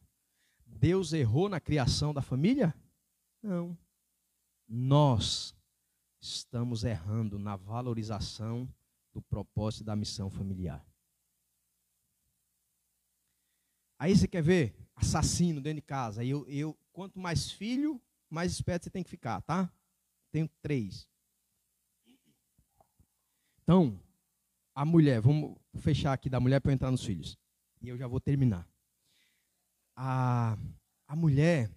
Deus 0.65 1.13
errou 1.13 1.47
na 1.47 1.59
criação 1.59 2.13
da 2.13 2.21
família? 2.21 2.75
Não. 3.41 3.77
Nós 4.67 5.55
estamos 6.19 6.83
errando 6.83 7.37
na 7.37 7.55
valorização 7.55 8.67
do 9.13 9.21
propósito 9.21 9.83
da 9.83 9.95
missão 9.95 10.29
familiar. 10.29 10.85
Aí 13.97 14.15
você 14.15 14.27
quer 14.27 14.41
ver 14.41 14.75
assassino 14.95 15.61
dentro 15.61 15.81
de 15.81 15.87
casa. 15.87 16.23
Eu, 16.23 16.45
eu, 16.47 16.77
quanto 16.91 17.19
mais 17.19 17.51
filho, 17.51 18.01
mais 18.29 18.51
esperto 18.51 18.83
você 18.83 18.89
tem 18.89 19.03
que 19.03 19.09
ficar, 19.09 19.41
tá? 19.41 19.71
Tenho 20.31 20.49
três. 20.61 21.07
Então, 23.63 23.99
a 24.73 24.83
mulher, 24.83 25.21
vamos 25.21 25.57
fechar 25.75 26.11
aqui 26.11 26.29
da 26.29 26.39
mulher 26.39 26.59
para 26.59 26.71
eu 26.71 26.73
entrar 26.73 26.91
nos 26.91 27.05
filhos. 27.05 27.37
E 27.81 27.87
eu 27.87 27.97
já 27.97 28.07
vou 28.07 28.19
terminar 28.19 28.67
a, 29.95 30.57
a 31.07 31.15
mulher, 31.15 31.69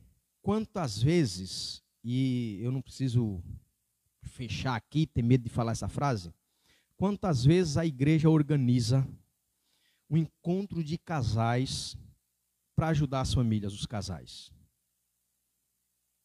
quantas 0.42 1.00
vezes, 1.00 1.82
e 2.02 2.58
eu 2.60 2.72
não 2.72 2.82
preciso 2.82 3.42
fechar 4.22 4.74
aqui, 4.74 5.06
ter 5.06 5.22
medo 5.22 5.44
de 5.44 5.50
falar 5.50 5.72
essa 5.72 5.88
frase, 5.88 6.32
quantas 6.96 7.44
vezes 7.44 7.76
a 7.76 7.86
igreja 7.86 8.28
organiza 8.28 9.06
um 10.10 10.16
encontro 10.16 10.82
de 10.82 10.98
casais 10.98 11.96
para 12.74 12.88
ajudar 12.88 13.20
as 13.20 13.32
famílias, 13.32 13.72
os 13.72 13.86
casais? 13.86 14.52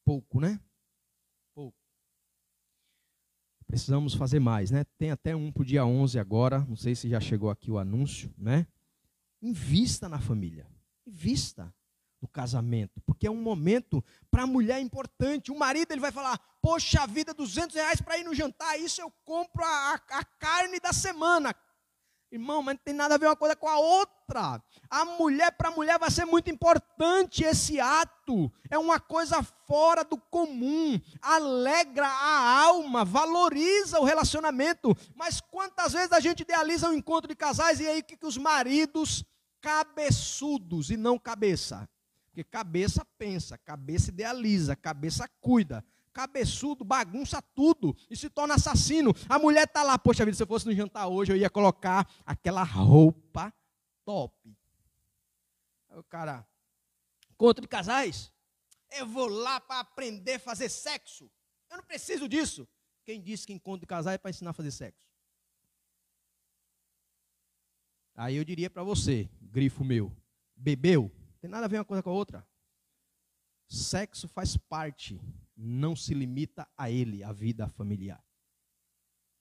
Pouco, 0.06 0.40
né? 0.40 0.60
Precisamos 3.74 4.14
fazer 4.14 4.40
mais, 4.40 4.70
né? 4.70 4.84
Tem 5.00 5.10
até 5.10 5.36
um 5.36 5.52
para 5.52 5.64
o 5.64 5.66
dia 5.66 5.84
11 5.84 6.20
agora, 6.20 6.60
não 6.66 6.76
sei 6.76 6.94
se 6.94 7.10
já 7.10 7.20
chegou 7.20 7.50
aqui 7.50 7.72
o 7.72 7.80
anúncio, 7.80 8.32
né? 8.38 8.68
Invista 9.42 10.08
na 10.08 10.20
família. 10.20 10.68
Invista 11.08 11.74
do 12.24 12.28
casamento, 12.30 13.02
porque 13.06 13.28
é 13.28 13.32
um 13.32 13.36
momento 13.36 14.02
para 14.32 14.44
a 14.44 14.48
mulher 14.48 14.80
importante. 14.80 15.52
O 15.52 15.60
marido 15.60 15.92
ele 15.92 16.00
vai 16.00 16.12
falar: 16.12 16.40
Poxa 16.62 17.06
vida, 17.06 17.34
200 17.34 17.76
reais 17.76 18.00
para 18.00 18.18
ir 18.18 18.24
no 18.24 18.34
jantar, 18.34 18.80
isso 18.80 19.02
eu 19.02 19.12
compro 19.26 19.62
a, 19.62 19.96
a, 19.96 20.24
carne 20.40 20.80
da 20.80 20.94
semana. 20.94 21.54
Irmão, 22.32 22.64
mas 22.64 22.76
não 22.76 22.84
tem 22.84 22.94
nada 22.94 23.16
a 23.16 23.18
ver 23.18 23.28
uma 23.28 23.36
coisa 23.36 23.58
com 23.58 23.68
a 23.68 23.78
outra. 23.78 24.64
A 24.90 25.04
mulher, 25.04 25.52
para 25.52 25.68
a 25.68 25.72
mulher, 25.74 26.00
vai 26.00 26.10
ser 26.10 26.24
muito 26.24 26.50
importante 26.50 27.44
esse 27.44 27.78
ato. 27.80 28.50
É 28.72 28.78
uma 28.78 29.02
coisa 29.02 29.44
fora 29.68 30.06
do 30.06 30.18
comum. 30.18 31.00
Alegra 31.22 32.08
a 32.08 32.62
alma, 32.64 33.04
valoriza 33.04 34.00
o 34.00 34.06
relacionamento. 34.06 34.96
Mas 35.14 35.42
quantas 35.42 35.92
vezes 35.92 36.14
a 36.14 36.22
gente 36.22 36.40
idealiza 36.40 36.90
um 36.90 36.94
encontro 36.94 37.28
de 37.28 37.36
casais 37.36 37.82
e 37.82 37.88
aí 37.88 38.02
que, 38.02 38.16
que 38.16 38.26
os 38.26 38.38
maridos, 38.38 39.24
cabeçudos 39.62 40.90
e 40.90 40.98
não 40.98 41.20
cabeça, 41.20 41.88
porque 42.34 42.44
cabeça 42.44 43.06
pensa, 43.16 43.60
cabeça 43.60 44.10
idealiza, 44.10 44.76
cabeça 44.76 45.30
cuida. 45.40 45.86
Cabeçudo 46.12 46.84
bagunça 46.84 47.40
tudo 47.54 47.96
e 48.10 48.16
se 48.16 48.28
torna 48.28 48.56
assassino. 48.56 49.14
A 49.30 49.38
mulher 49.38 49.66
está 49.66 49.84
lá, 49.84 50.00
poxa 50.00 50.26
vida, 50.26 50.36
se 50.36 50.42
eu 50.42 50.48
fosse 50.48 50.66
no 50.66 50.74
jantar 50.74 51.08
hoje, 51.08 51.32
eu 51.32 51.38
ia 51.38 51.50
colocar 51.50 52.12
aquela 52.26 52.64
roupa 52.64 53.54
top. 54.04 54.58
Aí 55.92 56.00
o 56.00 56.04
cara, 56.04 56.44
encontro 57.32 57.62
de 57.62 57.68
casais, 57.68 58.32
eu 58.90 59.06
vou 59.06 59.28
lá 59.28 59.62
para 59.62 59.82
aprender 59.82 60.34
a 60.34 60.40
fazer 60.40 60.70
sexo. 60.70 61.30
Eu 61.70 61.78
não 61.78 61.84
preciso 61.84 62.28
disso. 62.28 62.68
Quem 63.06 63.22
disse 63.22 63.46
que 63.46 63.54
encontro 63.54 63.82
de 63.82 63.88
casais 63.88 64.16
é 64.16 64.18
para 64.18 64.32
ensinar 64.32 64.52
a 64.52 64.54
fazer 64.54 64.72
sexo? 64.72 65.08
Aí 68.16 68.38
eu 68.38 68.44
diria 68.44 68.72
para 68.72 68.82
você, 68.82 69.30
grifo 69.40 69.84
meu, 69.84 70.12
bebeu? 70.56 71.12
Tem 71.44 71.50
nada 71.50 71.66
a 71.66 71.68
ver 71.68 71.80
uma 71.80 71.84
coisa 71.84 72.02
com 72.02 72.10
a 72.10 72.14
outra. 72.14 72.48
Sexo 73.68 74.30
faz 74.30 74.56
parte, 74.56 75.20
não 75.58 75.94
se 75.94 76.14
limita 76.14 76.66
a 76.78 76.90
ele, 76.90 77.22
a 77.22 77.34
vida 77.34 77.68
familiar. 77.68 78.24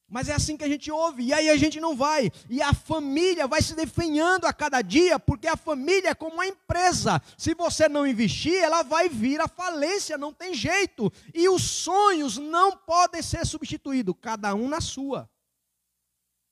Mas 0.08 0.28
é 0.28 0.34
assim 0.34 0.56
que 0.56 0.64
a 0.64 0.68
gente 0.68 0.90
ouve, 0.90 1.22
e 1.22 1.32
aí 1.32 1.48
a 1.48 1.56
gente 1.56 1.78
não 1.78 1.94
vai. 1.94 2.28
E 2.50 2.60
a 2.60 2.74
família 2.74 3.46
vai 3.46 3.62
se 3.62 3.76
definhando 3.76 4.48
a 4.48 4.52
cada 4.52 4.82
dia, 4.82 5.16
porque 5.16 5.46
a 5.46 5.56
família 5.56 6.08
é 6.08 6.14
como 6.14 6.34
uma 6.34 6.44
empresa. 6.44 7.22
Se 7.38 7.54
você 7.54 7.88
não 7.88 8.04
investir, 8.04 8.60
ela 8.60 8.82
vai 8.82 9.08
vir 9.08 9.40
à 9.40 9.46
falência, 9.46 10.18
não 10.18 10.32
tem 10.32 10.54
jeito. 10.54 11.08
E 11.32 11.48
os 11.48 11.62
sonhos 11.62 12.36
não 12.36 12.76
podem 12.78 13.22
ser 13.22 13.46
substituídos, 13.46 14.16
cada 14.20 14.52
um 14.56 14.68
na 14.68 14.80
sua. 14.80 15.30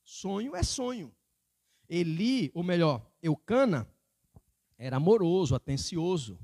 Sonho 0.05 0.55
é 0.55 0.63
sonho. 0.63 1.13
Eli, 1.89 2.53
ou 2.55 2.63
melhor, 2.63 3.05
Eucana, 3.21 3.93
era 4.81 4.97
amoroso, 4.97 5.55
atencioso. 5.55 6.41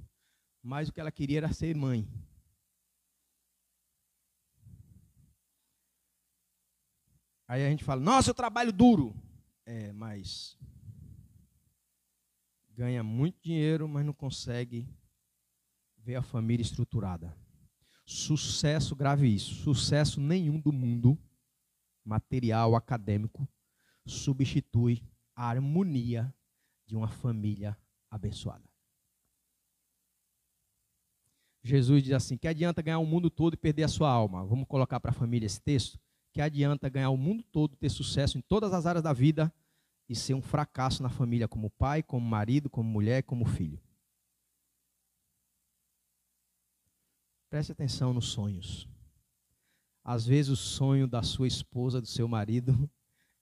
mas 0.62 0.89
o 0.89 0.93
que 0.93 1.01
ela 1.01 1.11
queria 1.11 1.39
era 1.39 1.53
ser 1.53 1.74
mãe. 1.74 2.07
Aí 7.49 7.64
a 7.64 7.70
gente 7.70 7.84
fala, 7.84 8.01
nossa, 8.01 8.30
eu 8.30 8.34
trabalho 8.34 8.72
duro. 8.72 9.14
É, 9.64 9.93
mas 9.93 10.59
ganha 12.70 13.03
muito 13.03 13.41
dinheiro, 13.41 13.89
mas 13.89 14.05
não 14.05 14.12
consegue 14.12 14.87
ver 15.97 16.16
a 16.16 16.22
família 16.22 16.62
estruturada. 16.62 17.34
Sucesso, 18.05 18.95
grave 18.95 19.34
isso, 19.34 19.55
sucesso 19.55 20.20
nenhum 20.20 20.61
do 20.61 20.72
mundo, 20.72 21.18
material, 22.05 22.74
acadêmico, 22.74 23.49
substitui 24.05 25.03
a 25.34 25.49
harmonia 25.49 26.34
de 26.84 26.95
uma 26.97 27.09
família 27.09 27.76
abençoada. 28.11 28.68
Jesus 31.62 32.02
diz 32.02 32.12
assim: 32.12 32.36
que 32.36 32.46
adianta 32.46 32.80
ganhar 32.80 32.98
o 32.98 33.07
mundo 33.07 33.28
todo 33.28 33.54
e 33.54 33.57
perder 33.57 33.84
a 33.84 33.88
sua 33.88 34.11
alma? 34.11 34.44
Vamos 34.44 34.66
colocar 34.68 35.00
para 35.00 35.11
a 35.11 35.14
família 35.14 35.46
esse 35.46 35.61
texto? 35.61 35.98
Que 36.32 36.40
adianta 36.40 36.88
ganhar 36.88 37.11
o 37.11 37.16
mundo 37.16 37.42
todo, 37.42 37.76
ter 37.76 37.88
sucesso 37.88 38.38
em 38.38 38.40
todas 38.40 38.72
as 38.72 38.86
áreas 38.86 39.02
da 39.02 39.12
vida 39.12 39.52
e 40.09 40.14
ser 40.14 40.34
um 40.34 40.42
fracasso 40.42 41.02
na 41.02 41.09
família, 41.09 41.48
como 41.48 41.70
pai, 41.70 42.02
como 42.02 42.24
marido, 42.24 42.70
como 42.70 42.88
mulher, 42.88 43.22
como 43.22 43.44
filho? 43.44 43.80
Preste 47.50 47.72
atenção 47.72 48.12
nos 48.12 48.26
sonhos. 48.26 48.88
Às 50.04 50.26
vezes 50.26 50.50
o 50.50 50.57
sonho 50.57 51.09
da 51.09 51.22
sua 51.22 51.48
esposa, 51.48 52.00
do 52.00 52.07
seu 52.07 52.28
marido, 52.28 52.88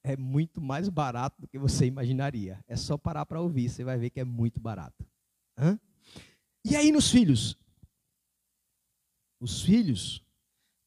é 0.05 0.17
muito 0.17 0.61
mais 0.61 0.89
barato 0.91 1.41
do 1.41 1.49
que 1.49 1.59
você 1.59 1.87
imaginaria. 1.87 2.63
É 2.69 2.77
só 2.77 2.99
parar 2.99 3.25
para 3.25 3.41
ouvir, 3.41 3.71
você 3.71 3.83
vai 3.83 3.99
ver 3.99 4.11
que 4.11 4.21
é 4.21 4.25
muito 4.25 4.61
barato. 4.61 5.05
Hã? 5.59 5.81
E 6.63 6.77
aí 6.77 6.93
nos 6.93 7.11
filhos? 7.11 7.57
Os 9.41 9.63
filhos, 9.63 10.23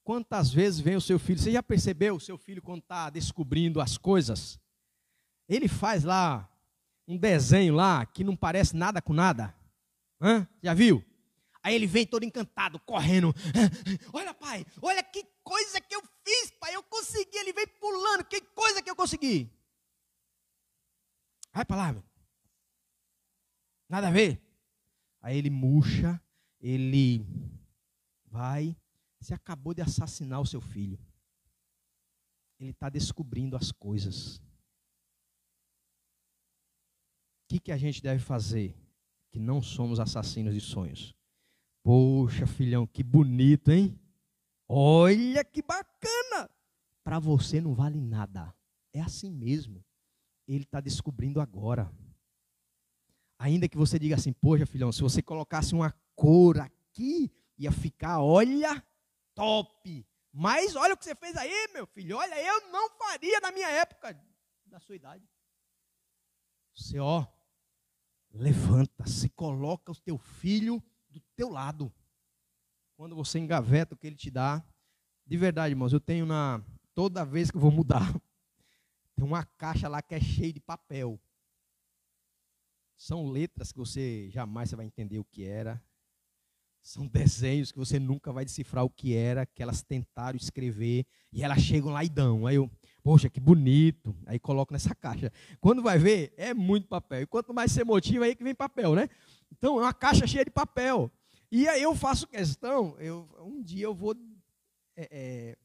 quantas 0.04 0.54
vezes 0.54 0.80
vem 0.80 0.96
o 0.96 1.02
seu 1.02 1.18
filho? 1.18 1.40
Você 1.40 1.52
já 1.52 1.64
percebeu 1.64 2.16
o 2.16 2.20
seu 2.20 2.38
filho 2.38 2.62
quando 2.62 2.82
está 2.82 3.10
descobrindo 3.10 3.82
as 3.82 3.98
coisas? 3.98 4.60
Ele 5.50 5.68
faz 5.68 6.04
lá 6.04 6.50
um 7.08 7.18
desenho 7.18 7.74
lá 7.74 8.06
que 8.06 8.24
não 8.24 8.36
parece 8.36 8.76
nada 8.76 9.02
com 9.02 9.14
nada. 9.14 9.56
Hã? 10.22 10.48
Já 10.62 10.74
viu? 10.74 11.04
Aí 11.64 11.74
ele 11.74 11.88
vem 11.88 12.06
todo 12.06 12.24
encantado, 12.24 12.80
correndo. 12.80 13.34
Olha, 14.14 14.34
pai, 14.34 14.66
olha 14.82 15.04
que 15.04 15.26
coisa 15.44 15.82
que 15.82 15.96
eu 15.96 16.02
fiz, 16.28 16.52
pai. 16.60 16.76
Eu 16.76 16.84
consegui. 16.84 17.38
Ele 17.38 17.54
vem 17.54 17.68
pulando. 17.68 18.26
Que 18.26 18.42
coisa 18.42 18.82
que 18.82 18.90
eu 18.90 18.96
consegui. 18.96 19.50
Vai 21.54 21.66
para 21.66 21.78
lá, 21.78 21.94
meu. 21.94 22.04
Nada 23.90 24.10
a 24.10 24.12
ver. 24.12 24.42
Aí 25.22 25.38
ele 25.38 25.50
murcha, 25.50 26.22
ele 26.60 27.26
vai. 28.26 28.76
Você 29.20 29.34
acabou 29.34 29.74
de 29.74 29.82
assassinar 29.82 30.42
o 30.42 30.46
seu 30.46 30.62
filho. 30.62 31.00
Ele 32.60 32.72
está 32.72 32.90
descobrindo 32.90 33.56
as 33.56 33.72
coisas. 33.72 34.38
O 37.44 37.48
que, 37.50 37.60
que 37.60 37.72
a 37.72 37.78
gente 37.78 38.02
deve 38.02 38.24
fazer? 38.24 38.76
Que 39.32 39.40
não 39.40 39.62
somos 39.62 40.00
assassinos 40.00 40.54
de 40.54 40.60
sonhos. 40.60 41.16
Poxa, 41.82 42.46
filhão, 42.46 42.86
que 42.86 43.02
bonito, 43.02 43.72
hein? 43.72 43.98
Olha 44.68 45.44
que 45.46 45.62
bacana! 45.62 45.97
Para 47.04 47.20
você 47.20 47.62
não 47.62 47.74
vale 47.74 48.02
nada. 48.02 48.54
É 48.94 49.02
assim 49.02 49.32
mesmo. 49.32 49.84
Ele 50.48 50.64
está 50.64 50.80
descobrindo 50.80 51.40
agora. 51.40 51.92
Ainda 53.40 53.70
que 53.70 53.78
você 53.78 54.00
diga 54.00 54.16
assim, 54.16 54.34
poxa, 54.34 54.66
filhão, 54.66 54.92
se 54.92 55.02
você 55.02 55.22
colocasse 55.22 55.74
uma 55.74 55.94
cor 56.16 56.60
aqui, 56.60 57.32
ia 57.58 57.72
ficar, 57.72 58.22
olha, 58.22 58.84
top. 59.36 60.06
Mas 60.34 60.76
olha 60.76 60.94
o 60.94 60.98
que 60.98 61.06
você 61.06 61.16
fez 61.16 61.36
aí, 61.36 61.70
meu 61.74 61.86
filho. 61.88 62.18
Olha, 62.18 62.36
eu 62.42 62.72
não 62.72 62.90
faria 62.98 63.40
na 63.40 63.52
minha 63.52 63.70
época, 63.70 64.20
da 64.66 64.80
sua 64.80 64.96
idade. 64.96 65.28
Você, 66.76 67.00
ó, 67.00 67.26
levanta, 68.32 69.06
se 69.08 69.30
coloca 69.30 69.92
o 69.92 70.02
teu 70.02 70.18
filho 70.18 70.84
do 71.10 71.20
teu 71.36 71.50
lado. 71.50 71.94
Quando 72.96 73.16
você 73.16 73.40
engaveta 73.40 73.96
o 73.96 73.98
que 73.98 74.08
ele 74.08 74.16
te 74.16 74.30
dá. 74.30 74.64
De 75.28 75.36
verdade, 75.36 75.74
irmãos, 75.74 75.92
eu 75.92 76.00
tenho 76.00 76.26
na. 76.26 76.62
Toda 76.96 77.26
vez 77.26 77.52
que 77.52 77.58
eu 77.58 77.62
vou 77.62 77.70
mudar, 77.70 78.02
tem 79.14 79.26
uma 79.26 79.44
caixa 79.44 79.90
lá 79.90 80.02
que 80.02 80.16
é 80.16 80.22
cheia 80.22 80.54
de 80.54 80.62
papel. 80.62 81.20
São 82.96 83.30
letras 83.30 83.74
que 83.74 83.78
você 83.78 84.30
jamais 84.30 84.72
vai 84.72 84.86
entender 84.86 85.20
o 85.20 85.26
que 85.26 85.44
era. 85.44 85.84
São 86.82 87.06
desenhos 87.06 87.74
que 87.74 87.78
você 87.78 88.00
nunca 88.00 88.32
vai 88.32 88.46
decifrar 88.46 88.86
o 88.86 88.90
que 88.90 89.14
era, 89.14 89.46
que 89.46 89.62
elas 89.62 89.82
tentaram 89.82 90.38
escrever 90.38 91.06
e 91.34 91.44
elas 91.44 91.60
chegam 91.60 91.92
lá 91.92 92.06
e 92.06 92.10
dão. 92.10 92.48
Aí 92.48 92.56
eu, 92.56 92.72
poxa, 93.04 93.30
que 93.30 93.42
bonito. 93.42 94.16
Aí 94.26 94.40
coloco 94.40 94.72
nessa 94.72 94.96
caixa. 94.96 95.30
Quando 95.60 95.84
vai 95.84 96.00
ver, 96.00 96.34
é 96.38 96.54
muito 96.54 96.88
papel. 96.88 97.24
E 97.24 97.28
quanto 97.28 97.54
mais 97.54 97.74
você 97.74 97.84
motiva, 97.84 98.24
aí 98.24 98.34
que 98.34 98.46
vem 98.46 98.56
papel, 98.56 98.96
né? 98.96 99.10
Então, 99.52 99.78
é 99.78 99.82
uma 99.82 99.94
caixa 99.94 100.26
cheia 100.26 100.46
de 100.46 100.52
papel. 100.52 101.12
E 101.52 101.68
aí 101.68 101.84
eu 101.84 101.94
faço 101.94 102.28
questão, 102.28 102.96
eu, 102.98 103.28
um 103.42 103.62
dia 103.62 103.86
eu 103.86 103.94
vou 103.94 104.16
é, 104.98 105.08
é, 105.10 105.58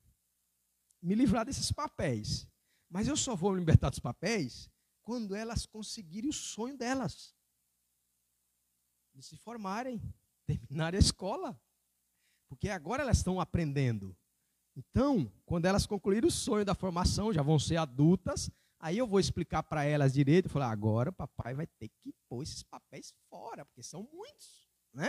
me 1.02 1.16
livrar 1.16 1.44
desses 1.44 1.72
papéis. 1.72 2.46
Mas 2.88 3.08
eu 3.08 3.16
só 3.16 3.34
vou 3.34 3.52
me 3.52 3.58
libertar 3.58 3.90
dos 3.90 3.98
papéis 3.98 4.70
quando 5.02 5.34
elas 5.34 5.66
conseguirem 5.66 6.30
o 6.30 6.32
sonho 6.32 6.76
delas. 6.76 7.34
De 9.12 9.22
se 9.22 9.36
formarem, 9.36 10.00
terminarem 10.46 10.98
a 10.98 11.00
escola. 11.00 11.60
Porque 12.48 12.68
agora 12.68 13.02
elas 13.02 13.16
estão 13.16 13.40
aprendendo. 13.40 14.16
Então, 14.76 15.32
quando 15.44 15.66
elas 15.66 15.86
concluírem 15.86 16.28
o 16.28 16.32
sonho 16.32 16.64
da 16.64 16.74
formação, 16.74 17.32
já 17.32 17.42
vão 17.42 17.58
ser 17.58 17.76
adultas, 17.76 18.50
Aí 18.82 18.98
eu 18.98 19.06
vou 19.06 19.20
explicar 19.20 19.62
para 19.62 19.84
elas 19.84 20.12
direito, 20.12 20.48
falar, 20.48 20.72
agora 20.72 21.10
o 21.10 21.12
papai 21.12 21.54
vai 21.54 21.68
ter 21.68 21.88
que 21.88 22.12
pôr 22.28 22.42
esses 22.42 22.64
papéis 22.64 23.14
fora, 23.30 23.64
porque 23.64 23.80
são 23.80 24.02
muitos, 24.12 24.68
né? 24.92 25.08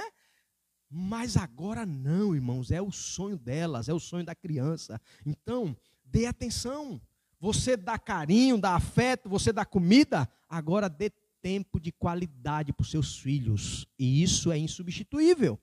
Mas 0.95 1.35
agora 1.35 1.87
não, 1.87 2.35
irmãos, 2.35 2.69
é 2.69 2.79
o 2.79 2.91
sonho 2.91 3.35
delas, 3.35 3.89
é 3.89 3.93
o 3.93 3.99
sonho 3.99 4.23
da 4.23 4.35
criança. 4.35 5.01
Então, 5.25 5.75
dê 6.05 6.27
atenção. 6.27 7.01
Você 7.39 7.75
dá 7.75 7.97
carinho, 7.97 8.59
dá 8.59 8.75
afeto, 8.75 9.27
você 9.27 9.51
dá 9.51 9.65
comida, 9.65 10.29
agora 10.47 10.87
dê 10.87 11.11
tempo 11.41 11.79
de 11.79 11.91
qualidade 11.91 12.71
para 12.71 12.83
os 12.83 12.91
seus 12.91 13.17
filhos. 13.17 13.87
E 13.97 14.21
isso 14.21 14.51
é 14.51 14.57
insubstituível. 14.59 15.59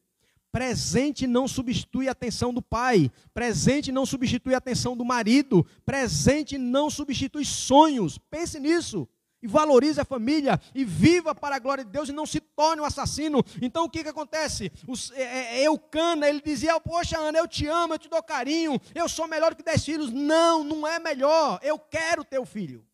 Presente 0.50 1.28
não 1.28 1.46
substitui 1.46 2.08
a 2.08 2.12
atenção 2.12 2.52
do 2.52 2.60
pai. 2.60 3.08
Presente 3.32 3.92
não 3.92 4.04
substitui 4.04 4.52
a 4.52 4.58
atenção 4.58 4.96
do 4.96 5.04
marido. 5.04 5.64
Presente 5.86 6.58
não 6.58 6.90
substitui 6.90 7.44
sonhos. 7.44 8.18
Pense 8.18 8.58
nisso. 8.58 9.08
E 9.42 9.46
valorize 9.46 10.00
a 10.00 10.04
família. 10.04 10.60
E 10.74 10.84
viva 10.84 11.34
para 11.34 11.56
a 11.56 11.58
glória 11.58 11.84
de 11.84 11.90
Deus 11.90 12.08
e 12.08 12.12
não 12.12 12.26
se 12.26 12.40
torne 12.40 12.82
um 12.82 12.84
assassino. 12.84 13.42
Então 13.60 13.84
o 13.84 13.90
que, 13.90 14.02
que 14.02 14.08
acontece? 14.08 14.70
Os, 14.86 15.10
é, 15.12 15.60
é, 15.60 15.66
Eucana, 15.66 16.28
ele 16.28 16.40
dizia: 16.40 16.78
Poxa, 16.80 17.18
Ana, 17.18 17.38
eu 17.38 17.48
te 17.48 17.66
amo, 17.66 17.94
eu 17.94 17.98
te 17.98 18.08
dou 18.08 18.22
carinho. 18.22 18.80
Eu 18.94 19.08
sou 19.08 19.26
melhor 19.26 19.54
que 19.54 19.62
dez 19.62 19.84
filhos. 19.84 20.10
Não, 20.10 20.62
não 20.62 20.86
é 20.86 20.98
melhor. 20.98 21.58
Eu 21.62 21.78
quero 21.78 22.24
teu 22.24 22.44
filho. 22.44 22.86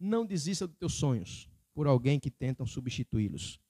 Não 0.00 0.24
desista 0.24 0.66
dos 0.66 0.76
teus 0.76 0.94
sonhos 0.94 1.48
por 1.74 1.86
alguém 1.86 2.18
que 2.20 2.30
tentam 2.30 2.66
substituí-los 2.66 3.60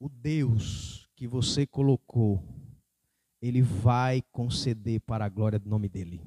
o 0.00 0.08
Deus 0.08 1.06
que 1.14 1.28
você 1.28 1.66
colocou, 1.66 2.42
ele 3.40 3.60
vai 3.60 4.22
conceder 4.32 5.00
para 5.00 5.26
a 5.26 5.28
glória 5.28 5.58
do 5.58 5.68
nome 5.68 5.90
dele. 5.90 6.22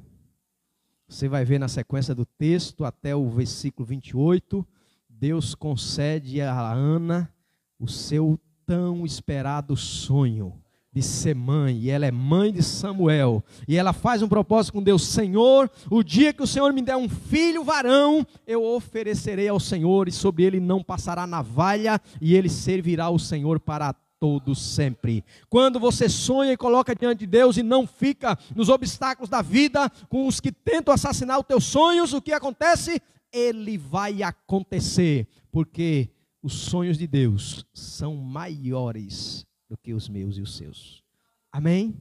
Você 1.14 1.30
vai 1.30 1.46
ver 1.46 1.60
na 1.60 1.68
sequência 1.68 2.16
do 2.16 2.26
texto, 2.26 2.84
até 2.84 3.16
o 3.16 3.30
versículo 3.30 3.86
28, 3.86 4.66
Deus 5.08 5.54
concede 5.54 6.42
a 6.42 6.72
Ana 6.74 7.32
o 7.80 7.88
seu 7.88 8.40
tão 8.66 9.06
esperado 9.06 9.78
sonho 9.78 10.60
de 10.92 11.04
ser 11.04 11.36
mãe, 11.36 11.78
e 11.78 11.92
ela 11.92 12.08
é 12.08 12.12
mãe 12.12 12.52
de 12.52 12.64
Samuel, 12.64 13.44
e 13.68 13.78
ela 13.78 13.94
faz 13.94 14.24
um 14.24 14.28
propósito 14.28 14.74
com 14.74 14.82
Deus: 14.82 15.04
Senhor, 15.06 15.70
o 15.88 16.02
dia 16.02 16.34
que 16.34 16.42
o 16.42 16.48
Senhor 16.48 16.74
me 16.74 16.82
der 16.82 16.98
um 16.98 17.08
filho 17.08 17.64
varão, 17.64 18.26
eu 18.48 18.64
oferecerei 18.64 19.48
ao 19.48 19.60
Senhor, 19.60 20.08
e 20.08 20.12
sobre 20.12 20.44
ele 20.44 20.60
não 20.60 20.84
passará 20.84 21.28
navalha, 21.28 22.02
e 22.20 22.34
ele 22.36 22.50
servirá 22.50 23.06
ao 23.06 23.20
Senhor 23.20 23.60
para 23.60 23.94
todos 24.24 24.62
sempre. 24.62 25.22
Quando 25.50 25.82
você 25.82 26.08
sonha 26.08 26.54
e 26.54 26.58
coloca 26.58 26.96
diante 26.96 27.20
de 27.20 27.28
Deus 27.28 27.58
e 27.58 27.62
não 27.62 27.86
fica 27.86 28.40
nos 28.56 28.70
obstáculos 28.70 29.30
da 29.30 29.42
vida 29.42 29.90
com 30.08 30.26
os 30.26 30.40
que 30.40 30.50
tentam 30.50 30.94
assassinar 30.94 31.38
os 31.42 31.46
teus 31.46 31.66
sonhos, 31.66 32.14
o 32.14 32.22
que 32.22 32.32
acontece? 32.32 33.02
Ele 33.34 33.78
vai 33.78 34.24
acontecer, 34.24 35.28
porque 35.52 36.10
os 36.42 36.54
sonhos 36.54 36.98
de 36.98 37.06
Deus 37.06 37.66
são 37.74 38.16
maiores 38.16 39.46
do 39.70 39.76
que 39.76 39.94
os 39.94 40.08
meus 40.08 40.38
e 40.38 40.42
os 40.42 40.56
seus. 40.56 41.04
Amém? 41.52 41.94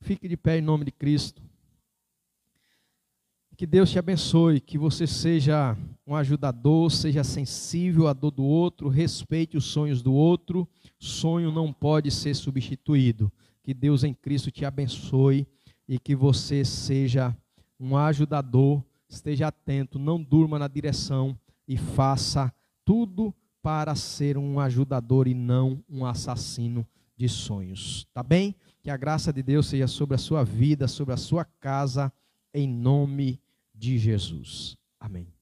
Fique 0.00 0.28
de 0.28 0.36
pé 0.36 0.58
em 0.58 0.62
nome 0.62 0.84
de 0.84 0.92
Cristo. 0.92 1.42
Que 3.56 3.66
Deus 3.66 3.90
te 3.90 3.98
abençoe, 3.98 4.60
que 4.60 4.78
você 4.78 5.08
seja 5.08 5.76
um 6.06 6.14
ajudador, 6.14 6.88
seja 6.92 7.24
sensível 7.24 8.06
à 8.06 8.12
dor 8.12 8.30
do 8.30 8.44
outro, 8.44 8.88
respeite 8.88 9.56
os 9.56 9.64
sonhos 9.64 10.02
do 10.02 10.12
outro. 10.12 10.68
Sonho 10.98 11.52
não 11.52 11.72
pode 11.72 12.10
ser 12.10 12.34
substituído. 12.34 13.32
Que 13.62 13.72
Deus 13.72 14.04
em 14.04 14.12
Cristo 14.12 14.50
te 14.50 14.64
abençoe 14.64 15.46
e 15.88 15.98
que 15.98 16.14
você 16.14 16.64
seja 16.64 17.36
um 17.78 17.96
ajudador, 17.96 18.82
esteja 19.08 19.48
atento, 19.48 19.98
não 19.98 20.22
durma 20.22 20.58
na 20.58 20.68
direção 20.68 21.38
e 21.66 21.76
faça 21.76 22.52
tudo 22.84 23.34
para 23.62 23.94
ser 23.94 24.36
um 24.36 24.60
ajudador 24.60 25.26
e 25.26 25.34
não 25.34 25.82
um 25.88 26.04
assassino 26.04 26.86
de 27.16 27.28
sonhos. 27.28 28.06
Tá 28.12 28.22
bem? 28.22 28.54
Que 28.82 28.90
a 28.90 28.96
graça 28.96 29.32
de 29.32 29.42
Deus 29.42 29.66
seja 29.66 29.86
sobre 29.86 30.14
a 30.14 30.18
sua 30.18 30.44
vida, 30.44 30.86
sobre 30.86 31.14
a 31.14 31.16
sua 31.16 31.44
casa, 31.44 32.12
em 32.52 32.68
nome 32.68 33.40
de 33.74 33.98
Jesus. 33.98 34.76
Amém. 35.00 35.33